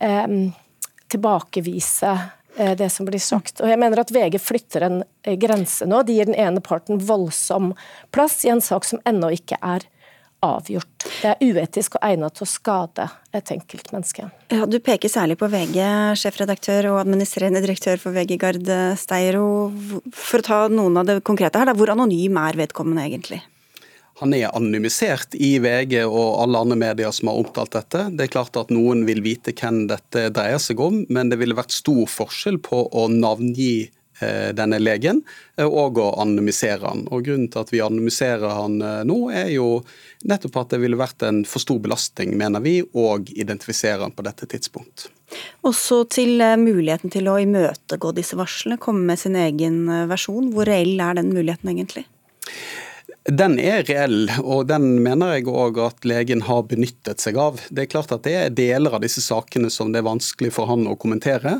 eh, 0.00 0.38
tilbakevise 1.12 2.14
eh, 2.56 2.72
det 2.78 2.88
som 2.94 3.08
blir 3.08 3.20
sagt. 3.20 3.60
Og 3.60 3.68
jeg 3.68 3.80
mener 3.82 4.00
at 4.00 4.14
VG 4.14 4.40
flytter 4.40 4.88
en 4.88 5.02
eh, 5.26 5.36
grense 5.36 5.84
nå. 5.84 6.00
De 6.06 6.16
gir 6.16 6.30
den 6.30 6.38
ene 6.38 6.64
parten 6.64 7.02
voldsom 7.04 7.74
plass 8.16 8.44
i 8.46 8.54
en 8.54 8.64
sak 8.64 8.88
som 8.88 9.02
ennå 9.04 9.34
ikke 9.36 9.60
er 9.60 9.84
avgjort. 9.84 9.92
Det 10.68 11.32
er 11.32 11.42
uetisk 11.42 11.96
og 11.98 12.06
egnet 12.06 12.36
til 12.36 12.46
å 12.46 12.50
skade 12.50 13.08
et 13.36 13.52
enkeltmenneske. 13.54 14.28
Ja, 14.52 14.68
du 14.68 14.78
peker 14.84 15.10
særlig 15.12 15.38
på 15.40 15.48
VG, 15.52 15.80
sjefredaktør 16.20 16.92
og 16.92 17.00
administrerende 17.02 17.62
direktør 17.64 18.00
for 18.02 18.16
VG 18.16 18.38
Gard 18.42 18.70
Steiro. 19.00 19.48
For 20.14 20.42
å 20.42 20.46
ta 20.46 20.62
noen 20.72 21.00
av 21.00 21.08
det 21.08 21.20
konkrete 21.26 21.62
her, 21.62 21.74
hvor 21.76 21.92
anonym 21.94 22.40
er 22.42 22.58
vedkommende 22.62 23.06
egentlig? 23.08 23.42
Han 24.20 24.32
er 24.32 24.48
anonymisert 24.56 25.34
i 25.36 25.58
VG 25.60 25.98
og 26.06 26.38
alle 26.40 26.62
andre 26.64 26.78
medier 26.80 27.12
som 27.12 27.28
har 27.28 27.42
omtalt 27.42 27.74
dette. 27.76 28.06
Det 28.16 28.24
er 28.24 28.32
klart 28.32 28.56
at 28.56 28.72
noen 28.72 29.04
vil 29.08 29.20
vite 29.24 29.52
hvem 29.52 29.82
dette 29.90 30.30
dreier 30.32 30.62
seg 30.62 30.80
om, 30.80 31.02
men 31.12 31.28
det 31.28 31.36
ville 31.42 31.56
vært 31.58 31.76
stor 31.76 32.06
forskjell 32.08 32.56
på 32.64 32.86
å 32.96 33.10
navngi 33.12 33.74
Eh, 33.86 33.95
denne 34.56 34.78
legen, 34.80 35.22
eh, 35.58 35.66
og 35.66 35.98
å 36.00 36.08
anonymisere 36.22 36.86
han. 36.86 37.04
Og 37.10 37.26
Grunnen 37.26 37.50
til 37.52 37.62
at 37.62 37.72
vi 37.74 37.82
anonymiserer 37.84 38.54
han 38.56 38.80
eh, 38.80 39.02
nå, 39.08 39.18
er 39.34 39.50
jo 39.54 39.82
nettopp 40.26 40.60
at 40.62 40.74
det 40.74 40.80
ville 40.82 40.98
vært 41.00 41.26
en 41.26 41.42
for 41.48 41.62
stor 41.62 41.80
belastning, 41.84 42.36
mener 42.38 42.64
vi, 42.64 42.78
å 42.82 43.18
identifisere 43.36 44.02
han 44.04 44.16
på 44.16 44.24
dette 44.26 44.48
tidspunkt. 44.50 45.08
Også 45.66 46.04
til 46.14 46.40
muligheten 46.60 47.12
til 47.12 47.28
å 47.28 47.38
imøtegå 47.42 48.12
disse 48.16 48.38
varslene, 48.38 48.80
komme 48.80 49.04
med 49.10 49.20
sin 49.20 49.36
egen 49.36 49.84
versjon. 50.10 50.52
Hvor 50.54 50.68
reell 50.70 51.00
er 51.02 51.18
den 51.18 51.32
muligheten 51.34 51.72
egentlig? 51.72 52.06
Den 53.26 53.56
er 53.58 53.82
reell, 53.82 54.28
og 54.38 54.68
den 54.70 55.00
mener 55.02 55.32
jeg 55.34 55.48
òg 55.50 55.80
at 55.82 56.04
legen 56.06 56.44
har 56.46 56.60
benyttet 56.70 57.18
seg 57.18 57.38
av. 57.42 57.58
Det 57.74 57.82
er 57.82 57.88
klart 57.90 58.12
at 58.14 58.22
det 58.22 58.34
er 58.38 58.52
deler 58.54 58.94
av 58.94 59.02
disse 59.02 59.24
sakene 59.24 59.66
som 59.72 59.90
det 59.90 59.98
er 59.98 60.06
vanskelig 60.06 60.52
for 60.54 60.70
han 60.70 60.86
å 60.86 60.94
kommentere, 60.94 61.56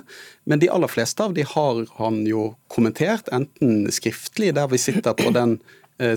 men 0.47 0.63
de 0.63 0.71
aller 0.71 0.91
fleste 0.93 1.27
av 1.27 1.35
de 1.35 1.43
har 1.43 1.81
han 1.99 2.21
jo 2.29 2.53
kommentert, 2.71 3.27
enten 3.35 3.91
skriftlig, 3.91 4.53
der 4.55 4.71
vi 4.71 4.79
sitter 4.79 5.19
på 5.19 5.35
den 5.35 5.59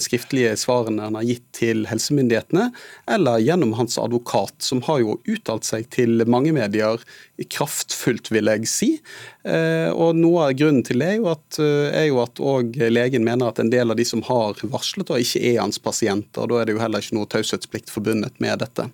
skriftlige 0.03 0.57
svarene 0.59 1.05
han 1.05 1.15
har 1.15 1.23
gitt 1.23 1.45
til 1.55 1.85
helsemyndighetene, 1.87 2.65
eller 3.07 3.39
gjennom 3.39 3.71
hans 3.77 3.95
advokat, 4.01 4.57
som 4.63 4.81
har 4.87 4.99
jo 4.99 5.17
uttalt 5.29 5.67
seg 5.67 5.87
til 5.95 6.25
mange 6.27 6.51
medier 6.55 6.99
kraftfullt, 7.47 8.31
vil 8.33 8.49
jeg 8.51 8.67
si. 8.69 8.89
Eh, 9.47 9.89
og 9.93 10.17
Noe 10.19 10.49
av 10.49 10.55
grunnen 10.59 10.83
til 10.85 10.99
det 10.99 11.13
er 11.13 11.19
jo 11.19 11.29
at, 11.31 11.59
eh, 11.63 12.07
jo 12.09 12.21
at 12.23 12.41
legen 12.91 13.23
mener 13.23 13.49
at 13.49 13.59
en 13.59 13.71
del 13.71 13.91
av 13.91 13.99
de 13.99 14.05
som 14.05 14.21
har 14.27 14.59
varslet, 14.63 15.09
og 15.09 15.19
ikke 15.23 15.43
er 15.53 15.61
hans 15.61 15.79
pasienter. 15.79 16.47
Da 16.47 16.59
er 16.59 16.65
det 16.65 16.75
jo 16.75 16.83
heller 16.83 16.99
ikke 17.03 17.17
noe 17.17 17.29
taushetsplikt 17.29 17.93
forbundet 17.93 18.39
med 18.39 18.59
dette. 18.59 18.89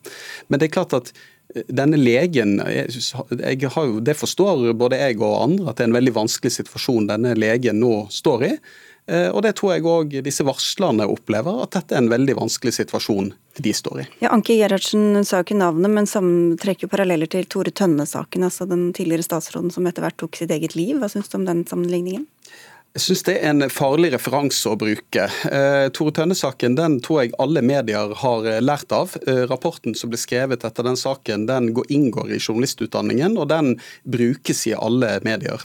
Men 0.50 0.60
det 0.60 0.70
er 0.70 0.78
klart 0.78 0.94
at 0.94 1.14
denne 1.70 1.96
legen 1.96 2.58
jeg, 2.60 3.70
har 3.72 3.86
jo, 3.86 4.00
Det 4.04 4.16
forstår 4.18 4.74
både 4.74 4.98
jeg 5.00 5.22
og 5.22 5.44
andre 5.44 5.70
at 5.70 5.78
det 5.78 5.86
er 5.86 5.90
en 5.92 6.00
veldig 6.00 6.16
vanskelig 6.18 6.52
situasjon 6.52 7.08
denne 7.08 7.36
legen 7.38 7.80
nå 7.80 8.08
står 8.12 8.44
i. 8.50 8.54
Eh, 9.08 9.30
og 9.30 9.44
det 9.46 9.54
tror 9.60 9.76
jeg 9.76 9.86
òg 9.86 10.16
disse 10.26 10.46
varslerne 10.46 11.06
opplever, 11.10 11.62
at 11.64 11.76
dette 11.78 11.96
er 11.96 12.02
en 12.02 12.12
veldig 12.12 12.38
vanskelig 12.40 12.74
situasjon 12.80 13.34
de 13.62 13.74
står 13.74 14.02
i. 14.02 14.06
Ja, 14.24 14.32
Anki 14.36 14.58
Gerhardsen 14.60 15.22
sa 15.24 15.40
jo 15.40 15.48
ikke 15.48 15.60
navnet, 15.60 15.94
men 15.94 16.10
som 16.10 16.28
trekker 16.62 16.92
paralleller 16.92 17.30
til 17.32 17.46
Tore 17.50 17.72
Tønne-saken, 17.72 18.48
altså 18.48 18.68
den 18.70 18.90
tidligere 18.98 19.28
statsråden 19.28 19.72
som 19.74 19.86
etter 19.88 20.06
hvert 20.06 20.18
tok 20.20 20.40
sitt 20.40 20.52
eget 20.52 20.76
liv. 20.76 20.98
Hva 21.00 21.12
syns 21.12 21.30
du 21.32 21.38
om 21.40 21.48
den 21.48 21.64
sammenligningen? 21.70 22.26
Jeg 22.96 23.04
syns 23.04 23.26
det 23.28 23.34
er 23.42 23.50
en 23.50 23.68
farlig 23.68 24.14
referanse 24.14 24.72
å 24.72 24.78
bruke. 24.80 25.26
Eh, 25.52 25.88
Tore 25.92 26.14
Tønne-saken 26.16 26.78
den 26.78 26.94
tror 27.04 27.26
jeg 27.26 27.34
alle 27.44 27.60
medier 27.60 28.14
har 28.22 28.48
eh, 28.48 28.62
lært 28.64 28.96
av. 28.96 29.18
Eh, 29.28 29.42
rapporten 29.52 29.98
som 30.00 30.14
ble 30.14 30.20
skrevet 30.22 30.64
etter 30.64 30.88
den 30.88 30.96
saken, 30.96 31.44
den 31.50 31.74
går, 31.76 31.90
inngår 31.92 32.32
i 32.32 32.40
journalistutdanningen, 32.40 33.36
og 33.36 33.50
den 33.52 33.74
brukes 34.08 34.64
i 34.72 34.78
alle 34.80 35.18
medier. 35.28 35.60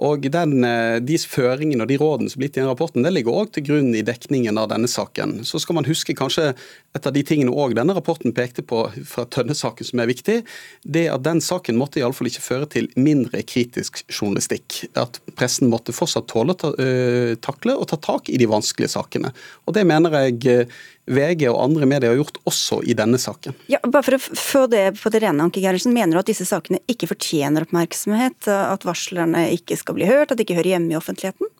Og 0.00 0.24
den, 0.32 0.64
eh, 0.64 0.98
De 1.00 1.18
føringene 1.18 1.84
og 1.84 1.88
de 1.88 1.98
rådene 2.00 2.30
som 2.30 2.40
er 2.40 2.46
blitt 2.46 2.56
i 2.56 2.62
den 2.62 2.70
rapporten, 2.70 3.04
det 3.04 3.12
ligger 3.12 3.36
òg 3.36 3.52
til 3.52 3.64
grunn 3.66 3.94
i 3.94 4.02
dekningen 4.02 4.56
av 4.58 4.70
denne 4.72 4.88
saken. 4.88 5.44
Så 5.44 5.60
skal 5.60 5.76
man 5.76 5.84
huske 5.84 6.16
kanskje 6.16 6.54
et 6.94 7.06
av 7.06 7.12
de 7.12 7.22
tingene 7.22 7.52
òg 7.52 7.74
denne 7.74 7.94
rapporten 7.94 8.32
pekte 8.32 8.62
på 8.62 8.88
fra 9.06 9.26
Tønne-saken 9.26 9.86
som 9.86 10.00
er 10.00 10.10
viktig, 10.10 10.44
det 10.84 11.08
at 11.12 11.22
den 11.22 11.40
saken 11.40 11.76
måtte 11.76 12.00
iallfall 12.00 12.30
ikke 12.30 12.44
føre 12.44 12.68
til 12.68 12.88
mindre 12.96 13.42
kritisk 13.42 14.02
journalistikk. 14.08 14.88
At 14.96 15.20
pressen 15.36 15.70
måtte 15.70 15.92
fortsatt 15.92 16.28
tåle 16.28 16.56
ta, 16.56 16.72
uh, 16.72 17.34
takle 17.36 17.76
og 17.76 17.88
ta 17.92 17.96
tak 18.00 18.30
i 18.30 18.38
de 18.40 18.48
vanskelige 18.50 18.94
sakene. 18.96 19.34
Og 19.66 19.74
Det 19.74 19.86
mener 19.86 20.10
jeg 20.10 20.66
uh, 20.66 20.80
VG 21.10 21.46
og 21.50 21.60
andre 21.64 21.88
medier 21.90 22.12
har 22.12 22.20
gjort 22.20 22.40
også 22.48 22.80
i 22.86 22.96
denne 22.98 23.18
saken. 23.20 23.56
Ja, 23.72 23.80
bare 23.84 24.06
for 24.06 24.18
å 24.18 24.40
få 24.40 24.66
det 24.70 24.84
på 25.00 25.12
det 25.12 25.24
rene, 25.24 25.46
Anke 25.46 25.62
Gerhardsen, 25.62 25.94
Mener 25.94 26.16
du 26.16 26.22
at 26.22 26.30
disse 26.30 26.46
sakene 26.48 26.78
ikke 26.90 27.10
fortjener 27.10 27.66
oppmerksomhet? 27.66 28.46
At 28.46 28.86
varslerne 28.86 29.48
ikke 29.56 29.78
skal 29.80 29.98
bli 29.98 30.06
hørt? 30.08 30.30
At 30.30 30.38
de 30.38 30.46
ikke 30.46 30.58
hører 30.60 30.76
hjemme 30.76 30.94
i 30.94 31.00
offentligheten? 31.00 31.50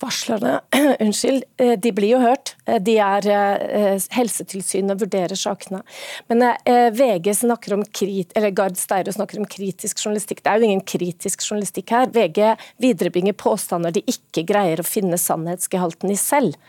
Varslerne 0.00 0.60
unnskyld, 1.00 1.44
eh, 1.56 1.72
de 1.80 1.92
blir 1.96 2.10
jo 2.10 2.18
hørt. 2.20 2.52
Eh, 2.66 2.80
de 2.84 2.98
er, 3.00 3.28
eh, 3.32 4.08
Helsetilsynet 4.12 5.00
vurderer 5.00 5.38
sakene. 5.40 5.80
Men 6.28 6.44
VG 6.92 7.32
snakker 7.38 7.76
om 7.78 7.84
krit, 7.84 8.34
eller 8.36 8.52
Gard 8.52 8.76
Steiro 8.76 9.14
snakker 9.14 9.40
om 9.40 9.48
kritisk 9.48 10.02
journalistikk. 10.02 10.42
Det 10.42 10.52
er 10.52 10.60
jo 10.60 10.68
ingen 10.68 10.84
kritisk 10.84 11.46
journalistikk 11.46 11.94
her. 11.96 12.12
VG 12.12 12.52
viderebringer 12.82 13.36
påstander 13.40 13.94
de 13.96 14.04
ikke 14.10 14.44
greier 14.48 14.82
å 14.82 14.86
finne 14.86 15.16
sannhetsgehalten 15.20 16.12
i 16.12 16.20
selv. 16.20 16.60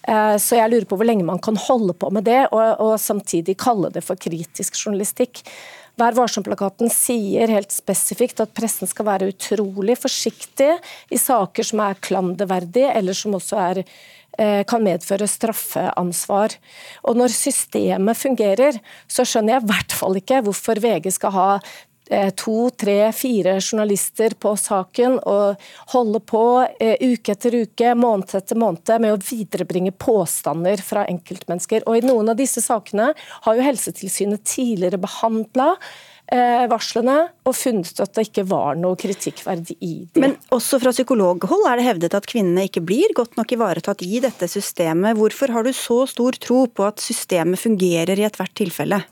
Så 0.00 0.56
jeg 0.56 0.70
lurer 0.72 0.86
på 0.88 0.96
hvor 0.96 1.04
lenge 1.04 1.26
man 1.28 1.38
kan 1.44 1.58
holde 1.60 1.92
på 1.92 2.08
med 2.10 2.24
det, 2.24 2.46
og, 2.56 2.80
og 2.80 2.94
samtidig 2.98 3.58
kalle 3.60 3.90
det 3.92 4.00
for 4.02 4.16
kritisk 4.18 4.78
journalistikk. 4.80 5.42
Vær 6.00 6.16
varsom-plakaten 6.16 6.90
sier 6.92 7.50
helt 7.52 7.74
spesifikt 7.74 8.40
at 8.40 8.54
pressen 8.56 8.88
skal 8.88 9.08
være 9.08 9.28
utrolig 9.34 9.98
forsiktig 10.00 10.72
i 11.12 11.18
saker 11.20 11.66
som 11.66 11.82
er 11.84 12.00
klanderverdige, 12.00 12.92
eller 12.96 13.16
som 13.16 13.36
også 13.36 13.58
er, 13.60 13.82
eh, 14.38 14.62
kan 14.64 14.84
medføre 14.84 15.28
straffeansvar. 15.28 16.56
Og 17.04 17.16
Når 17.16 17.34
systemet 17.34 18.16
fungerer, 18.16 18.80
så 19.08 19.26
skjønner 19.26 19.58
jeg 19.58 19.62
i 19.62 19.72
hvert 19.72 19.92
fall 19.92 20.16
ikke 20.16 20.42
hvorfor 20.46 20.80
VG 20.80 21.12
skal 21.12 21.36
ha 21.36 21.50
Eh, 21.60 21.89
to, 22.34 22.70
tre, 22.74 23.12
fire 23.14 23.56
journalister 23.60 24.34
på 24.40 24.54
saken 24.58 25.18
og 25.28 25.70
holde 25.94 26.20
på 26.26 26.44
eh, 26.80 26.96
uke 27.00 27.34
etter 27.36 27.56
uke, 27.62 27.94
måned 27.94 28.34
etter 28.34 28.58
måned 28.58 28.94
med 29.02 29.14
å 29.14 29.20
viderebringe 29.22 29.94
påstander 29.94 30.82
fra 30.84 31.06
enkeltmennesker. 31.10 31.86
Og 31.86 32.00
I 32.00 32.06
noen 32.08 32.32
av 32.32 32.38
disse 32.40 32.62
sakene 32.64 33.12
har 33.16 33.58
jo 33.58 33.66
Helsetilsynet 33.66 34.42
tidligere 34.48 35.00
behandla 35.02 35.74
eh, 36.30 36.64
varslene 36.70 37.16
og 37.46 37.56
funnet 37.56 38.02
at 38.02 38.14
det 38.16 38.26
ikke 38.28 38.46
var 38.50 38.78
noe 38.80 38.98
kritikkverdig 39.00 39.76
i 39.78 39.92
dem. 40.10 40.24
Men 40.24 40.36
også 40.54 40.80
fra 40.82 40.94
psykologhold 40.94 41.66
er 41.70 41.80
det 41.80 41.86
hevdet 41.86 42.18
at 42.18 42.28
kvinnene 42.30 42.66
ikke 42.68 42.84
blir 42.86 43.14
godt 43.16 43.38
nok 43.40 43.54
ivaretatt 43.56 44.04
i 44.06 44.22
dette 44.24 44.50
systemet. 44.50 45.18
Hvorfor 45.18 45.54
har 45.54 45.66
du 45.66 45.72
så 45.76 46.02
stor 46.10 46.38
tro 46.42 46.64
på 46.66 46.86
at 46.86 47.02
systemet 47.02 47.60
fungerer 47.62 48.18
i 48.18 48.26
ethvert 48.28 48.54
tilfelle? 48.58 49.02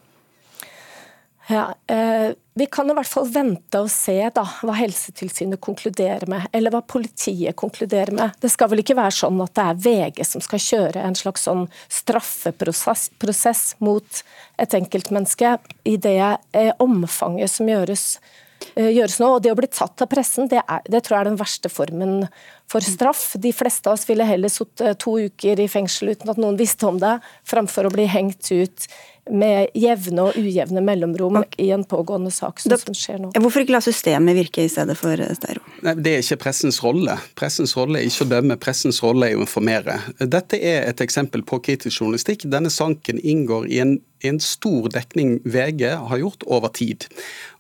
Ja, 1.49 1.70
eh, 1.88 2.34
Vi 2.59 2.66
kan 2.66 2.90
i 2.90 2.94
hvert 2.96 3.06
fall 3.06 3.28
vente 3.30 3.78
og 3.78 3.90
se 3.92 4.16
da, 4.34 4.42
hva 4.66 4.74
Helsetilsynet 4.74 5.61
konkluderer 5.62 6.26
med, 6.30 6.48
eller 6.56 6.72
hva 6.74 6.80
politiet 6.82 7.54
konkluderer 7.59 8.11
med. 8.16 8.34
Det 8.42 8.50
skal 8.50 8.72
vel 8.72 8.82
ikke 8.82 8.96
være 8.98 9.14
sånn 9.14 9.38
at 9.44 9.52
det 9.54 9.66
er 9.66 9.82
VG 9.84 10.24
som 10.26 10.42
skal 10.42 10.64
kjøre 10.64 11.04
en 11.06 11.14
slags 11.18 11.46
sånn 11.46 11.68
straffeprosess 12.00 13.68
mot 13.84 14.22
et 14.59 14.74
enkeltmenneske 14.74 15.54
i 15.86 15.94
det 16.02 16.18
eh, 16.18 16.72
omfanget 16.82 17.52
som 17.52 17.70
gjøres, 17.70 18.06
eh, 18.74 18.90
gjøres 18.90 19.20
nå. 19.22 19.28
Og 19.36 19.44
Det 19.44 19.52
å 19.54 19.59
bli 19.61 19.70
tatt 19.70 20.02
av 20.02 20.11
pressen, 20.11 20.50
det, 20.50 20.64
er, 20.64 20.82
det, 20.90 21.04
tror 21.06 21.18
jeg 21.18 21.26
er 21.26 21.30
den 21.30 21.38
verste 21.44 21.70
formen 21.70 22.16
for 22.66 22.82
straff. 22.82 23.36
De 23.38 23.52
fleste 23.54 23.86
av 23.86 24.00
oss 24.00 24.09
ville 24.09 24.26
heller 24.26 24.50
sittet 24.50 24.98
to 25.04 25.14
uker 25.28 25.62
i 25.62 25.70
fengsel 25.70 26.11
uten 26.16 26.34
at 26.34 26.42
noen 26.42 26.59
visste 26.59 26.90
om 26.90 26.98
det, 26.98 27.20
framfor 27.46 27.86
å 27.86 27.94
bli 27.94 28.11
hengt 28.11 28.50
ut 28.50 28.88
med 29.30 29.74
jevne 29.78 30.28
og 30.28 30.38
ujevne 30.38 30.82
mellomrom 30.84 31.40
i 31.60 31.70
en 31.74 31.84
pågående 31.88 32.32
sak, 32.34 32.62
sånn 32.62 32.78
som 32.80 32.96
skjer 32.96 33.20
nå. 33.22 33.32
Hvorfor 33.38 33.64
ikke 33.64 33.76
la 33.76 33.82
systemet 33.84 34.36
virke 34.38 34.64
i 34.64 34.72
stedet 34.72 34.96
for 34.98 35.14
eh, 35.14 35.60
Nei, 35.86 35.94
Det 35.94 36.14
er 36.14 36.24
ikke 36.24 36.40
pressens 36.48 36.80
rolle. 36.84 37.18
Pressens 37.38 37.74
rolle 37.78 38.00
er 38.00 38.10
ikke 38.10 38.26
å 38.26 38.32
dømme, 38.32 38.58
pressens 38.60 39.02
rolle 39.04 39.30
er 39.30 39.38
å 39.38 39.44
informere. 39.44 39.98
Dette 40.18 40.58
er 40.58 40.88
et 40.88 41.02
eksempel 41.04 41.44
på 41.46 41.60
kritisk 41.64 42.00
journalistikk. 42.00 42.48
Denne 42.50 42.72
sanken 42.72 43.20
inngår 43.20 43.68
i 43.70 43.82
en 43.84 43.98
en 44.26 44.40
stor 44.42 44.88
dekning 44.94 45.38
VG 45.44 45.84
har 46.10 46.18
gjort 46.18 46.46
over 46.46 46.72
tid. 46.74 47.06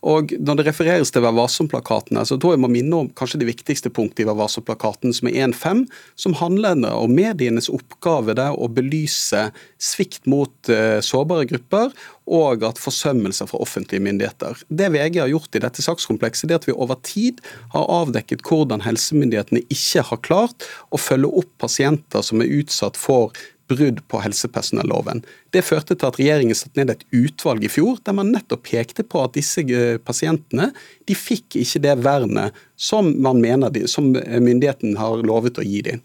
Og 0.06 0.32
Når 0.38 0.60
det 0.60 0.66
refereres 0.68 1.10
til 1.10 1.24
Vær 1.24 1.34
varsom-plakatene, 1.34 2.22
så 2.26 2.38
tror 2.38 2.54
jeg 2.54 2.62
må 2.62 2.70
minne 2.70 3.00
om 3.02 3.08
kanskje 3.18 3.40
det 3.42 3.48
viktigste 3.48 3.90
punktet 3.90 4.22
i 4.22 4.28
Vær 4.28 4.38
varsom-plakaten, 4.38 5.14
som 5.14 5.30
er 5.30 5.48
1.5, 5.48 5.84
som 6.14 6.36
handler 6.38 6.78
om 6.92 7.14
medienes 7.14 7.70
oppgave 7.72 8.36
der 8.38 8.54
å 8.54 8.70
belyse 8.70 9.48
svikt 9.82 10.28
mot 10.30 10.54
uh, 10.70 11.02
sårbare 11.02 11.48
grupper 11.50 11.90
og 12.28 12.62
at 12.68 12.78
forsømmelser 12.78 13.48
fra 13.50 13.60
offentlige 13.64 14.04
myndigheter. 14.04 14.62
Det 14.68 14.90
VG 14.94 15.20
har 15.22 15.32
gjort 15.32 15.56
i 15.56 15.62
dette 15.64 15.82
sakskomplekset, 15.82 16.50
er 16.50 16.60
at 16.60 16.68
vi 16.68 16.76
over 16.76 17.00
tid 17.02 17.42
har 17.74 17.88
avdekket 18.02 18.44
hvordan 18.46 18.84
helsemyndighetene 18.84 19.64
ikke 19.72 20.04
har 20.10 20.22
klart 20.22 20.68
å 20.94 21.00
følge 21.00 21.32
opp 21.42 21.50
pasienter 21.58 22.22
som 22.22 22.44
er 22.44 22.52
utsatt 22.60 23.00
for 23.00 23.32
brudd 23.68 24.00
på 24.08 24.20
helsepersonelloven. 24.24 25.22
Det 25.54 25.64
førte 25.66 25.94
til 25.94 26.08
at 26.08 26.18
regjeringen 26.20 26.56
satte 26.56 26.80
ned 26.80 26.94
et 26.94 27.04
utvalg 27.14 27.66
i 27.66 27.70
fjor 27.72 28.00
der 28.04 28.16
man 28.16 28.32
nettopp 28.34 28.64
pekte 28.70 29.04
på 29.04 29.22
at 29.24 29.36
disse 29.36 29.64
eh, 29.66 30.00
pasientene 30.00 30.70
de 31.08 31.16
fikk 31.16 31.58
ikke 31.60 31.84
det 31.84 31.96
vernet 32.04 32.56
som 32.78 33.10
man 33.22 33.42
mener 33.42 33.72
de, 33.74 33.86
som 33.90 34.12
myndigheten 34.14 34.96
har 35.00 35.24
lovet 35.26 35.58
å 35.58 35.66
gi 35.66 35.82
dem. 35.86 36.02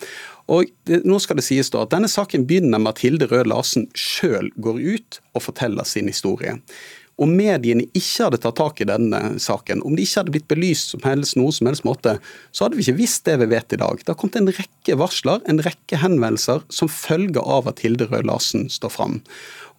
Og 0.52 0.68
nå 0.88 1.20
skal 1.24 1.40
det 1.40 1.46
sies 1.46 1.70
da 1.72 1.86
at 1.86 1.94
Denne 1.94 2.10
saken 2.12 2.48
begynner 2.50 2.82
med 2.82 2.96
at 2.96 3.04
Hilde 3.04 3.30
Røe 3.32 3.46
Larsen 3.48 3.88
sjøl 3.96 4.50
går 4.60 4.82
ut 4.82 5.20
og 5.38 5.46
forteller 5.46 5.88
sin 5.88 6.10
historie. 6.12 6.58
Om 7.22 7.36
mediene 7.38 7.86
ikke 7.94 8.26
hadde 8.26 8.40
tatt 8.42 8.58
tak 8.58 8.82
i 8.82 8.88
denne 8.90 9.20
saken, 9.42 9.84
om 9.86 9.94
det 9.94 10.08
ikke 10.08 10.22
hadde 10.22 10.34
blitt 10.34 10.48
belyst 10.50 10.96
som 10.96 11.04
helst 11.06 11.38
noe 11.38 11.54
som 11.54 11.70
helst 11.70 11.86
måte, 11.86 12.16
så 12.52 12.66
hadde 12.66 12.80
vi 12.80 12.86
ikke 12.88 13.02
visst 13.04 13.28
det 13.30 13.38
vi 13.44 13.50
vet 13.52 13.76
i 13.76 13.80
dag. 13.82 14.02
Det 14.02 14.10
har 14.10 14.18
kommet 14.18 14.40
en 14.42 14.50
rekke 14.50 14.98
varsler, 14.98 15.44
en 15.46 15.62
rekke 15.62 16.00
henvendelser 16.02 16.64
som 16.74 16.90
følge 16.90 17.44
av 17.44 17.70
at 17.70 17.84
Hilde 17.86 18.10
Røe 18.10 18.26
Larsen 18.26 18.66
står 18.74 18.96
fram. 18.96 19.20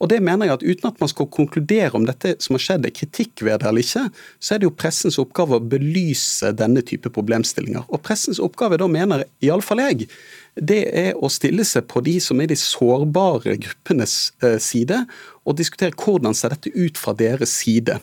Og 0.02 0.10
det 0.10 0.20
mener 0.24 0.48
jeg 0.48 0.58
at 0.58 0.64
Uten 0.64 0.90
at 0.90 1.00
man 1.02 1.10
skal 1.10 1.30
konkludere 1.32 1.94
om 1.94 2.06
dette 2.08 2.34
som 2.42 2.56
har 2.56 2.64
skjedd 2.64 2.88
er 2.88 2.94
kritikk 2.94 3.44
ved 3.46 3.60
det 3.62 3.68
eller 3.70 3.84
ikke, 3.84 4.06
så 4.42 4.54
er 4.54 4.62
det 4.62 4.68
jo 4.68 4.76
pressens 4.76 5.20
oppgave 5.22 5.58
å 5.58 5.66
belyse 5.74 6.50
denne 6.56 6.82
type 6.86 7.12
problemstillinger. 7.14 7.86
Og 7.88 8.02
pressens 8.04 8.40
oppgave 8.42 8.80
da 8.80 8.88
mener 8.90 9.26
iallfall 9.44 9.84
jeg 9.84 10.08
det 10.54 10.84
er 10.94 11.16
å 11.18 11.30
stille 11.32 11.64
seg 11.66 11.88
på 11.90 12.02
de 12.06 12.14
som 12.22 12.38
er 12.38 12.50
de 12.50 12.56
sårbare 12.58 13.56
gruppenes 13.58 14.32
eh, 14.44 14.60
side, 14.62 15.00
og 15.44 15.58
diskutere 15.58 15.96
hvordan 15.98 16.36
ser 16.36 16.54
dette 16.54 16.70
ut 16.74 17.00
fra 17.00 17.14
deres 17.18 17.52
side. 17.58 17.98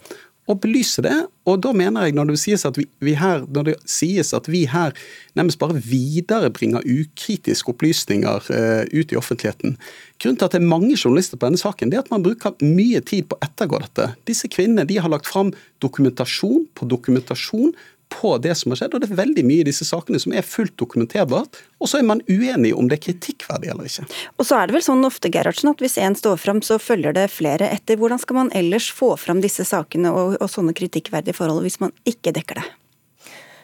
Og 0.50 0.58
belyse 0.64 1.04
det. 1.06 1.16
Og 1.46 1.60
da 1.62 1.72
mener 1.74 2.08
jeg, 2.08 2.16
når 2.18 2.32
det 2.32 2.39
sies 2.42 2.66
at 2.66 2.78
vi, 2.78 2.88
vi 3.04 3.14
her, 3.18 3.44
sies 3.86 4.34
at 4.34 4.50
vi 4.52 4.64
her 4.70 4.96
nærmest 5.38 5.60
bare 5.62 5.78
viderebringer 5.78 6.86
ukritiske 6.86 7.72
opplysninger 7.72 8.50
uh, 8.50 8.84
ut 8.89 9.14
i 9.14 9.20
offentligheten 9.20 9.78
Grunnen 10.22 10.38
til 10.38 10.46
at 10.46 10.54
det 10.54 10.60
er 10.62 10.70
mange 10.70 10.94
journalister 10.94 11.39
på 11.39 11.48
denne 11.48 11.58
saken, 11.58 11.89
det 11.89 11.98
er 11.98 12.04
at 12.04 12.12
man 12.14 12.22
bruker 12.22 12.54
mye 12.62 13.00
tid 13.02 13.26
på 13.30 13.38
å 13.39 13.46
ettergå 13.46 13.80
dette. 13.82 14.12
Disse 14.30 14.50
kvinnene 14.54 14.86
de 14.86 15.00
har 15.02 15.10
lagt 15.10 15.30
fram 15.30 15.50
dokumentasjon 15.82 16.68
på 16.78 16.89
dokumentasjon 16.92 17.72
på 18.12 18.36
det 18.43 18.53
som 18.59 18.74
har 18.74 18.82
skjedd, 18.82 18.95
og 18.95 19.03
det 19.03 19.09
er 19.09 19.20
veldig 19.22 19.45
mye 19.47 19.64
i 19.64 19.68
disse 19.68 19.88
sakene 19.88 20.20
som 20.22 20.36
er 20.36 20.45
fullt 20.45 20.76
dokumenterbart. 20.82 21.62
Og 21.82 21.89
så 21.89 22.01
er 22.01 22.07
man 22.07 22.24
uenig 22.30 22.74
om 22.78 22.89
det 22.91 22.99
er 22.99 23.05
kritikkverdig 23.07 23.72
eller 23.74 23.88
ikke. 23.89 24.05
Og 24.38 24.47
så 24.47 24.59
er 24.59 24.70
det 24.70 24.78
vel 24.78 24.86
sånn 24.86 25.07
ofte, 25.07 25.32
Gerhardsen, 25.34 25.72
at 25.72 25.82
hvis 25.84 25.97
én 26.01 26.18
står 26.18 26.38
fram, 26.41 26.62
så 26.66 26.80
følger 26.82 27.16
det 27.18 27.30
flere 27.34 27.72
etter. 27.72 27.99
Hvordan 28.01 28.22
skal 28.22 28.41
man 28.43 28.53
ellers 28.57 28.91
få 28.93 29.16
fram 29.22 29.41
disse 29.43 29.66
sakene 29.68 30.14
og, 30.14 30.38
og 30.41 30.51
sånne 30.51 30.76
kritikkverdige 30.78 31.38
forhold 31.38 31.66
hvis 31.66 31.82
man 31.84 31.95
ikke 32.09 32.36
dekker 32.36 32.62
det? 32.62 32.68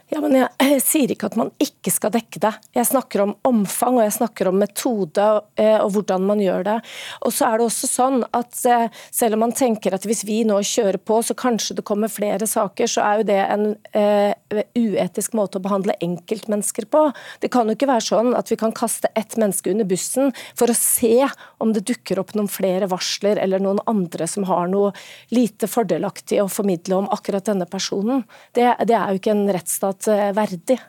Ja, 0.07 0.21
men 0.23 0.37
jeg, 0.39 0.79
sier 0.85 1.11
ikke 1.11 1.27
at 1.27 1.35
man 1.35 1.49
ikke 1.59 1.91
skal 1.91 2.13
dekke 2.13 2.39
det. 2.39 2.53
Jeg 2.77 2.87
snakker 2.87 3.25
om 3.25 3.33
omfang 3.47 3.97
og 3.97 4.05
jeg 4.05 4.13
snakker 4.15 4.47
om 4.47 4.55
metode 4.61 5.23
og, 5.35 5.49
eh, 5.59 5.83
hvordan 5.83 6.23
man 6.23 6.39
gjør 6.39 6.63
det. 6.63 6.75
Og 7.27 7.33
så 7.35 7.49
er 7.49 7.59
det 7.59 7.65
også 7.67 7.89
sånn 7.91 8.23
at 8.31 8.61
eh, 8.63 8.87
Selv 9.11 9.35
om 9.35 9.41
man 9.43 9.53
tenker 9.55 9.93
at 9.95 10.05
hvis 10.07 10.23
vi 10.27 10.39
nå 10.47 10.61
kjører 10.63 10.99
på, 11.03 11.19
så 11.25 11.35
kanskje 11.37 11.75
det 11.77 11.85
kommer 11.87 12.11
flere 12.11 12.47
saker, 12.47 12.87
så 12.87 13.03
er 13.03 13.19
jo 13.19 13.25
det 13.27 13.37
en 13.41 13.63
uh, 13.97 14.61
uetisk 14.77 15.33
måte 15.37 15.57
å 15.57 15.63
behandle 15.63 15.95
enkeltmennesker 16.03 16.87
på. 16.91 17.01
Det 17.41 17.49
kan 17.53 17.67
jo 17.67 17.75
ikke 17.75 17.89
være 17.89 18.05
sånn 18.05 18.31
at 18.37 18.51
vi 18.51 18.57
kan 18.59 18.75
kaste 18.75 19.09
ett 19.17 19.35
menneske 19.39 19.71
under 19.73 19.87
bussen 19.89 20.31
for 20.57 20.69
å 20.71 20.77
se 20.77 21.27
om 21.63 21.73
det 21.75 21.85
dukker 21.89 22.21
opp 22.21 22.35
noen 22.37 22.49
flere 22.51 22.89
varsler 22.91 23.41
eller 23.41 23.63
noen 23.63 23.81
andre 23.89 24.27
som 24.29 24.45
har 24.49 24.69
noe 24.71 24.93
lite 25.33 25.69
fordelaktig 25.71 26.39
å 26.43 26.49
formidle 26.51 27.01
om 27.01 27.09
akkurat 27.15 27.47
denne 27.49 27.67
personen. 27.69 28.23
Det, 28.53 28.69
det 28.87 28.97
er 28.97 29.11
jo 29.11 29.21
ikke 29.21 29.33
en 29.33 29.47
rettsstat 29.55 29.96
fortsatt 29.97 30.07
eh, 30.07 30.33
verdig. 30.33 30.79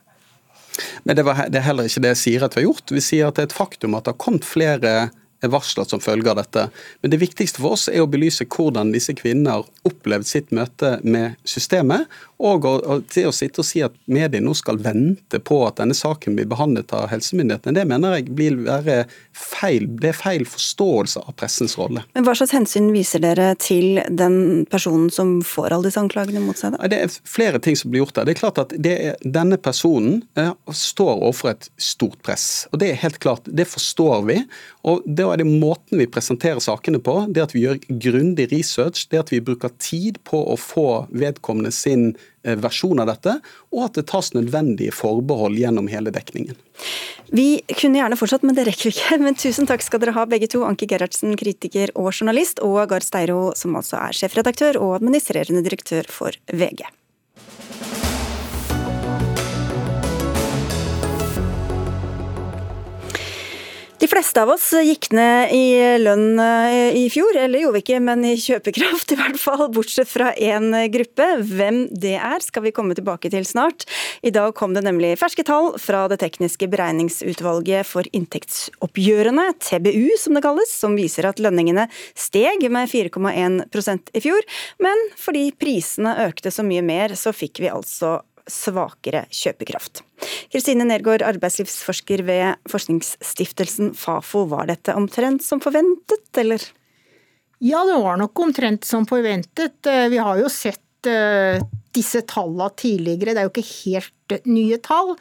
Men 1.02 1.16
det, 1.16 1.22
var, 1.22 1.48
det, 1.48 1.58
er 1.58 1.66
heller 1.66 1.88
ikke 1.88 2.02
det 2.02 2.14
jeg 2.14 2.22
sier 2.22 2.44
at 2.44 2.54
vi 2.54 2.62
har 2.62 2.68
gjort. 2.68 2.90
Vi 2.92 3.00
sier 3.00 3.28
at 3.28 3.36
det 3.36 3.42
er 3.42 3.48
et 3.48 3.56
faktum 3.56 3.94
at 3.94 4.04
det 4.04 4.14
har 4.14 4.22
kommet 4.22 4.44
flere 4.46 5.10
varsler 5.40 5.86
som 5.86 6.00
følge 6.02 6.30
av 6.30 6.38
dette. 6.38 6.68
Men 7.00 7.12
det 7.12 7.20
viktigste 7.20 7.60
for 7.62 7.76
oss 7.76 7.88
er 7.88 8.02
å 8.02 8.10
belyse 8.10 8.46
hvordan 8.46 8.92
disse 8.92 9.14
kvinnene 9.14 9.54
har 9.54 9.68
opplevd 9.86 10.26
sitt 10.26 10.50
møte 10.50 10.98
med 11.04 11.36
systemet, 11.46 12.08
og 12.38 13.08
til 13.10 13.28
å 13.28 13.34
sitte 13.34 13.62
og 13.62 13.66
si 13.66 13.82
at 13.82 13.94
mediene 14.06 14.46
nå 14.46 14.54
skal 14.56 14.78
vente 14.82 15.40
på 15.42 15.58
at 15.66 15.80
denne 15.80 15.96
saken 15.96 16.36
blir 16.38 16.46
behandlet 16.50 16.92
av 16.94 17.08
helsemyndighetene, 17.10 17.74
det 17.74 17.86
mener 17.90 18.14
jeg 18.18 18.28
blir 18.38 18.60
være 18.62 18.98
feil. 19.34 19.88
Det 19.98 20.12
er 20.12 20.18
feil 20.18 20.44
forståelse 20.48 21.24
av 21.26 21.34
pressens 21.38 21.74
rolle. 21.78 22.04
Men 22.14 22.26
Hva 22.26 22.36
slags 22.38 22.54
hensyn 22.54 22.90
viser 22.94 23.22
dere 23.24 23.50
til 23.60 24.00
den 24.08 24.66
personen 24.70 25.10
som 25.14 25.38
får 25.46 25.74
alle 25.74 25.88
disse 25.88 26.00
anklagene 26.00 26.42
mot 26.44 26.58
seg? 26.58 26.76
Da? 26.76 26.90
Det 26.90 27.00
er 27.04 27.18
flere 27.26 27.62
ting 27.62 27.78
som 27.78 27.90
blir 27.90 28.04
gjort 28.04 28.16
der. 28.20 28.28
Det 28.28 28.36
er 28.36 28.42
klart 28.42 28.62
at 28.62 28.76
er, 28.78 29.18
Denne 29.38 29.58
personen 29.60 30.22
eh, 30.38 30.52
står 30.70 31.14
overfor 31.16 31.52
et 31.52 31.68
stort 31.80 32.20
press. 32.26 32.68
og 32.72 32.82
Det 32.82 32.92
er 32.92 33.02
helt 33.02 33.18
klart, 33.22 33.46
det 33.46 33.66
forstår 33.68 34.24
vi. 34.30 34.38
og 34.86 35.02
Det 35.06 35.26
er 35.26 35.42
det 35.42 35.48
måten 35.48 35.98
vi 35.98 36.06
presenterer 36.10 36.62
sakene 36.62 37.02
på, 37.02 37.20
det 37.34 37.48
at 37.48 37.54
vi 37.56 37.66
gjør 37.66 37.82
grundig 37.88 38.48
research, 38.52 39.06
det 39.10 39.24
at 39.24 39.32
vi 39.34 39.42
bruker 39.44 39.74
tid 39.82 40.22
på 40.28 40.40
å 40.52 40.56
få 40.58 40.88
vedkommende 41.10 41.72
sin 41.74 42.12
versjon 42.42 43.00
av 43.02 43.10
dette, 43.10 43.38
og 43.74 43.88
at 43.88 43.98
det 43.98 44.06
tas 44.10 44.32
nødvendige 44.36 44.94
forbehold 44.94 45.58
gjennom 45.58 45.88
hele 45.90 46.12
dekningen. 46.14 46.58
Vi 47.34 47.60
kunne 47.74 48.00
gjerne 48.00 48.16
fortsatt, 48.16 48.44
men 48.46 48.56
det 48.56 48.68
rekker 48.68 48.88
vi 48.88 48.94
ikke. 48.94 49.18
Men 49.20 49.36
tusen 49.38 49.68
takk 49.68 49.84
skal 49.84 50.02
dere 50.02 50.16
ha 50.16 50.24
begge 50.28 50.48
to, 50.52 50.62
Anki 50.68 50.88
Gerhardsen, 50.88 51.34
kritiker 51.40 51.92
og 51.98 52.12
journalist, 52.12 52.62
og 52.64 52.80
Gard 52.92 53.04
Steiro, 53.06 53.50
som 53.58 53.76
altså 53.78 53.98
er 54.00 54.16
sjefredaktør 54.16 54.80
og 54.80 54.96
administrerende 55.00 55.64
direktør 55.66 56.08
for 56.12 56.36
VG. 56.48 56.86
De 63.98 64.06
fleste 64.06 64.38
av 64.38 64.52
oss 64.52 64.68
gikk 64.86 65.08
ned 65.10 65.50
i 65.50 65.62
lønn 65.98 66.38
eh, 66.38 66.94
i 67.00 67.08
fjor, 67.10 67.34
eller 67.34 67.64
gjorde 67.64 67.80
vi 67.80 67.82
ikke, 67.82 67.96
men 68.06 68.20
i 68.28 68.36
kjøpekraft 68.38 69.10
i 69.10 69.16
hvert 69.18 69.40
fall, 69.42 69.64
bortsett 69.74 70.06
fra 70.06 70.28
én 70.38 70.70
gruppe. 70.94 71.26
Hvem 71.42 71.80
det 71.90 72.14
er 72.14 72.44
skal 72.44 72.62
vi 72.68 72.72
komme 72.76 72.94
tilbake 72.94 73.26
til 73.32 73.42
snart. 73.48 73.88
I 74.22 74.30
dag 74.30 74.54
kom 74.54 74.76
det 74.76 74.84
nemlig 74.86 75.16
ferske 75.18 75.42
tall 75.42 75.72
fra 75.82 76.04
det 76.12 76.20
tekniske 76.22 76.70
beregningsutvalget 76.70 77.90
for 77.90 78.06
inntektsoppgjørene, 78.14 79.48
TBU 79.66 80.14
som 80.22 80.38
det 80.38 80.46
kalles, 80.46 80.78
som 80.78 80.94
viser 80.94 81.26
at 81.26 81.42
lønningene 81.42 81.88
steg 82.14 82.68
med 82.70 82.86
4,1% 82.94 84.14
i 84.14 84.22
fjor. 84.22 84.46
Men 84.78 85.06
fordi 85.18 85.48
prisene 85.58 86.14
økte 86.28 86.54
så 86.54 86.62
mye 86.62 86.86
mer, 86.86 87.18
så 87.18 87.34
fikk 87.34 87.64
vi 87.66 87.74
altså 87.74 88.20
svakere 88.52 89.24
kjøpekraft. 89.34 90.02
Kristine 90.52 90.86
Nergård, 90.88 91.22
arbeidslivsforsker 91.26 92.24
ved 92.26 92.70
forskningsstiftelsen 92.70 93.94
Fafo. 93.98 94.44
Var 94.50 94.68
dette 94.70 94.96
omtrent 94.98 95.44
som 95.44 95.62
forventet, 95.62 96.28
eller? 96.40 96.62
Ja, 97.64 97.82
det 97.84 97.98
var 98.02 98.18
nok 98.20 98.38
omtrent 98.38 98.86
som 98.86 99.06
forventet. 99.08 99.80
Eh, 99.86 100.06
vi 100.12 100.20
har 100.22 100.38
jo 100.38 100.50
sett 100.52 101.08
eh, 101.10 101.58
disse 101.94 102.22
tallene 102.30 102.70
tidligere, 102.78 103.34
det 103.34 103.42
er 103.42 103.48
jo 103.48 103.54
ikke 103.54 103.70
helt 103.82 104.36
eh, 104.36 104.48
nye 104.50 104.80
tall. 104.84 105.16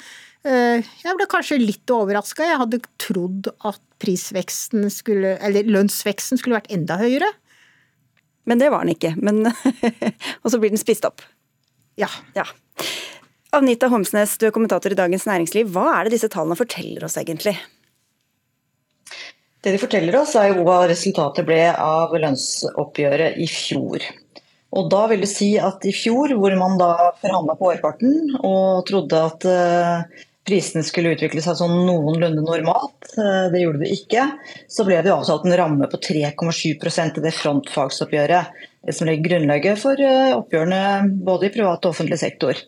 Jeg 0.48 1.18
ble 1.18 1.26
kanskje 1.28 1.58
litt 1.60 1.92
overraska. 1.92 2.46
Jeg 2.46 2.60
hadde 2.62 2.78
trodd 3.02 3.50
at 3.68 3.82
prisveksten 4.00 4.86
skulle, 4.94 5.34
eller 5.44 5.68
lønnsveksten 5.68 6.40
skulle 6.40 6.56
vært 6.62 6.70
enda 6.72 6.96
høyere. 7.02 7.28
Men 8.48 8.62
det 8.62 8.70
var 8.72 8.86
den 8.86 8.94
ikke. 8.94 9.12
Men, 9.20 9.50
og 10.44 10.48
så 10.54 10.62
blir 10.62 10.72
den 10.72 10.80
spist 10.80 11.04
opp. 11.10 11.26
Ja. 12.00 12.08
ja. 12.38 12.46
Anita 13.58 13.88
Homsnes, 13.90 14.36
du 14.38 14.46
er 14.46 14.54
kommentator 14.54 14.94
i 14.94 14.98
Dagens 14.98 15.26
Næringsliv. 15.26 15.72
Hva 15.74 15.88
er 15.96 16.06
det 16.06 16.18
disse 16.18 16.30
tallene 16.30 16.58
forteller 16.60 17.08
oss 17.08 17.18
egentlig? 17.18 17.56
Det 19.66 19.74
de 19.74 19.80
forteller 19.82 20.14
oss 20.20 20.36
er 20.38 20.52
jo 20.52 20.66
hva 20.68 20.84
resultatet 20.92 21.48
ble 21.48 21.64
av 21.74 22.14
lønnsoppgjøret 22.14 23.40
i 23.42 23.48
fjor. 23.50 24.06
Og 24.78 24.92
da 24.94 25.08
vil 25.10 25.24
det 25.26 25.32
si 25.32 25.56
at 25.58 25.88
i 25.90 25.96
fjor, 25.96 26.36
hvor 26.38 26.54
man 26.60 26.78
da 26.78 26.92
forhandla 27.18 27.58
på 27.58 27.72
årparten 27.72 28.38
og 28.46 28.86
trodde 28.86 29.24
at 29.32 29.50
eh, 29.50 30.24
prisene 30.48 30.86
skulle 30.86 31.16
utvikle 31.16 31.42
seg 31.42 31.58
sånn 31.58 31.80
noenlunde 31.88 32.46
normalt, 32.46 33.10
eh, 33.16 33.50
det 33.56 33.64
gjorde 33.64 33.82
det 33.88 33.92
ikke, 33.96 34.30
så 34.70 34.86
ble 34.86 35.02
det 35.02 35.10
jo 35.10 35.18
avtalt 35.18 35.50
en 35.50 35.58
ramme 35.64 35.90
på 35.90 36.04
3,7 36.12 36.62
i 36.78 37.26
det 37.26 37.34
frontfagsoppgjøret. 37.42 38.66
Det 38.86 38.96
som 38.96 39.10
legger 39.10 39.32
grunnlaget 39.32 39.82
for 39.82 39.98
eh, 39.98 40.36
oppgjørene 40.38 40.84
både 41.26 41.50
i 41.50 41.56
privat 41.58 41.82
og 41.88 41.96
offentlig 41.96 42.22
sektor. 42.22 42.68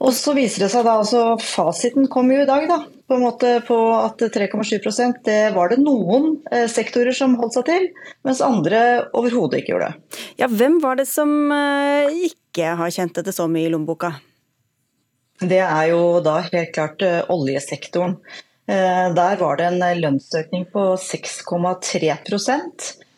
Og 0.00 0.14
så 0.16 0.32
viser 0.36 0.64
det 0.64 0.70
seg 0.72 0.86
da, 0.86 0.96
altså 1.02 1.36
Fasiten 1.42 2.08
kom 2.12 2.30
jo 2.32 2.40
i 2.40 2.48
dag 2.48 2.64
da, 2.70 2.78
på 2.88 3.16
en 3.16 3.24
måte 3.26 3.52
på 3.66 3.76
at 3.98 4.22
3,7% 4.32 5.20
det 5.26 5.40
var 5.52 5.72
det 5.72 5.80
noen 5.82 6.38
eh, 6.48 6.64
sektorer 6.72 7.12
som 7.16 7.36
holdt 7.40 7.58
seg 7.58 7.66
til, 7.68 7.88
mens 8.24 8.40
andre 8.44 8.80
overhodet 9.12 9.60
ikke 9.60 9.74
gjorde 9.74 9.90
det. 9.90 10.20
Ja, 10.40 10.48
Hvem 10.48 10.80
var 10.80 10.96
det 11.00 11.08
som 11.10 11.52
eh, 11.52 12.24
ikke 12.30 12.76
har 12.80 12.94
kjent 12.96 13.20
etter 13.20 13.36
så 13.36 13.48
mye 13.50 13.68
i 13.68 13.74
lommeboka? 13.74 14.14
Det 15.40 15.60
er 15.64 15.90
jo 15.92 16.20
da 16.24 16.38
helt 16.48 16.72
klart 16.76 17.04
eh, 17.04 17.20
oljesektoren. 17.32 18.16
Der 18.70 19.38
var 19.40 19.56
det 19.58 19.64
en 19.66 19.80
lønnsøkning 19.98 20.68
på 20.70 20.82
6,3 21.02 22.12
Ehm, 22.14 23.08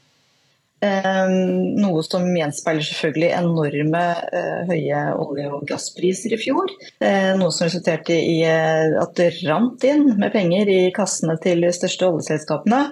noe 0.83 2.03
som 2.03 2.25
gjenspeiler 2.35 2.85
selvfølgelig 2.87 3.31
enorme 3.37 4.03
uh, 4.35 4.63
høye 4.69 5.03
olje- 5.23 5.51
og 5.55 5.67
gasspriser 5.69 6.35
i 6.35 6.41
fjor. 6.41 6.73
Uh, 7.03 7.33
noe 7.39 7.53
som 7.55 7.69
resulterte 7.69 8.17
i 8.17 8.41
uh, 8.47 8.99
at 9.03 9.15
det 9.19 9.29
rant 9.45 9.87
inn 9.87 10.09
med 10.19 10.33
penger 10.35 10.71
i 10.73 10.81
kassene 10.95 11.39
til 11.43 11.63
de 11.63 11.71
største 11.75 12.09
oljeselskapene. 12.11 12.83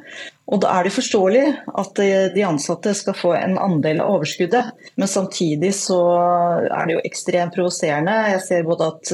Og 0.51 0.63
da 0.63 0.73
er 0.77 0.87
det 0.87 0.95
forståelig 0.95 1.45
at 1.79 2.01
de 2.35 2.43
ansatte 2.43 2.91
skal 2.99 3.15
få 3.15 3.37
en 3.37 3.55
andel 3.63 4.01
av 4.03 4.17
overskuddet. 4.17 4.73
Men 4.99 5.11
samtidig 5.11 5.71
så 5.79 6.01
er 6.67 6.89
det 6.89 6.97
jo 6.97 7.05
ekstremt 7.07 7.55
provoserende. 7.55 8.17
Jeg 8.33 8.43
ser 8.49 8.67
både 8.67 8.89
at 8.91 9.13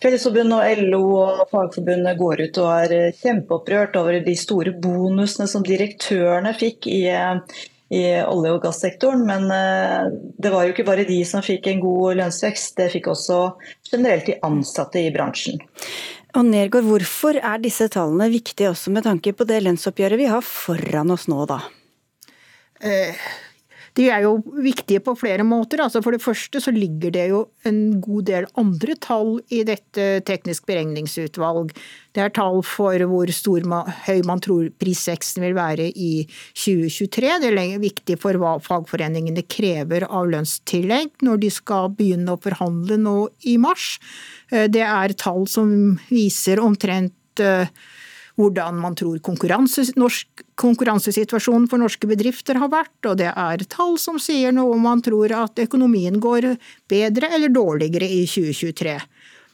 Fellesforbundet 0.00 0.56
og 0.56 0.82
LO 0.88 1.00
og 1.20 1.40
Fagforbundet 1.52 2.18
går 2.18 2.42
ut 2.46 2.58
og 2.62 2.70
er 2.72 3.14
kjempeopprørt 3.20 3.98
over 4.00 4.18
de 4.24 4.34
store 4.38 4.72
bonusene 4.72 5.46
som 5.50 5.62
direktørene 5.66 6.54
fikk 6.56 6.88
i, 6.88 7.02
i 7.90 8.02
olje- 8.22 8.54
og 8.54 8.62
gassektoren. 8.64 9.24
Men 9.26 9.50
eh, 9.54 10.12
det 10.38 10.52
var 10.54 10.66
jo 10.66 10.74
ikke 10.74 10.86
bare 10.86 11.06
de 11.08 11.18
som 11.26 11.42
fikk 11.44 11.66
en 11.70 11.82
god 11.82 12.20
lønnsvekst, 12.22 12.76
det 12.78 12.90
fikk 12.94 13.10
også 13.10 13.42
generelt 13.90 14.30
de 14.30 14.38
ansatte 14.46 15.02
i 15.02 15.12
bransjen. 15.14 15.60
Og 16.38 16.46
Nergård, 16.46 16.86
hvorfor 16.86 17.40
er 17.42 17.62
disse 17.62 17.88
tallene 17.90 18.30
viktige 18.30 18.70
også 18.70 18.92
med 18.94 19.06
tanke 19.08 19.34
på 19.34 19.46
det 19.48 19.58
lønnsoppgjøret 19.66 20.20
vi 20.20 20.30
har 20.30 20.46
foran 20.46 21.10
oss 21.10 21.26
nå, 21.30 21.42
da? 21.50 21.58
Eh, 22.80 23.18
de 24.00 24.08
er 24.08 24.24
jo 24.24 24.38
viktige 24.64 25.02
på 25.04 25.14
flere 25.18 25.44
måter. 25.44 25.82
Altså 25.84 26.00
for 26.04 26.16
det 26.16 26.22
første 26.24 26.60
så 26.62 26.72
ligger 26.72 27.12
det 27.12 27.26
jo 27.32 27.42
en 27.68 28.00
god 28.00 28.28
del 28.30 28.46
andre 28.60 28.96
tall 29.02 29.34
i 29.52 29.60
dette 29.68 30.06
teknisk 30.28 30.64
beregningsutvalg. 30.70 31.74
Det 32.16 32.24
er 32.24 32.32
tall 32.34 32.62
for 32.66 33.04
hvor 33.10 33.30
stor, 33.34 33.66
høy 34.06 34.24
man 34.26 34.42
tror 34.42 34.70
prisveksten 34.80 35.44
vil 35.44 35.56
være 35.58 35.90
i 35.92 36.24
2023. 36.56 37.36
Det 37.44 37.52
er 37.52 37.82
viktig 37.82 38.16
for 38.22 38.40
hva 38.40 38.56
fagforeningene 38.64 39.44
krever 39.50 40.08
av 40.08 40.30
lønnstillegg 40.32 41.20
når 41.26 41.44
de 41.44 41.52
skal 41.54 41.92
begynne 41.96 42.34
å 42.34 42.42
forhandle 42.42 42.98
nå 43.00 43.16
i 43.52 43.58
mars. 43.60 43.98
Eh, 44.50 44.66
det 44.72 44.86
er 44.86 45.16
tall 45.20 45.44
som 45.50 45.98
viser 46.08 46.62
omtrent 46.64 47.44
eh, 47.44 47.68
hvordan 48.40 48.78
man 48.80 48.96
tror 48.96 49.18
konkurranse, 49.24 49.84
norsk, 50.00 50.44
konkurransesituasjonen 50.60 51.68
for 51.68 51.82
norske 51.82 52.08
bedrifter 52.08 52.58
har 52.60 52.72
vært, 52.72 52.96
og 53.10 53.18
det 53.20 53.28
er 53.30 53.66
tall 53.68 53.98
som 54.00 54.18
sier 54.22 54.54
noe 54.56 54.74
om 54.76 54.88
man 54.88 55.02
tror 55.04 55.32
at 55.36 55.60
økonomien 55.60 56.16
går 56.22 56.54
bedre 56.90 57.30
eller 57.36 57.52
dårligere 57.52 58.08
i 58.08 58.24
2023. 58.24 58.96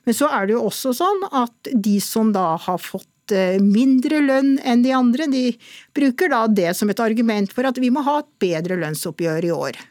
Men 0.07 0.15
så 0.15 0.31
er 0.31 0.47
det 0.47 0.55
jo 0.55 0.63
også 0.69 0.95
sånn 0.95 1.27
at 1.35 1.73
de 1.75 1.99
som 2.05 2.31
da 2.35 2.53
har 2.63 2.79
fått 2.79 3.35
eh, 3.35 3.59
mindre 3.59 4.23
lønn 4.23 4.55
enn 4.63 4.87
de 4.87 4.95
andre, 4.95 5.27
de 5.33 5.51
bruker 5.97 6.31
da 6.31 6.45
det 6.47 6.77
som 6.79 6.91
et 6.93 7.03
argument 7.03 7.51
for 7.53 7.67
at 7.67 7.83
vi 7.83 7.91
må 7.91 8.07
ha 8.07 8.21
et 8.23 8.33
bedre 8.43 8.79
lønnsoppgjør 8.85 9.49
i 9.49 9.55
år. 9.57 9.83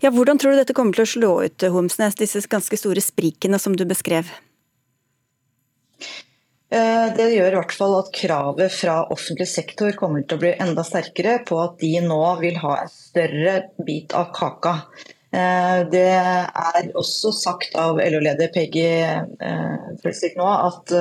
Ja, 0.00 0.12
Hvordan 0.14 0.38
tror 0.40 0.54
du 0.54 0.62
dette 0.62 0.76
kommer 0.76 0.96
til 0.96 1.04
å 1.04 1.10
slå 1.10 1.32
ut, 1.44 1.66
Homsnes, 1.74 2.16
disse 2.16 2.40
ganske 2.48 2.78
store 2.78 3.02
sprikene 3.04 3.58
som 3.60 3.74
du 3.76 3.84
beskrev? 3.88 4.30
Eh, 6.66 7.08
det 7.14 7.28
gjør 7.30 7.54
i 7.54 7.58
hvert 7.60 7.74
fall 7.78 7.92
at 8.00 8.08
kravet 8.14 8.72
fra 8.74 8.96
offentlig 9.14 9.46
sektor 9.46 9.92
kommer 9.98 10.24
til 10.26 10.38
å 10.38 10.42
bli 10.42 10.54
enda 10.58 10.82
sterkere 10.86 11.38
på 11.46 11.60
at 11.62 11.76
de 11.78 11.92
nå 12.02 12.22
vil 12.40 12.58
ha 12.58 12.80
en 12.82 12.90
større 12.90 13.60
bit 13.86 14.16
av 14.18 14.32
kaka. 14.34 14.80
Eh, 15.30 15.84
det 15.92 16.08
er 16.10 16.90
også 16.98 17.30
sagt 17.36 17.78
av 17.78 18.02
LO-leder 18.02 18.50
Peggy 18.54 18.88
eh, 18.98 19.86
Følsvik 20.02 20.34
nå 20.40 20.50
at 20.50 20.96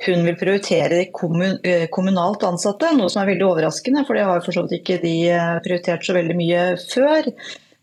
hun 0.00 0.26
vil 0.26 0.36
prioritere 0.40 1.04
kommunalt 1.12 2.44
ansatte, 2.48 2.90
noe 2.96 3.10
som 3.12 3.22
er 3.22 3.34
veldig 3.34 3.46
overraskende, 3.46 4.02
for 4.08 4.16
det 4.16 4.26
har 4.26 4.42
for 4.42 4.56
så 4.56 4.64
vidt 4.64 4.80
ikke 4.80 5.02
de 5.02 5.16
prioritert 5.60 6.06
så 6.06 6.16
veldig 6.16 6.36
mye 6.38 6.62
før. 6.80 7.28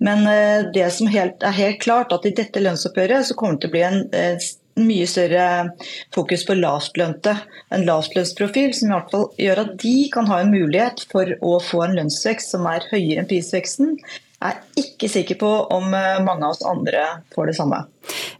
Men 0.02 0.26
det 0.74 0.88
som 0.96 1.10
er 1.10 1.36
helt 1.54 1.82
klart, 1.84 2.16
at 2.16 2.26
i 2.26 2.34
dette 2.34 2.64
lønnsoppgjøret 2.64 3.30
så 3.30 3.38
kommer 3.38 3.60
det 3.60 3.68
til 3.68 3.70
å 3.70 3.76
bli 3.76 3.86
en 3.86 4.02
mye 4.78 5.08
større 5.10 5.48
fokus 6.16 6.46
på 6.48 6.58
lavtlønte. 6.60 7.34
En 7.74 7.86
lavtlønnsprofil 7.88 8.76
som 8.78 8.92
i 8.92 8.96
hvert 8.96 9.12
fall 9.14 9.28
gjør 9.42 9.64
at 9.66 9.76
de 9.84 9.98
kan 10.14 10.30
ha 10.32 10.42
en 10.44 10.54
mulighet 10.54 11.04
for 11.12 11.34
å 11.42 11.58
få 11.64 11.84
en 11.88 11.98
lønnsvekst 12.00 12.56
som 12.56 12.70
er 12.70 12.88
høyere 12.92 13.24
enn 13.24 13.30
prisveksten. 13.30 13.98
Jeg 14.38 14.54
er 14.54 14.82
ikke 14.84 15.08
sikker 15.10 15.38
på 15.42 15.48
om 15.74 15.94
eh, 15.98 16.20
mange 16.22 16.46
av 16.46 16.54
oss 16.54 16.66
andre 16.70 17.08
får 17.34 17.50
det 17.50 17.56
samme. 17.58 17.80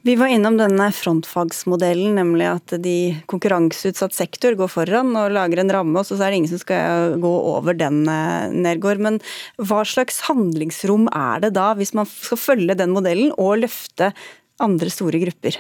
Vi 0.06 0.14
var 0.16 0.30
innom 0.30 0.60
denne 0.60 0.92
frontfagsmodellen, 0.94 2.14
nemlig 2.20 2.46
at 2.52 2.76
de 2.84 3.16
konkurranseutsatt 3.32 4.14
sektor 4.14 4.54
går 4.60 4.70
foran 4.70 5.10
og 5.18 5.34
lager 5.34 5.64
en 5.64 5.74
ramme, 5.74 5.98
og 5.98 6.06
så 6.06 6.20
er 6.20 6.30
det 6.30 6.44
ingen 6.44 6.52
som 6.52 6.62
skal 6.62 7.18
gå 7.24 7.32
over 7.56 7.74
den, 7.80 8.04
eh, 8.14 8.54
Nergård. 8.54 9.02
Men 9.02 9.18
hva 9.58 9.82
slags 9.90 10.22
handlingsrom 10.30 11.10
er 11.10 11.48
det 11.48 11.56
da, 11.58 11.72
hvis 11.74 11.96
man 11.98 12.06
skal 12.06 12.44
følge 12.44 12.78
den 12.78 12.94
modellen 12.94 13.34
og 13.34 13.64
løfte 13.66 14.14
andre 14.62 14.94
store 14.94 15.26
grupper? 15.26 15.58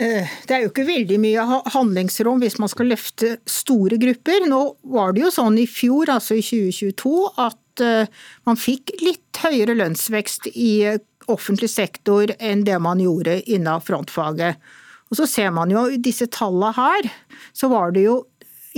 Eh, 0.00 0.28
det 0.48 0.54
er 0.54 0.62
jo 0.64 0.70
ikke 0.70 0.86
veldig 0.88 1.18
mye 1.20 1.42
handlingsrom 1.74 2.40
hvis 2.40 2.56
man 2.62 2.70
skal 2.72 2.88
løfte 2.88 3.34
store 3.50 3.98
grupper. 4.00 4.46
Nå 4.48 4.60
var 4.94 5.12
det 5.12 5.26
jo 5.26 5.32
sånn 5.34 5.58
i 5.60 5.66
fjor, 5.68 6.08
altså 6.14 6.38
i 6.38 6.44
2022, 6.44 7.12
at 7.44 7.84
eh, 7.84 8.22
man 8.48 8.60
fikk 8.60 8.94
litt 9.04 9.42
høyere 9.42 9.76
lønnsvekst 9.76 10.48
i 10.54 10.70
eh, 10.88 11.02
offentlig 11.30 11.68
sektor 11.70 12.32
enn 12.40 12.64
det 12.64 12.78
man 12.80 13.02
gjorde 13.02 13.42
innen 13.44 13.84
frontfaget. 13.84 14.56
Og 15.12 15.20
så 15.20 15.26
ser 15.28 15.52
man 15.52 15.72
jo 15.74 15.84
disse 16.00 16.30
tallene 16.32 16.72
her, 16.78 17.12
så 17.52 17.68
var 17.72 17.92
det 17.96 18.08
jo 18.08 18.22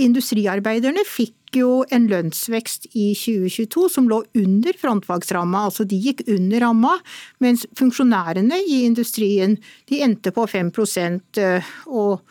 Industriarbeiderne 0.01 1.03
fikk 1.05 1.42
jo 1.59 1.83
en 1.93 2.07
lønnsvekst 2.11 2.89
i 2.93 3.11
2022 3.17 3.89
som 3.95 4.07
lå 4.09 4.21
under 4.39 4.79
frontfagsramma, 4.79 5.65
altså 5.67 5.85
de 5.87 5.99
gikk 6.01 6.25
under 6.27 6.65
ramma, 6.65 6.95
mens 7.43 7.67
funksjonærene 7.79 8.59
i 8.63 8.83
industrien 8.87 9.57
de 9.91 10.01
endte 10.05 10.33
på 10.35 10.47
5% 10.49 11.43
og 11.91 12.25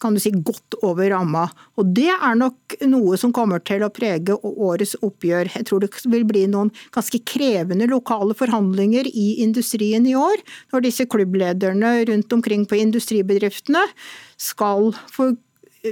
kan 0.00 0.12
du 0.12 0.20
si, 0.20 0.32
godt 0.44 0.76
over 0.84 1.08
ramma. 1.12 1.46
Og 1.80 1.88
Det 1.96 2.10
er 2.12 2.36
nok 2.36 2.76
noe 2.88 3.16
som 3.20 3.32
kommer 3.32 3.62
til 3.64 3.84
å 3.84 3.92
prege 3.94 4.36
årets 4.36 4.96
oppgjør. 5.00 5.50
Jeg 5.56 5.68
tror 5.68 5.84
det 5.84 5.90
vil 6.12 6.26
bli 6.28 6.44
noen 6.52 6.72
ganske 6.94 7.22
krevende 7.24 7.88
lokale 7.90 8.36
forhandlinger 8.36 9.08
i 9.08 9.40
industrien 9.44 10.06
i 10.06 10.16
år, 10.18 10.42
når 10.72 10.86
disse 10.88 11.08
klubblederne 11.08 11.94
rundt 12.10 12.36
omkring 12.36 12.66
på 12.68 12.80
industribedriftene 12.82 13.86
skal 14.36 14.92
få 15.12 15.32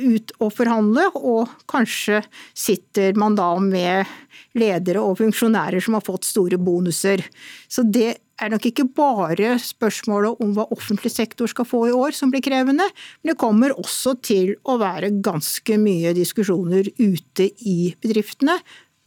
ut 0.03 0.34
og 0.40 0.53
forhandle, 0.57 1.07
og 1.14 1.53
kanskje 1.70 2.22
sitter 2.57 3.16
man 3.18 3.36
da 3.38 3.53
med 3.62 4.11
ledere 4.59 5.03
og 5.03 5.18
funksjonærer 5.20 5.82
som 5.84 5.97
har 5.99 6.05
fått 6.07 6.28
store 6.28 6.59
bonuser. 6.61 7.24
Så 7.68 7.84
det 7.86 8.14
er 8.42 8.51
nok 8.51 8.66
ikke 8.66 8.86
bare 8.97 9.55
spørsmålet 9.62 10.40
om 10.42 10.55
hva 10.57 10.66
offentlig 10.74 11.12
sektor 11.14 11.51
skal 11.51 11.68
få 11.68 11.84
i 11.88 11.95
år 11.95 12.16
som 12.16 12.32
blir 12.32 12.42
krevende, 12.45 12.86
men 13.22 13.32
det 13.32 13.40
kommer 13.40 13.74
også 13.78 14.16
til 14.24 14.57
å 14.66 14.78
være 14.82 15.14
ganske 15.24 15.78
mye 15.80 16.14
diskusjoner 16.16 16.90
ute 16.99 17.51
i 17.66 17.95
bedriftene 18.03 18.59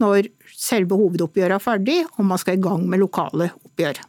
når 0.02 0.30
selve 0.54 0.98
hovedoppgjøret 1.00 1.58
er 1.58 1.64
ferdig 1.64 1.98
og 2.06 2.28
man 2.30 2.40
skal 2.42 2.58
i 2.58 2.64
gang 2.64 2.86
med 2.90 3.02
lokale 3.02 3.52
oppgjør. 3.66 4.04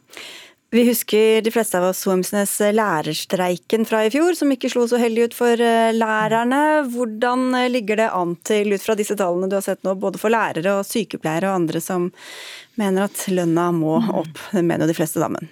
Vi 0.71 0.83
husker 0.85 1.43
de 1.43 1.51
fleste 1.51 1.79
av 1.79 1.85
oss 1.89 2.03
Homsnes 2.05 2.51
lærerstreiken 2.61 3.87
fra 3.89 4.03
i 4.05 4.11
fjor, 4.13 4.35
som 4.37 4.51
ikke 4.53 4.69
slo 4.69 4.83
så 4.91 4.99
heldig 5.01 5.31
ut 5.31 5.37
for 5.37 5.63
eh, 5.65 5.95
lærerne. 5.97 6.59
Hvordan 6.93 7.55
ligger 7.73 7.97
det 8.03 8.11
an 8.13 8.35
til, 8.45 8.75
ut 8.77 8.85
fra 8.85 8.97
disse 8.99 9.17
tallene 9.17 9.49
du 9.49 9.57
har 9.57 9.65
sett 9.65 9.81
nå, 9.89 9.97
både 9.97 10.21
for 10.21 10.35
lærere 10.35 10.77
og 10.77 10.85
sykepleiere 10.85 11.49
og 11.49 11.63
andre 11.63 11.81
som 11.81 12.11
mener 12.77 13.09
at 13.09 13.25
lønna 13.33 13.71
må 13.73 13.97
opp, 14.21 14.45
det 14.53 14.61
mener 14.61 14.85
jo 14.85 14.93
de 14.93 14.99
fleste 15.01 15.25
dammen. 15.25 15.49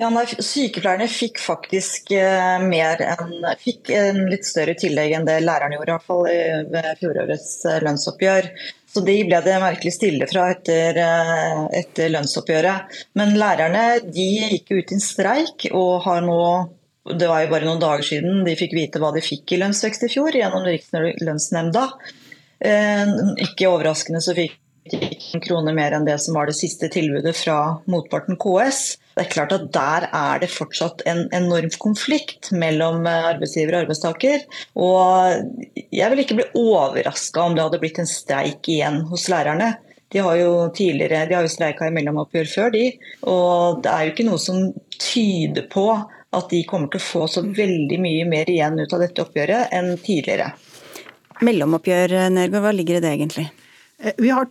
Ja, 0.00 0.08
nei, 0.10 0.24
Sykepleierne 0.26 1.04
fikk 1.12 1.36
faktisk 1.38 2.08
eh, 2.16 2.56
mer 2.64 3.04
enn, 3.04 3.36
fikk 3.60 3.92
en 3.94 4.24
litt 4.32 4.48
større 4.48 4.72
tillegg 4.80 5.12
enn 5.14 5.28
det 5.28 5.42
lærerne 5.44 5.76
gjorde, 5.76 5.92
i 5.92 5.98
hvert 5.98 6.08
fall 6.08 6.24
ved 6.72 6.88
fjorårets 7.04 7.52
eh, 7.68 7.82
lønnsoppgjør. 7.84 8.48
Så 8.92 9.00
de 9.06 9.14
ble 9.24 9.38
det 9.40 9.56
merkelig 9.62 9.94
stille 9.94 10.26
fra 10.28 10.50
etter, 10.52 10.98
eh, 11.00 11.60
etter 11.80 12.12
lønnsoppgjøret. 12.12 12.98
Men 13.16 13.38
lærerne 13.40 13.84
de 14.04 14.28
gikk 14.52 14.74
ut 14.74 14.92
i 14.92 14.98
en 14.98 15.04
streik 15.04 15.66
og 15.72 16.02
har 16.04 16.20
nå 16.26 16.42
det 17.02 17.26
var 17.26 17.40
jo 17.42 17.50
bare 17.50 17.66
noen 17.66 17.80
dager 17.82 18.04
siden 18.06 18.44
de 18.46 18.52
fikk 18.54 18.76
vite 18.76 19.00
hva 19.02 19.08
de 19.10 19.24
fikk 19.24 19.56
i 19.56 19.58
lønnsvekst 19.58 20.04
i 20.06 20.10
fjor 20.12 20.36
gjennom 20.38 20.62
Rikslønnsnemnda. 20.68 21.88
Ikke 23.42 23.70
overraskende 23.72 24.20
så 24.22 24.36
fikk 24.36 24.54
en 24.90 25.42
krone 25.44 25.72
mer 25.76 25.94
enn 25.94 26.06
det 26.06 26.16
som 26.22 26.34
var 26.34 26.48
det 26.50 26.56
siste 26.58 26.88
tilbudet 26.92 27.34
fra 27.38 27.58
motparten 27.90 28.38
KS. 28.40 28.80
Det 29.14 29.26
er 29.26 29.30
klart 29.30 29.54
at 29.54 29.68
Der 29.74 30.08
er 30.08 30.40
det 30.42 30.50
fortsatt 30.50 31.04
en 31.06 31.28
enorm 31.36 31.70
konflikt 31.78 32.50
mellom 32.52 33.06
eh, 33.06 33.28
arbeidsgiver 33.34 33.76
og 33.76 33.84
arbeidstaker. 33.84 34.46
Og 34.74 35.86
Jeg 35.92 36.10
vil 36.10 36.24
ikke 36.24 36.38
bli 36.40 36.48
overraska 36.58 37.44
om 37.44 37.54
det 37.54 37.64
hadde 37.66 37.82
blitt 37.82 38.00
en 38.02 38.10
streik 38.10 38.68
igjen 38.68 39.02
hos 39.10 39.28
lærerne. 39.30 39.74
De 40.12 40.20
har 40.20 40.36
jo 40.36 40.68
tidligere, 40.76 41.26
de 41.28 41.36
har 41.38 41.46
jo 41.46 41.52
streika 41.52 41.86
i 41.88 41.94
mellomoppgjør 41.94 42.50
før, 42.50 42.72
de. 42.74 42.88
Og 43.32 43.80
det 43.84 43.92
er 43.92 44.02
jo 44.04 44.12
ikke 44.12 44.26
noe 44.28 44.40
som 44.42 44.66
tyder 44.98 45.68
på 45.72 45.86
at 46.32 46.50
de 46.50 46.64
kommer 46.68 46.90
til 46.92 47.00
å 47.00 47.04
få 47.06 47.28
så 47.28 47.44
veldig 47.44 47.98
mye 48.00 48.26
mer 48.28 48.50
igjen 48.50 48.80
ut 48.80 48.92
av 48.92 49.04
dette 49.04 49.24
oppgjøret 49.24 49.72
enn 49.72 49.94
tidligere. 50.00 50.50
Mellomoppgjør, 51.44 52.16
Nergård, 52.32 52.64
hva 52.64 52.74
ligger 52.76 52.98
i 52.98 53.04
det 53.04 53.14
egentlig? 53.16 53.46
Eh, 54.02 54.16
vi 54.20 54.32
har 54.32 54.48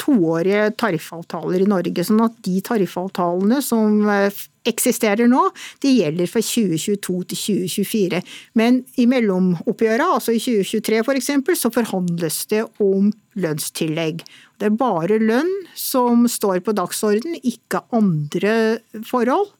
toårige 0.00 0.70
tariffavtaler 0.80 1.64
i 1.64 1.68
Norge. 1.68 2.04
sånn 2.04 2.22
at 2.24 2.36
de 2.46 2.60
tariffavtalene 2.64 3.60
som 3.62 4.08
eh, 4.08 4.44
eksisterer 4.66 5.28
nå, 5.30 5.42
de 5.82 5.92
gjelder 5.98 6.30
fra 6.30 6.42
2022 6.42 7.18
til 7.32 7.40
2024. 7.42 8.22
Men 8.58 8.82
i 8.96 9.06
mellomoppgjøret, 9.10 10.06
altså 10.06 10.34
i 10.34 10.40
2023 10.42 11.02
f.eks., 11.04 11.30
for 11.46 11.60
så 11.60 11.72
forhandles 11.74 12.40
det 12.50 12.64
om 12.82 13.12
lønnstillegg. 13.36 14.24
Det 14.56 14.70
er 14.70 14.80
bare 14.80 15.20
lønn 15.20 15.52
som 15.76 16.26
står 16.30 16.64
på 16.64 16.74
dagsorden, 16.76 17.36
ikke 17.44 17.84
andre 17.94 18.80
forhold. 19.06 19.52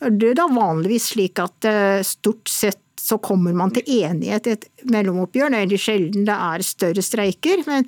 Det 0.00 0.32
er 0.32 0.38
da 0.38 0.48
vanligvis 0.50 1.12
slik 1.14 1.42
at 1.42 1.68
eh, 1.68 2.00
stort 2.06 2.50
sett 2.50 2.80
så 3.04 3.18
kommer 3.20 3.52
man 3.52 3.72
til 3.74 3.84
enighet 4.00 4.46
i 4.48 4.54
et 4.54 4.66
mellomoppgjør. 4.88 5.52
Det 5.68 5.80
sjelden 5.80 6.24
det 6.24 6.34
er 6.34 6.64
større 6.64 7.04
streiker. 7.04 7.64
men 7.68 7.84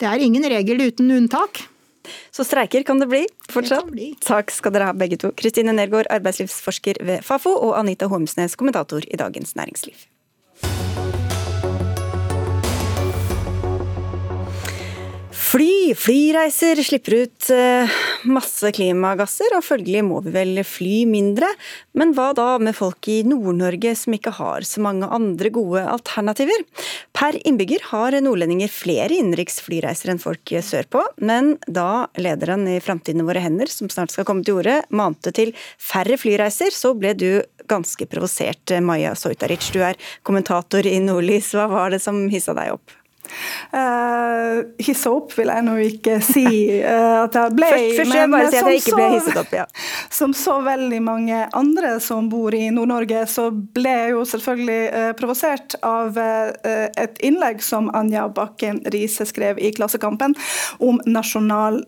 det 0.00 0.08
er 0.10 0.22
ingen 0.22 0.44
regel 0.44 0.82
uten 0.88 1.10
unntak. 1.10 1.62
Så 2.30 2.44
streiker 2.46 2.84
kan 2.86 3.00
det 3.02 3.08
bli 3.10 3.22
fortsatt? 3.50 3.88
Det 3.88 3.96
bli. 3.96 4.10
Takk 4.22 4.52
skal 4.54 4.74
dere 4.76 4.90
ha 4.90 4.96
begge 4.96 5.18
to. 5.22 5.32
Kristine 5.38 5.74
Nergård, 5.74 6.06
arbeidslivsforsker 6.12 7.00
ved 7.06 7.24
Fafo, 7.26 7.54
og 7.56 7.78
Anita 7.80 8.06
Hormsnes, 8.12 8.54
kommentator 8.58 9.06
i 9.06 9.18
Dagens 9.18 9.56
Næringsliv. 9.58 10.06
Fly, 15.46 15.94
flyreiser 15.94 16.80
slipper 16.82 17.14
ut 17.14 17.48
eh, 17.54 17.92
masse 18.26 18.70
klimagasser, 18.74 19.52
og 19.54 19.62
følgelig 19.62 20.00
må 20.02 20.18
vi 20.24 20.32
vel 20.34 20.58
fly 20.66 21.04
mindre. 21.06 21.46
Men 21.94 22.16
hva 22.16 22.32
da 22.34 22.46
med 22.58 22.74
folk 22.74 23.06
i 23.12 23.20
Nord-Norge 23.22 23.92
som 23.94 24.16
ikke 24.16 24.32
har 24.40 24.66
så 24.66 24.82
mange 24.82 25.06
andre 25.06 25.52
gode 25.54 25.84
alternativer? 25.86 26.66
Per 27.14 27.38
innbygger 27.46 27.86
har 27.92 28.18
nordlendinger 28.26 28.74
flere 28.74 29.20
innenriks 29.20 29.62
flyreiser 29.62 30.10
enn 30.16 30.22
folk 30.24 30.50
sørpå, 30.66 31.04
men 31.22 31.54
da 31.70 32.08
lederen 32.18 32.66
i 32.66 32.80
Framtiden 32.82 33.22
i 33.22 33.30
våre 33.30 33.46
hender, 33.46 33.70
som 33.70 33.92
snart 33.92 34.16
skal 34.16 34.26
komme 34.26 34.42
til 34.42 34.58
orde, 34.58 34.80
mante 34.90 35.30
til 35.36 35.54
færre 35.78 36.18
flyreiser, 36.18 36.74
så 36.74 36.96
ble 36.98 37.14
du 37.14 37.30
ganske 37.70 38.10
provosert, 38.10 38.80
Maja 38.82 39.14
Soitaric. 39.14 39.70
Du 39.70 39.78
er 39.78 39.98
kommentator 40.26 40.90
i 40.90 40.98
Nordlys. 41.06 41.54
Hva 41.54 41.70
var 41.70 41.94
det 41.94 42.02
som 42.02 42.24
hissa 42.34 42.58
deg 42.58 42.74
opp? 42.80 43.02
Uh, 43.72 44.62
hisse 44.82 45.10
opp 45.10 45.34
vil 45.36 45.50
jeg 45.52 45.64
nå 45.66 45.76
ikke 45.86 46.18
si 46.24 46.46
uh, 46.80 47.24
at 47.24 47.36
jeg 47.36 47.54
ble. 47.56 47.70
Først, 47.72 47.96
først 48.00 48.16
jeg 48.16 48.32
bare 48.32 48.50
si 48.50 48.60
at 48.60 48.70
jeg 48.70 48.82
ikke 48.82 48.98
ble 48.98 49.40
opp, 49.42 49.54
ja. 49.56 49.66
Som 50.12 50.34
så 50.36 50.58
veldig 50.66 51.00
mange 51.04 51.42
andre 51.56 51.96
som 52.02 52.30
bor 52.32 52.54
i 52.56 52.66
Nord-Norge, 52.74 53.24
så 53.30 53.48
ble 53.52 53.94
jeg 53.94 54.14
jo 54.14 54.26
selvfølgelig 54.32 54.80
uh, 54.92 55.10
provosert 55.18 55.78
av 55.86 56.16
et 56.16 57.18
innlegg 57.24 57.60
som 57.64 57.88
Anja 57.96 58.26
Bakken 58.32 58.80
Riise 58.92 59.26
skrev 59.28 59.58
i 59.62 59.72
Klassekampen 59.74 60.34
om 60.82 60.98
nasjonal 61.06 61.78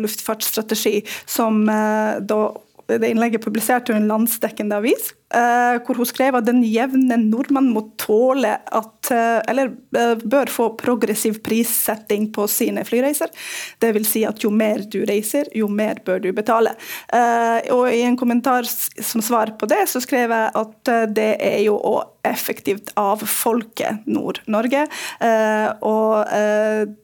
luftfartsstrategi, 0.00 1.00
som 1.30 1.64
da 1.66 2.40
det 3.00 3.10
innlegget 3.12 3.44
publiserte 3.44 3.92
hun 3.92 4.02
en 4.02 4.08
landsdekkende 4.10 4.78
avis, 4.80 5.12
eh, 5.34 5.78
hvor 5.84 5.98
hun 5.98 6.08
skrev 6.08 6.36
at 6.38 6.46
den 6.46 6.62
jevne 6.66 7.18
nordmann 7.20 7.70
må 7.72 7.84
tåle 8.00 8.54
at 8.58 9.10
eh, 9.12 9.40
Eller 9.50 9.72
eh, 9.96 10.14
bør 10.22 10.50
få 10.52 10.68
progressiv 10.78 11.40
prissetting 11.44 12.28
på 12.34 12.46
sine 12.50 12.84
flyreiser. 12.86 13.32
Vil 13.82 14.06
si 14.08 14.24
at 14.28 14.42
jo 14.44 14.50
mer 14.54 14.84
du 14.88 15.02
reiser, 15.08 15.50
jo 15.56 15.68
mer 15.68 16.00
bør 16.04 16.22
du 16.22 16.30
betale. 16.32 16.72
Og 17.74 17.84
i 17.90 18.02
en 18.06 18.16
kommentar 18.16 18.64
som 18.64 19.22
svar 19.24 19.52
på 19.58 19.66
det, 19.68 19.82
så 19.90 20.00
skrev 20.00 20.32
jeg 20.32 20.52
at 20.62 20.92
det 21.12 21.32
er 21.42 21.60
jo 21.66 21.76
å 21.76 21.96
effektivt 22.24 22.92
avfolke 23.00 23.98
Nord-Norge. 24.06 24.86
Og 25.82 26.96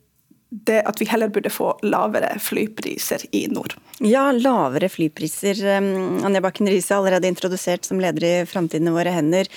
det 0.49 0.81
at 0.89 1.01
vi 1.01 1.09
heller 1.11 1.29
burde 1.33 1.51
få 1.53 1.75
lavere 1.85 2.31
flypriser 2.41 3.27
i 3.37 3.45
nord. 3.53 3.75
Ja, 4.01 4.31
lavere 4.33 4.89
flypriser. 4.89 5.61
Anja 6.25 6.41
Bakken 6.45 6.71
Riise 6.71 6.95
er 6.95 7.03
allerede 7.03 7.29
introdusert 7.29 7.85
som 7.89 8.01
leder 8.01 8.25
i 8.25 8.35
Framtiden 8.49 8.89
i 8.89 8.95
våre 8.95 9.13
hender. 9.13 9.51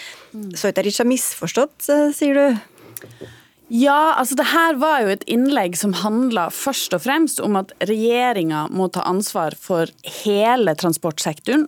Soitaric 0.58 1.00
har 1.00 1.08
misforstått, 1.08 1.88
eh, 1.89 2.10
sier 2.16 2.36
du? 2.36 2.60
Ja, 3.74 4.18
altså 4.20 4.36
det 4.36 4.50
her 4.52 4.76
var 4.82 4.98
jo 5.00 5.14
et 5.14 5.22
innlegg 5.32 5.78
som 5.80 5.94
handla 5.96 6.50
først 6.52 6.92
og 6.92 7.06
fremst 7.06 7.38
om 7.40 7.56
at 7.56 7.70
regjeringa 7.88 8.66
må 8.68 8.90
ta 8.92 9.00
ansvar 9.08 9.56
for 9.56 9.88
hele 10.26 10.74
transportsektoren, 10.76 11.64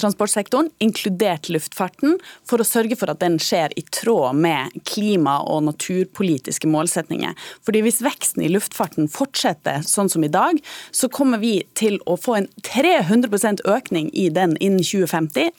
transportsektoren, 0.00 0.70
inkludert 0.80 1.50
luftfarten, 1.52 2.16
for 2.48 2.64
å 2.64 2.64
sørge 2.64 2.96
for 2.96 3.12
at 3.12 3.20
den 3.20 3.36
skjer 3.36 3.74
i 3.76 3.84
tråd 3.84 4.38
med 4.40 4.78
klima- 4.88 5.42
og 5.44 5.66
naturpolitiske 5.66 6.70
målsetninger. 6.72 7.36
Fordi 7.68 7.84
hvis 7.84 8.00
veksten 8.06 8.46
i 8.46 8.48
luftfarten 8.54 9.04
fortsetter 9.12 9.84
sånn 9.84 10.08
som 10.08 10.24
i 10.24 10.32
dag, 10.32 10.56
så 10.88 11.12
kommer 11.12 11.44
vi 11.44 11.58
til 11.76 12.00
å 12.08 12.16
få 12.16 12.38
en 12.38 12.48
300% 12.64 13.60
økning 13.76 14.08
i 14.16 14.30
den 14.32 14.56
innen 14.56 14.80
2050, 14.80 15.52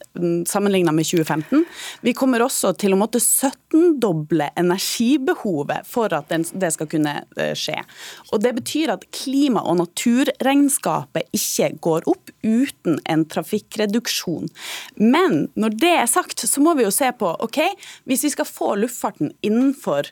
sammenligna 0.50 0.98
med 0.98 1.06
2015. 1.06 1.70
Vi 2.02 2.18
kommer 2.18 2.48
også 2.50 2.74
til 2.82 2.98
å 2.98 3.02
måtte 3.06 3.22
17-doble 3.22 4.50
energibehovet 4.58 5.67
transportbehovet 5.68 5.88
for 5.88 6.14
at 6.14 6.30
det 6.54 6.72
skal 6.74 6.88
kunne 6.88 7.24
skje. 7.56 7.84
Og 8.32 8.42
Det 8.42 8.56
betyr 8.56 8.94
at 8.94 9.06
klima- 9.12 9.64
og 9.64 9.78
naturregnskapet 9.78 11.28
ikke 11.34 11.80
går 11.82 12.08
opp 12.08 12.30
uten 12.44 13.00
en 13.06 13.26
trafikkreduksjon. 13.26 14.50
Men 14.96 15.50
når 15.56 15.78
det 15.80 15.96
er 16.02 16.08
sagt, 16.08 16.40
så 16.40 16.62
må 16.62 16.76
vi 16.76 16.84
jo 16.84 16.92
se 16.92 17.12
på 17.12 17.36
ok, 17.40 17.60
hvis 18.06 18.24
vi 18.24 18.30
skal 18.30 18.46
få 18.46 18.76
luftfarten 18.76 19.34
innenfor 19.42 20.08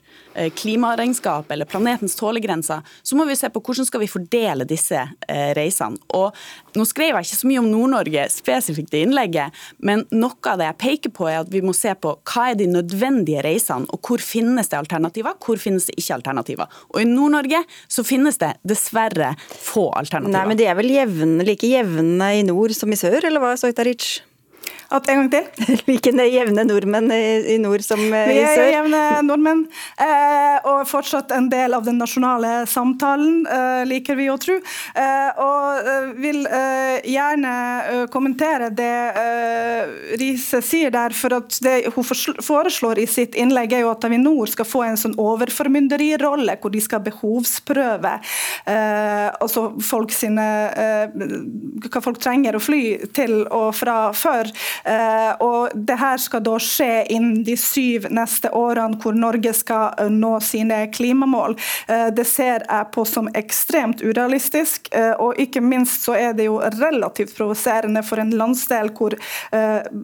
klimaregnskapet 0.55 1.51
eller 1.51 1.65
planetens 1.65 2.15
tålegrenser, 2.15 2.81
så 3.03 3.15
må 3.15 3.25
vi 3.25 3.35
se 3.35 3.49
på 3.49 3.61
hvordan 3.61 3.85
skal 3.85 4.01
vi 4.01 4.07
fordele 4.11 4.65
disse 4.65 5.07
reisene. 5.27 5.97
Og 6.13 6.33
Nå 6.75 6.83
skrev 6.83 7.15
jeg 7.15 7.23
ikke 7.23 7.39
så 7.39 7.47
mye 7.47 7.59
om 7.61 7.69
Nord-Norge 7.71 8.25
spesifikt 8.33 8.93
i 8.97 9.05
innlegget, 9.05 9.55
men 9.79 10.03
noe 10.11 10.35
av 10.51 10.59
det 10.59 10.65
jeg 10.67 10.79
peker 10.81 11.13
på 11.15 11.29
er 11.29 11.37
at 11.39 11.51
vi 11.53 11.61
må 11.63 11.71
se 11.71 11.93
på 11.95 12.17
hva 12.27 12.49
er 12.51 12.57
de 12.59 12.67
nødvendige 12.67 13.43
reisene, 13.45 13.87
og 13.95 14.03
hvor 14.03 14.19
finnes 14.19 14.67
det 14.67 14.75
alternativer, 14.81 15.37
hvor 15.45 15.61
finnes 15.61 15.87
det 15.89 15.97
ikke 16.01 16.19
alternativer. 16.19 16.79
Og 16.93 17.01
I 17.01 17.07
Nord-Norge 17.09 17.63
så 17.91 18.05
finnes 18.07 18.39
det 18.41 18.55
dessverre 18.67 19.33
få 19.53 19.87
alternativer. 19.95 20.37
Nei, 20.37 20.45
men 20.51 20.59
De 20.59 20.69
er 20.69 20.77
vel 20.77 20.91
jevne, 20.93 21.45
like 21.47 21.69
jevne 21.69 22.31
i 22.39 22.45
nord 22.47 22.75
som 22.77 22.91
i 22.91 22.99
sør, 22.99 23.21
eller 23.23 23.43
hva, 23.43 23.55
Soitaric? 23.59 24.17
At 24.95 25.09
en 25.11 25.25
gang 25.25 25.31
til? 25.33 25.65
Like 25.89 26.11
jevne 26.31 26.63
nordmenn 26.67 27.11
i 27.11 27.57
nord 27.59 27.83
som 27.83 27.99
i 27.99 28.09
sør? 28.09 28.29
Vi 28.29 28.43
er 28.45 28.69
jevne 28.77 29.01
nordmenn, 29.27 29.65
eh, 30.01 30.67
og 30.69 30.85
fortsatt 30.87 31.33
en 31.35 31.49
del 31.51 31.75
av 31.75 31.83
den 31.87 31.99
nasjonale 31.99 32.63
samtalen, 32.69 33.43
eh, 33.43 33.81
liker 33.89 34.15
vi 34.15 34.29
å 34.31 34.37
tro. 34.39 34.55
Eh, 34.95 35.41
og 35.41 35.89
vil 36.21 36.45
gjerne 36.45 38.07
kommentere 38.13 38.69
det 38.75 38.93
Riise 40.19 40.61
sier 40.63 40.93
der, 40.93 41.13
for 41.15 41.35
at 41.37 41.57
det 41.63 41.91
hun 41.95 42.05
foreslår 42.05 43.01
i 43.01 43.07
sitt 43.09 43.35
innlegg 43.39 43.75
er 43.75 43.83
jo 43.83 43.91
at 43.91 44.05
Avinor 44.07 44.49
skal 44.51 44.67
få 44.67 44.83
en 44.85 44.99
sånn 44.99 45.15
overformynderirolle, 45.21 46.57
hvor 46.61 46.73
de 46.73 46.81
skal 46.83 47.03
behovsprøve 47.05 48.13
altså 48.65 49.65
folk 49.83 50.13
sine, 50.15 50.45
hva 51.89 52.03
folk 52.03 52.21
trenger 52.23 52.57
å 52.57 52.63
fly 52.63 52.81
til 53.15 53.43
og 53.45 53.73
fra 53.77 53.97
før. 54.15 54.49
Eh, 54.85 55.31
og 55.39 55.69
det 55.73 55.97
her 55.97 56.17
skal 56.21 56.43
da 56.45 56.55
skje 56.61 57.05
innen 57.13 57.43
de 57.45 57.55
syv 57.57 58.07
neste 58.13 58.51
årene, 58.53 58.99
hvor 59.01 59.17
Norge 59.17 59.53
skal 59.57 59.95
eh, 60.01 60.11
nå 60.13 60.37
sine 60.45 60.85
klimamål. 60.93 61.57
Eh, 61.87 62.07
det 62.15 62.27
ser 62.29 62.65
jeg 62.65 62.91
på 62.93 63.05
som 63.09 63.29
ekstremt 63.35 64.03
urealistisk, 64.05 64.91
og 65.19 65.39
ikke 65.41 65.61
minst 65.63 66.05
så 66.05 66.15
er 66.17 66.33
det 66.37 66.45
jo 66.47 66.57
relativt 66.59 67.33
provoserende 67.37 68.01
for 68.05 68.21
en 68.21 68.31
landsdel 68.37 68.91
hvor 68.95 69.15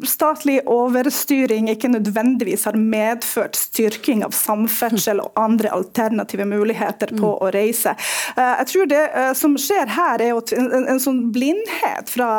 statlig 0.07 0.57
overstyring 0.69 1.69
ikke 1.71 1.91
nødvendigvis 1.91 2.65
har 2.67 2.77
medført 2.79 3.57
styrking 3.57 4.23
av 4.25 4.33
samferdsel 4.35 5.21
og 5.23 5.37
andre 5.39 5.71
alternative 5.75 6.45
muligheter 6.49 7.13
på 7.17 7.33
å 7.37 7.51
reise. 7.53 7.93
Jeg 8.37 8.67
tror 8.71 8.89
det 8.91 9.03
som 9.39 9.55
skjer 9.59 9.91
her, 9.95 10.23
er 10.23 10.55
en 10.81 11.01
sånn 11.03 11.23
blindhet 11.33 12.11
fra 12.11 12.31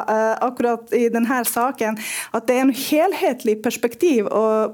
akkurat 0.44 0.92
i 0.96 1.06
denne 1.12 1.42
saken 1.48 1.98
at 2.30 2.46
det 2.48 2.56
er 2.56 2.66
en 2.66 2.74
helhetlig 2.76 3.58
perspektiv 3.64 4.28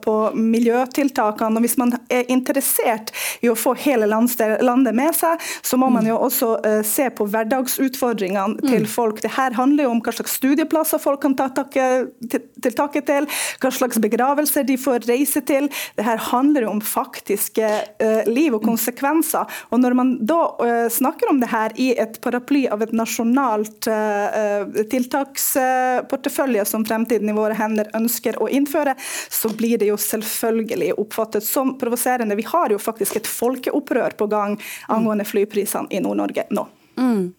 på 0.05 0.17
miljøtiltakene. 0.35 1.57
og 1.57 1.65
Hvis 1.65 1.79
man 1.81 1.95
er 2.11 2.29
interessert 2.33 3.13
i 3.41 3.51
å 3.51 3.57
få 3.59 3.75
hele 3.79 4.07
landet 4.09 4.95
med 4.97 5.15
seg, 5.17 5.41
så 5.63 5.79
må 5.81 5.91
man 5.93 6.07
jo 6.09 6.19
også 6.19 6.51
eh, 6.67 6.81
se 6.87 7.09
på 7.15 7.27
hverdagsutfordringene 7.29 8.63
til 8.65 8.85
mm. 8.87 8.91
folk. 8.91 9.23
Det 9.23 9.35
her 9.37 9.57
handler 9.59 9.87
jo 9.87 9.95
om 9.95 10.03
hva 10.05 10.15
slags 10.15 10.37
studieplasser 10.39 11.03
folk 11.03 11.23
kan 11.25 11.37
ta 11.39 11.49
tak, 11.55 11.75
til 11.75 12.43
til, 13.09 13.29
hva 13.63 13.71
slags 13.75 13.99
begravelser 14.03 14.67
de 14.69 14.77
får 14.81 15.07
reise 15.09 15.43
til. 15.47 15.69
Det 15.99 16.07
her 16.07 16.21
handler 16.31 16.67
jo 16.67 16.75
om 16.77 16.83
faktiske 16.85 17.69
uh, 18.03 18.23
liv 18.29 18.57
og 18.57 18.65
konsekvenser. 18.67 19.49
Og 19.71 19.83
Når 19.83 19.97
man 19.99 20.15
da 20.27 20.41
snakker 20.93 21.31
om 21.31 21.41
det 21.41 21.51
her 21.51 21.73
i 21.81 21.91
et 21.99 22.19
paraply 22.25 22.67
av 22.71 22.83
et 22.83 22.93
nasjonalt 22.97 23.87
tiltaksportefølje 24.91 26.65
som 26.69 26.85
Fremtiden 26.89 27.31
i 27.31 27.37
våre 27.39 27.57
hender 27.59 27.91
ønsker 27.97 28.39
å 28.43 28.49
innføre, 28.53 28.95
så 29.31 29.51
blir 29.55 29.79
det 29.81 29.91
jo 29.91 29.99
selvfølgelig 30.01 30.95
oppfattet 30.99 31.47
som 31.47 31.77
provoserende. 31.81 32.39
Vi 32.39 32.47
har 32.49 32.75
jo 32.75 32.81
faktisk 32.83 33.21
et 33.21 33.31
folkeopprør 33.31 34.19
på 34.19 34.29
gang 34.31 34.59
angående 34.89 35.27
flyprisene 35.29 35.91
i 35.95 36.03
Nord-Norge 36.05 36.49
nå. 36.55 36.67
Mm. 36.99 37.31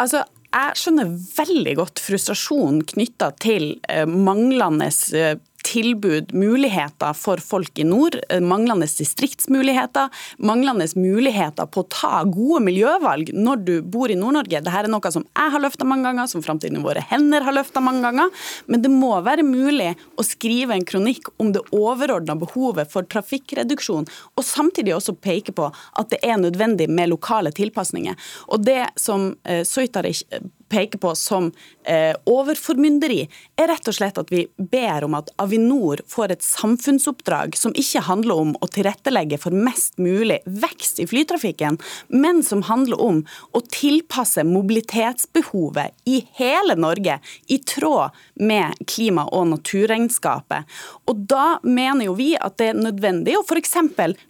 Altså, 0.00 0.22
jeg 0.48 0.80
skjønner 0.80 1.10
veldig 1.36 1.74
godt 1.76 2.00
frustrasjonen 2.00 2.84
knytta 2.88 3.30
til 3.40 3.70
eh, 3.88 4.06
manglende 4.08 4.88
eh, 5.16 5.36
tilbud, 5.68 6.32
muligheter 6.36 7.14
for 7.16 7.42
folk 7.44 7.78
i 7.78 7.84
nord. 7.86 8.16
Eh, 8.28 8.40
manglende 8.40 8.88
distriktsmuligheter, 8.98 10.08
manglende 10.38 10.86
muligheter 10.96 11.68
på 11.68 11.84
å 11.84 11.88
ta 11.92 12.22
gode 12.24 12.62
miljøvalg 12.66 13.32
når 13.36 13.64
du 13.66 13.74
bor 13.82 14.10
i 14.10 14.16
Nord-Norge. 14.18 14.62
Dette 14.64 14.80
er 14.80 14.88
noe 14.90 15.12
som 15.12 15.26
jeg 15.28 15.54
har 15.54 15.64
løfta 15.64 15.88
mange 15.88 16.08
ganger, 16.08 16.30
som 16.30 16.44
Framtiden 16.44 16.84
våre 16.84 17.02
hender 17.10 17.44
har 17.44 17.56
løfta 17.56 17.82
mange 17.84 18.06
ganger. 18.06 18.32
Men 18.66 18.84
det 18.84 18.92
må 18.92 19.12
være 19.24 19.44
mulig 19.46 19.92
å 20.16 20.26
skrive 20.26 20.76
en 20.76 20.86
kronikk 20.88 21.28
om 21.42 21.52
det 21.52 21.64
overordna 21.76 22.38
behovet 22.38 22.90
for 22.92 23.06
trafikkreduksjon, 23.08 24.08
og 24.08 24.46
samtidig 24.46 24.94
også 24.96 25.16
peke 25.20 25.54
på 25.56 25.68
at 25.68 26.12
det 26.12 26.22
er 26.24 26.40
nødvendig 26.40 26.88
med 26.88 27.12
lokale 27.12 27.52
tilpasninger. 27.54 28.16
Og 28.48 28.64
det 28.64 28.84
som 29.00 29.32
Søytarik 29.44 29.88
Soitarich 29.88 30.24
peker 30.68 31.00
på 31.02 31.14
som 31.18 31.50
eh, 31.84 32.14
overformynderi, 32.28 33.22
er 33.58 33.70
rett 33.70 33.88
og 33.88 33.96
slett 33.96 34.18
at 34.20 34.30
vi 34.32 34.44
ber 34.56 35.06
om 35.06 35.16
at 35.18 35.30
Avinor 35.42 36.02
får 36.08 36.34
et 36.34 36.44
samfunnsoppdrag 36.44 37.56
som 37.58 37.74
ikke 37.78 38.04
handler 38.08 38.42
om 38.42 38.54
å 38.60 38.68
tilrettelegge 38.72 39.40
for 39.40 39.54
mest 39.54 39.98
mulig 40.02 40.40
vekst 40.44 41.00
i 41.02 41.08
flytrafikken, 41.08 41.78
men 42.08 42.42
som 42.46 42.64
handler 42.68 43.00
om 43.02 43.22
å 43.56 43.62
tilpasse 43.72 44.44
mobilitetsbehovet 44.46 45.96
i 46.08 46.20
hele 46.38 46.76
Norge 46.78 47.18
i 47.48 47.58
tråd 47.58 48.16
med 48.38 48.78
klima- 48.86 49.28
og 49.32 49.48
naturregnskapet. 49.54 50.68
Og 51.08 51.24
Da 51.28 51.58
mener 51.62 52.06
jo 52.06 52.14
vi 52.16 52.30
at 52.40 52.56
det 52.60 52.70
er 52.70 52.78
nødvendig 52.78 53.34
å 53.36 53.44
f.eks. 53.44 53.74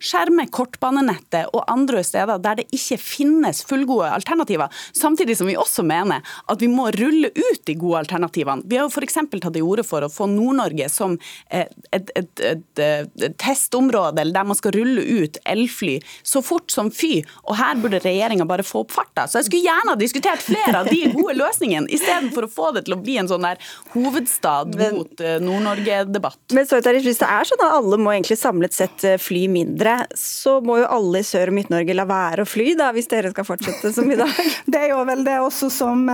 skjerme 0.02 0.48
kortbanenettet 0.50 1.52
og 1.54 1.66
andre 1.70 2.02
steder 2.06 2.40
der 2.42 2.58
det 2.58 2.66
ikke 2.74 2.98
finnes 2.98 3.62
fullgode 3.66 4.10
alternativer, 4.10 4.72
samtidig 4.96 5.36
som 5.38 5.46
vi 5.50 5.56
også 5.58 5.84
mener 5.86 6.24
at 6.46 6.62
vi 6.62 6.70
må 6.72 6.88
rulle 6.96 7.30
ut 7.34 7.62
de 7.66 7.76
gode 7.78 8.02
alternativene. 8.04 8.64
Vi 8.68 8.78
har 8.78 8.86
jo 8.88 8.92
f.eks. 8.92 9.18
tatt 9.38 9.52
til 9.54 9.66
orde 9.66 9.84
for 9.86 10.04
å 10.04 10.10
få 10.12 10.28
Nord-Norge 10.30 10.88
som 10.92 11.16
et, 11.50 11.72
et, 11.92 12.12
et, 12.18 12.44
et, 12.82 13.24
testområde 13.38 14.26
der 14.28 14.46
man 14.48 14.58
skal 14.58 14.74
rulle 14.76 15.02
ut 15.02 15.38
elfly 15.48 15.98
så 16.26 16.42
fort 16.44 16.72
som 16.72 16.90
fy. 16.94 17.22
Og 17.48 17.56
her 17.58 17.78
burde 17.80 18.00
regjeringa 18.04 18.46
bare 18.48 18.66
få 18.66 18.84
opp 18.84 18.94
farta. 18.94 19.26
Så 19.28 19.40
jeg 19.40 19.48
skulle 19.48 19.66
gjerne 19.68 19.94
ha 19.94 19.98
diskutert 20.00 20.44
flere 20.44 20.82
av 20.82 20.90
de 20.90 21.00
gode 21.14 21.36
løsningene, 21.38 21.90
istedenfor 21.94 22.46
å 22.46 22.52
få 22.52 22.70
det 22.76 22.86
til 22.86 22.96
å 22.96 23.00
bli 23.02 23.18
en 23.20 23.30
sånn 23.30 23.46
der 23.46 23.60
hovedstad 23.94 24.76
mot 24.78 25.24
eh, 25.24 25.38
Nord-Norge-debatt. 25.44 26.40
Men 26.56 26.68
så 26.68 26.80
hvis 26.82 27.20
det 27.20 27.28
er 27.28 27.48
sånn 27.48 27.64
at 27.64 27.76
alle 27.78 27.98
må 28.00 28.12
egentlig 28.14 28.38
samlet 28.40 28.76
sett 28.76 29.04
eh, 29.06 29.18
fly 29.20 29.46
mindre, 29.52 30.00
så 30.16 30.58
må 30.64 30.80
jo 30.82 30.88
alle 30.98 31.22
i 31.22 31.26
Sør- 31.26 31.52
og 31.52 31.58
Midt-Norge 31.58 31.96
la 31.96 32.06
være 32.08 32.44
å 32.44 32.48
fly, 32.48 32.72
da, 32.78 32.90
hvis 32.96 33.10
dere 33.10 33.32
skal 33.34 33.46
fortsette 33.48 33.92
som 33.94 34.10
i 34.10 34.18
dag? 34.18 34.34
Det 34.68 34.80
er 34.80 34.92
jo 34.92 35.00
vel 35.08 35.24
det 35.26 35.38
også 35.42 35.70
som 35.72 36.04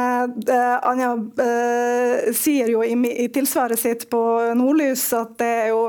Anja 0.85 1.11
uh, 1.17 2.33
sier 2.37 2.71
jo 2.73 2.83
i, 2.85 2.95
i, 2.95 3.29
tilsvaret 3.33 3.81
sitt 3.81 4.07
på 4.13 4.21
Nordlys 4.59 5.05
at 5.17 5.35
det 5.41 5.51
er 5.65 5.73
jo 5.73 5.81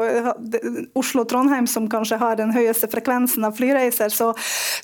Oslo-Trondheim 0.97 1.67
som 1.69 1.89
kanskje 1.91 2.19
har 2.21 2.37
den 2.39 2.53
høyeste 2.55 2.89
frekvensen 2.91 3.45
av 3.47 3.55
flyreiser. 3.57 4.13
Så 4.13 4.31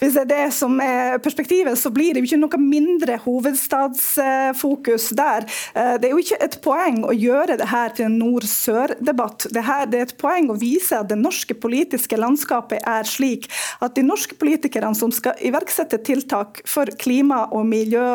hvis 0.02 0.16
det 0.16 0.24
er 0.26 0.32
det 0.32 0.48
som 0.56 0.80
er 0.84 1.20
perspektivet, 1.24 1.80
så 1.80 1.92
blir 1.94 2.14
det 2.14 2.24
jo 2.24 2.32
ikke 2.32 2.42
noe 2.42 2.62
mindre 2.62 3.18
hovedstadsfokus 3.24 5.10
der. 5.18 5.48
Det 5.74 6.08
er 6.08 6.14
jo 6.14 6.22
ikke 6.22 6.42
et 6.44 6.58
poeng 6.64 7.02
å 7.08 7.16
gjøre 7.16 7.58
det 7.62 7.70
her 7.72 7.94
til 7.96 8.08
en 8.08 8.18
nord-sør-debatt. 8.22 9.48
Det, 9.50 9.64
det, 9.92 10.02
er 10.02 10.08
et 10.08 10.18
poeng 10.22 10.52
å 10.52 10.58
vise 10.60 11.00
at 11.00 11.10
det 11.12 11.20
norske 11.20 11.56
politiske 11.58 12.20
landskapet 12.20 12.84
er 12.88 13.08
slik 13.08 13.48
at 13.82 13.96
de 13.98 14.06
norske 14.06 14.38
politikerne 14.40 14.98
som 14.98 15.14
skal 15.14 15.38
iverksette 15.46 16.02
tiltak 16.06 16.62
for 16.68 16.90
klima 17.02 17.46
og 17.56 17.66
miljø, 17.70 18.06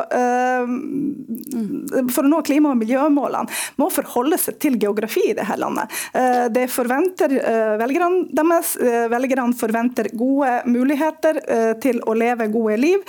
for 2.13 2.25
å 2.25 2.31
nå 2.31 2.43
klima- 2.47 2.73
og 2.75 2.81
miljømålene, 2.81 3.53
må 3.81 3.89
forholde 3.93 4.39
seg 4.41 4.59
til 4.63 4.79
geografi 4.81 5.31
i 5.31 5.35
dette 5.37 5.57
landet. 5.61 5.93
Eh, 6.15 6.47
det 6.53 6.67
forventer 6.73 7.37
eh, 7.39 7.75
velgerne 7.81 8.27
deres. 8.37 8.75
Eh, 8.77 9.07
velgerne 9.13 9.55
forventer 9.57 10.09
gode 10.17 10.51
muligheter 10.71 11.39
til 11.83 11.99
å 12.09 12.15
leve 12.17 12.47
gode 12.53 12.77
liv, 12.81 13.03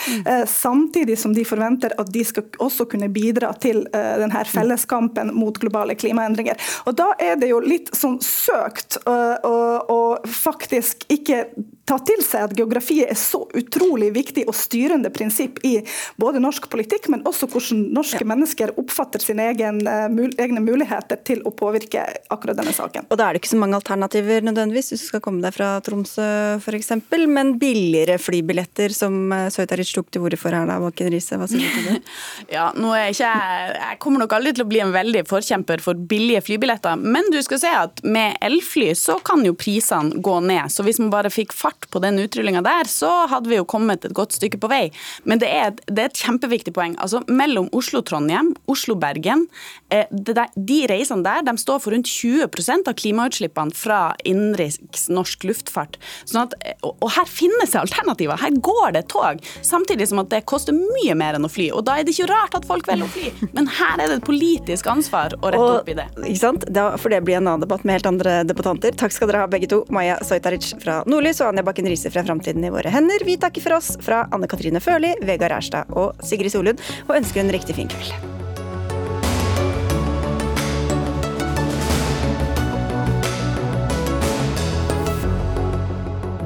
samtidig 0.49 1.17
som 1.19 1.33
de 1.35 1.43
forventer 1.47 1.93
at 1.99 2.09
de 2.13 2.23
skal 2.25 2.45
også 2.63 2.87
kunne 2.91 3.09
bidra 3.13 3.49
til 3.61 3.83
denne 3.91 4.43
felleskampen 4.49 5.31
mot 5.35 5.57
globale 5.61 5.95
klimaendringer. 5.99 6.59
Og 6.85 6.95
Da 6.97 7.11
er 7.19 7.39
det 7.39 7.49
jo 7.51 7.61
litt 7.63 7.91
sånn 7.95 8.19
søkt 8.23 8.99
å 9.07 9.99
faktisk 10.27 11.05
ikke 11.13 11.45
ta 11.87 11.97
til 12.03 12.21
seg 12.25 12.49
at 12.49 12.55
geografi 12.57 12.99
er 13.05 13.15
så 13.17 13.43
utrolig 13.57 14.09
viktig 14.15 14.43
og 14.49 14.55
styrende 14.57 15.11
prinsipp 15.13 15.61
i 15.67 15.77
både 16.19 16.41
norsk 16.43 16.67
politikk, 16.71 17.07
men 17.13 17.23
også 17.27 17.47
hvordan 17.51 17.85
norske 17.95 18.21
ja. 18.23 18.27
mennesker 18.27 18.73
oppfatter 18.79 19.23
sine 19.23 19.47
egen, 19.53 19.79
uh, 19.87 20.07
mul 20.11 20.33
egne 20.37 20.61
muligheter 20.63 21.21
til 21.27 21.43
å 21.47 21.53
påvirke 21.55 22.03
akkurat 22.33 22.59
denne 22.59 22.75
saken. 22.75 23.07
Og 23.07 23.19
Da 23.19 23.27
er 23.27 23.35
det 23.35 23.43
ikke 23.43 23.53
så 23.53 23.61
mange 23.61 23.79
alternativer 23.79 24.43
nødvendigvis, 24.45 24.91
hvis 24.93 25.05
du 25.05 25.11
skal 25.13 25.23
komme 25.23 25.43
deg 25.45 25.55
fra 25.55 25.77
Tromsø 25.83 26.27
f.eks., 26.59 26.93
men 27.27 27.55
billigere 27.61 28.17
flybilletter, 28.21 28.93
som 28.95 29.31
Søytaric 29.53 29.91
tok 29.95 30.11
til 30.13 30.27
orde 30.27 30.39
for 30.39 30.55
her 30.55 30.67
da, 30.67 30.77
Bakken 30.81 31.11
Riise. 31.13 31.39
Hva 31.39 31.47
sier 31.49 31.63
du 31.63 31.71
til 31.71 31.87
det? 31.91 31.97
ja, 32.57 32.67
nå 32.75 32.91
er 32.95 33.11
ikke 33.13 33.31
jeg, 33.31 33.71
jeg 33.77 33.99
kommer 34.03 34.23
nok 34.23 34.35
aldri 34.37 34.53
til 34.57 34.65
å 34.65 34.69
bli 34.69 34.83
en 34.83 34.93
veldig 34.95 35.23
forkjemper 35.29 35.83
for 35.83 36.07
billige 36.09 36.43
flybilletter, 36.49 36.99
men 36.99 37.31
du 37.33 37.39
skal 37.45 37.63
se 37.63 37.73
at 37.85 38.03
med 38.07 38.37
elfly 38.43 38.91
så 38.97 39.17
kan 39.25 39.43
jo 39.45 39.55
prisene 39.57 40.21
gå 40.23 40.37
ned. 40.43 40.71
Så 40.73 40.85
hvis 40.87 40.99
man 41.01 41.11
bare 41.13 41.31
fikk 41.33 41.55
fart 41.55 41.76
på 41.91 42.01
den 42.03 42.19
utrullinga 42.19 42.61
der, 42.65 42.89
så 42.89 43.09
hadde 43.31 43.51
vi 43.51 43.59
jo 43.59 43.67
kommet 43.67 44.05
et 44.05 44.15
godt 44.15 44.35
stykke 44.35 44.59
på 44.61 44.69
vei. 44.71 44.83
Men 45.27 45.41
det 45.41 45.49
er, 45.51 45.75
det 45.87 46.03
er 46.03 46.11
et 46.11 46.21
kjempeviktig 46.21 46.73
poeng. 46.75 46.97
Altså 47.03 47.21
mellom 47.27 47.69
Oslo-Trondheim, 47.75 48.53
Oslo-Bergen, 48.71 49.45
eh, 49.93 50.09
de 50.11 50.79
reisene 50.89 51.25
der 51.25 51.45
de 51.47 51.55
står 51.59 51.81
for 51.83 51.95
rundt 51.95 52.09
20% 52.09 52.89
av 52.89 52.97
klimautslippene 52.99 53.75
fra 53.77 54.01
innenriks 54.27 55.07
norsk 55.13 55.47
luftfart. 55.47 55.97
Sånn 56.27 56.45
at, 56.45 56.55
og 56.87 57.09
her 57.15 57.29
finnes 57.29 57.73
det 57.73 57.81
alternativer. 57.81 58.39
Her 58.41 58.57
går 58.63 58.97
det 58.97 59.05
tog. 59.13 59.43
Samtidig 59.65 60.09
som 60.11 60.21
at 60.23 60.31
det 60.33 60.43
koster 60.49 60.75
mye 60.75 61.15
mer 61.17 61.37
enn 61.37 61.47
å 61.47 61.51
fly. 61.51 61.69
Og 61.75 61.85
da 61.87 61.97
er 61.97 62.07
det 62.07 62.15
ikke 62.15 62.29
rart 62.31 62.57
at 62.57 62.67
folk 62.67 62.87
velger 62.89 63.07
å 63.07 63.13
fly. 63.13 63.49
Men 63.55 63.69
her 63.77 64.03
er 64.03 64.11
det 64.11 64.19
et 64.19 64.27
politisk 64.27 64.89
ansvar 64.91 65.35
å 65.39 65.53
rette 65.53 65.79
opp 65.81 65.91
i 65.91 65.97
det. 65.97 66.07
Ikke 66.25 66.41
sant? 66.41 66.67
Da 66.73 66.89
får 66.99 67.15
det 67.15 67.23
bli 67.27 67.37
en 67.37 67.45
annen 67.45 67.63
debatt 67.63 67.85
med 67.87 67.99
helt 67.99 68.09
andre 68.09 68.39
debattanter. 68.47 68.95
Takk 68.97 69.15
skal 69.15 69.31
dere 69.31 69.45
ha 69.45 69.51
begge 69.51 69.69
to. 69.71 69.83
Maja 69.93 70.17
Sojtaric 70.25 70.69
fra 70.81 70.99
Nordlys 71.09 71.41
og 71.43 71.51
Anja 71.51 71.65
Bakken 71.67 71.89
Riise 71.89 72.11
fra 72.13 72.23
Framtiden 72.25 72.63
i 72.63 72.71
våre 72.73 72.91
hender. 72.93 73.23
Vi 73.27 73.37
takker 73.39 73.63
for 73.63 73.77
oss 73.77 73.93
fra 74.03 74.23
Anne 74.31 74.47
Katrine 74.49 74.81
Førli, 74.83 75.13
Vegard 75.27 75.59
Erstad 75.59 75.91
og 75.93 76.17
Sigrid 76.25 76.55
Solund, 76.55 76.81
og 77.09 77.17
ønsker 77.19 77.43
en 77.43 77.53
riktig 77.53 77.77
fin 77.77 77.91
kveld. 77.91 78.15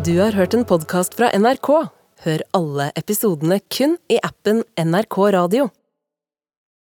Du 0.01 0.15
har 0.17 0.33
hørt 0.33 0.55
en 0.57 0.65
podkast 0.65 1.13
fra 1.13 1.29
NRK. 1.37 1.69
Hør 2.25 2.41
alle 2.57 2.89
episodene 2.97 3.59
kun 3.69 3.99
i 4.09 4.17
appen 4.25 4.63
NRK 4.81 5.17
Radio. 5.37 5.69